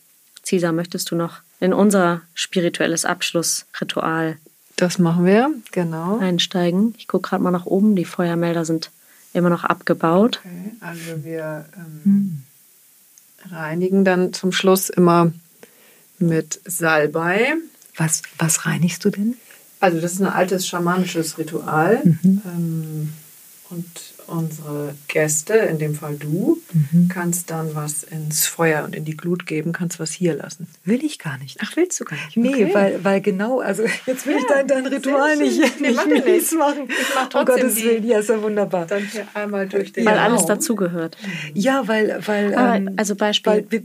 [0.45, 4.37] Cesar, möchtest du noch in unser spirituelles Abschlussritual
[4.77, 6.19] das machen wir, genau.
[6.19, 6.95] Einsteigen.
[6.99, 7.95] Ich gucke gerade mal nach oben.
[7.97, 8.91] Die Feuermelder sind
[9.33, 10.41] immer noch abgebaut.
[10.45, 12.43] Okay, also wir ähm,
[13.51, 15.33] reinigen dann zum Schluss immer
[16.19, 17.55] mit Salbei.
[17.97, 19.37] Was, was reinigst du denn?
[19.81, 22.01] Also das ist ein altes schamanisches Ritual.
[22.05, 22.43] Mhm.
[22.47, 23.13] Ähm,
[23.71, 23.87] und
[24.27, 27.09] unsere Gäste, in dem Fall du, mhm.
[27.09, 30.67] kannst dann was ins Feuer und in die Glut geben, kannst was hier lassen.
[30.85, 31.59] Will ich gar nicht.
[31.63, 32.37] Ach, willst du gar nicht?
[32.37, 32.75] Nee, okay.
[32.75, 36.27] weil, weil genau, also jetzt will ja, ich dein, dein Ritual nicht, nee, nicht, nicht,
[36.27, 36.89] nicht machen.
[36.89, 38.87] Ich mach trotzdem oh Gottes die, Willen, ja, ist ja wunderbar.
[38.87, 41.17] Dann hier einmal durch den Weil alles dazugehört.
[41.55, 42.21] Ja, weil...
[42.27, 43.53] weil ähm, also Beispiel...
[43.53, 43.83] Weil wir,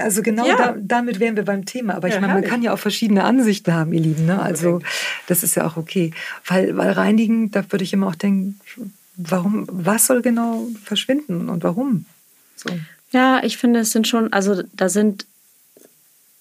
[0.00, 0.56] also genau ja.
[0.56, 1.94] da, damit wären wir beim Thema.
[1.94, 4.26] Aber ich ja, meine, man kann ja auch verschiedene Ansichten haben, ihr Lieben.
[4.26, 4.40] Ne?
[4.40, 4.80] Also
[5.26, 6.12] das ist ja auch okay.
[6.46, 8.58] Weil, weil reinigen, da würde ich immer auch denken,
[9.16, 12.06] warum, was soll genau verschwinden und warum?
[12.56, 12.70] So.
[13.12, 15.26] Ja, ich finde, es sind schon, also da sind,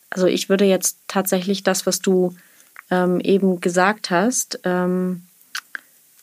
[0.10, 2.36] also ich würde jetzt tatsächlich das, was du
[2.92, 5.24] ähm, eben gesagt hast, ähm,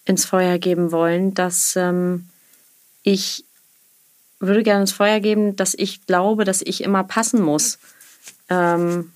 [0.05, 2.27] ins Feuer geben wollen, dass ähm,
[3.03, 3.45] ich
[4.41, 7.79] würde gerne ins Feuer geben, dass ich glaube, dass ich immer passen muss.
[8.49, 9.13] Ähm,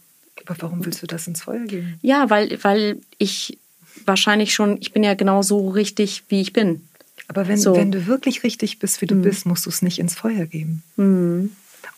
[0.47, 1.99] Aber warum willst du das ins Feuer geben?
[2.03, 3.59] Ja, weil, weil ich
[4.05, 6.87] wahrscheinlich schon, ich bin ja genau so richtig, wie ich bin.
[7.29, 7.77] Aber wenn, so.
[7.77, 9.23] wenn du wirklich richtig bist, wie du mhm.
[9.23, 10.83] bist, musst du es nicht ins Feuer geben.
[10.97, 11.53] Mhm.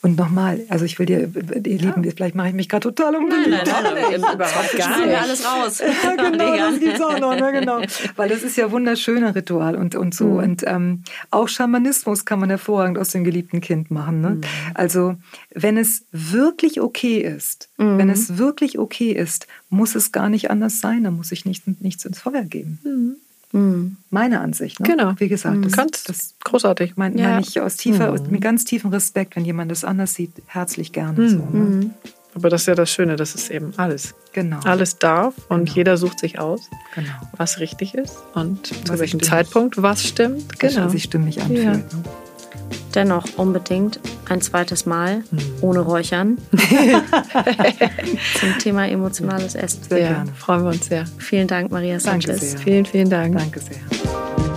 [0.05, 3.51] Und nochmal, also ich will dir, ihr Lieben, vielleicht mache ich mich gerade total unbeliebt.
[3.51, 5.16] Nein, nein, nein, nein, überhaupt gar nicht.
[5.16, 5.79] alles raus.
[5.79, 7.81] Ja, genau, das gibt's auch noch, ne, genau.
[8.16, 10.24] Weil das ist ja wunderschöner Ritual und, und so.
[10.24, 10.37] Mhm.
[10.39, 14.20] Und ähm, auch Schamanismus kann man hervorragend aus dem geliebten Kind machen.
[14.20, 14.31] Ne?
[14.31, 14.41] Mhm.
[14.74, 15.15] Also
[15.55, 17.99] wenn es wirklich okay ist, mhm.
[17.99, 21.05] wenn es wirklich okay ist, muss es gar nicht anders sein.
[21.05, 23.20] Da muss ich nicht, nichts ins Feuer geben.
[23.53, 23.61] Mhm.
[23.61, 23.97] Mhm.
[24.11, 24.81] Meine Ansicht.
[24.81, 24.89] Ne?
[24.89, 25.12] Genau.
[25.19, 25.62] Wie gesagt, mhm.
[25.62, 26.97] das, Kannst, das großartig.
[26.97, 27.31] Meine ja.
[27.35, 28.31] mein ich aus tiefer, mhm.
[28.31, 31.29] mit ganz tiefem Respekt, wenn jemand das anders sieht, herzlich gerne.
[31.29, 31.45] So, ne?
[31.53, 31.91] Mhm.
[32.35, 34.15] Aber das ist ja das Schöne, das ist eben alles.
[34.33, 34.61] Genau.
[34.65, 35.77] Alles darf und genau.
[35.77, 37.11] jeder sucht sich aus, genau.
[37.37, 40.59] was richtig ist und was zu welchem Zeitpunkt was stimmt.
[40.59, 40.87] Genau.
[40.87, 41.62] Was sich stimmig anfühlt.
[41.62, 41.73] Ja.
[41.73, 42.05] Ne?
[42.94, 45.39] Dennoch unbedingt ein zweites Mal hm.
[45.61, 46.39] ohne Räuchern
[48.40, 49.82] zum Thema emotionales Essen.
[49.89, 50.32] Sehr ja, gerne.
[50.35, 51.05] Freuen wir uns sehr.
[51.19, 52.57] Vielen Dank, Maria Sanchez.
[52.62, 53.36] Vielen, vielen Dank.
[53.36, 54.52] Danke sehr.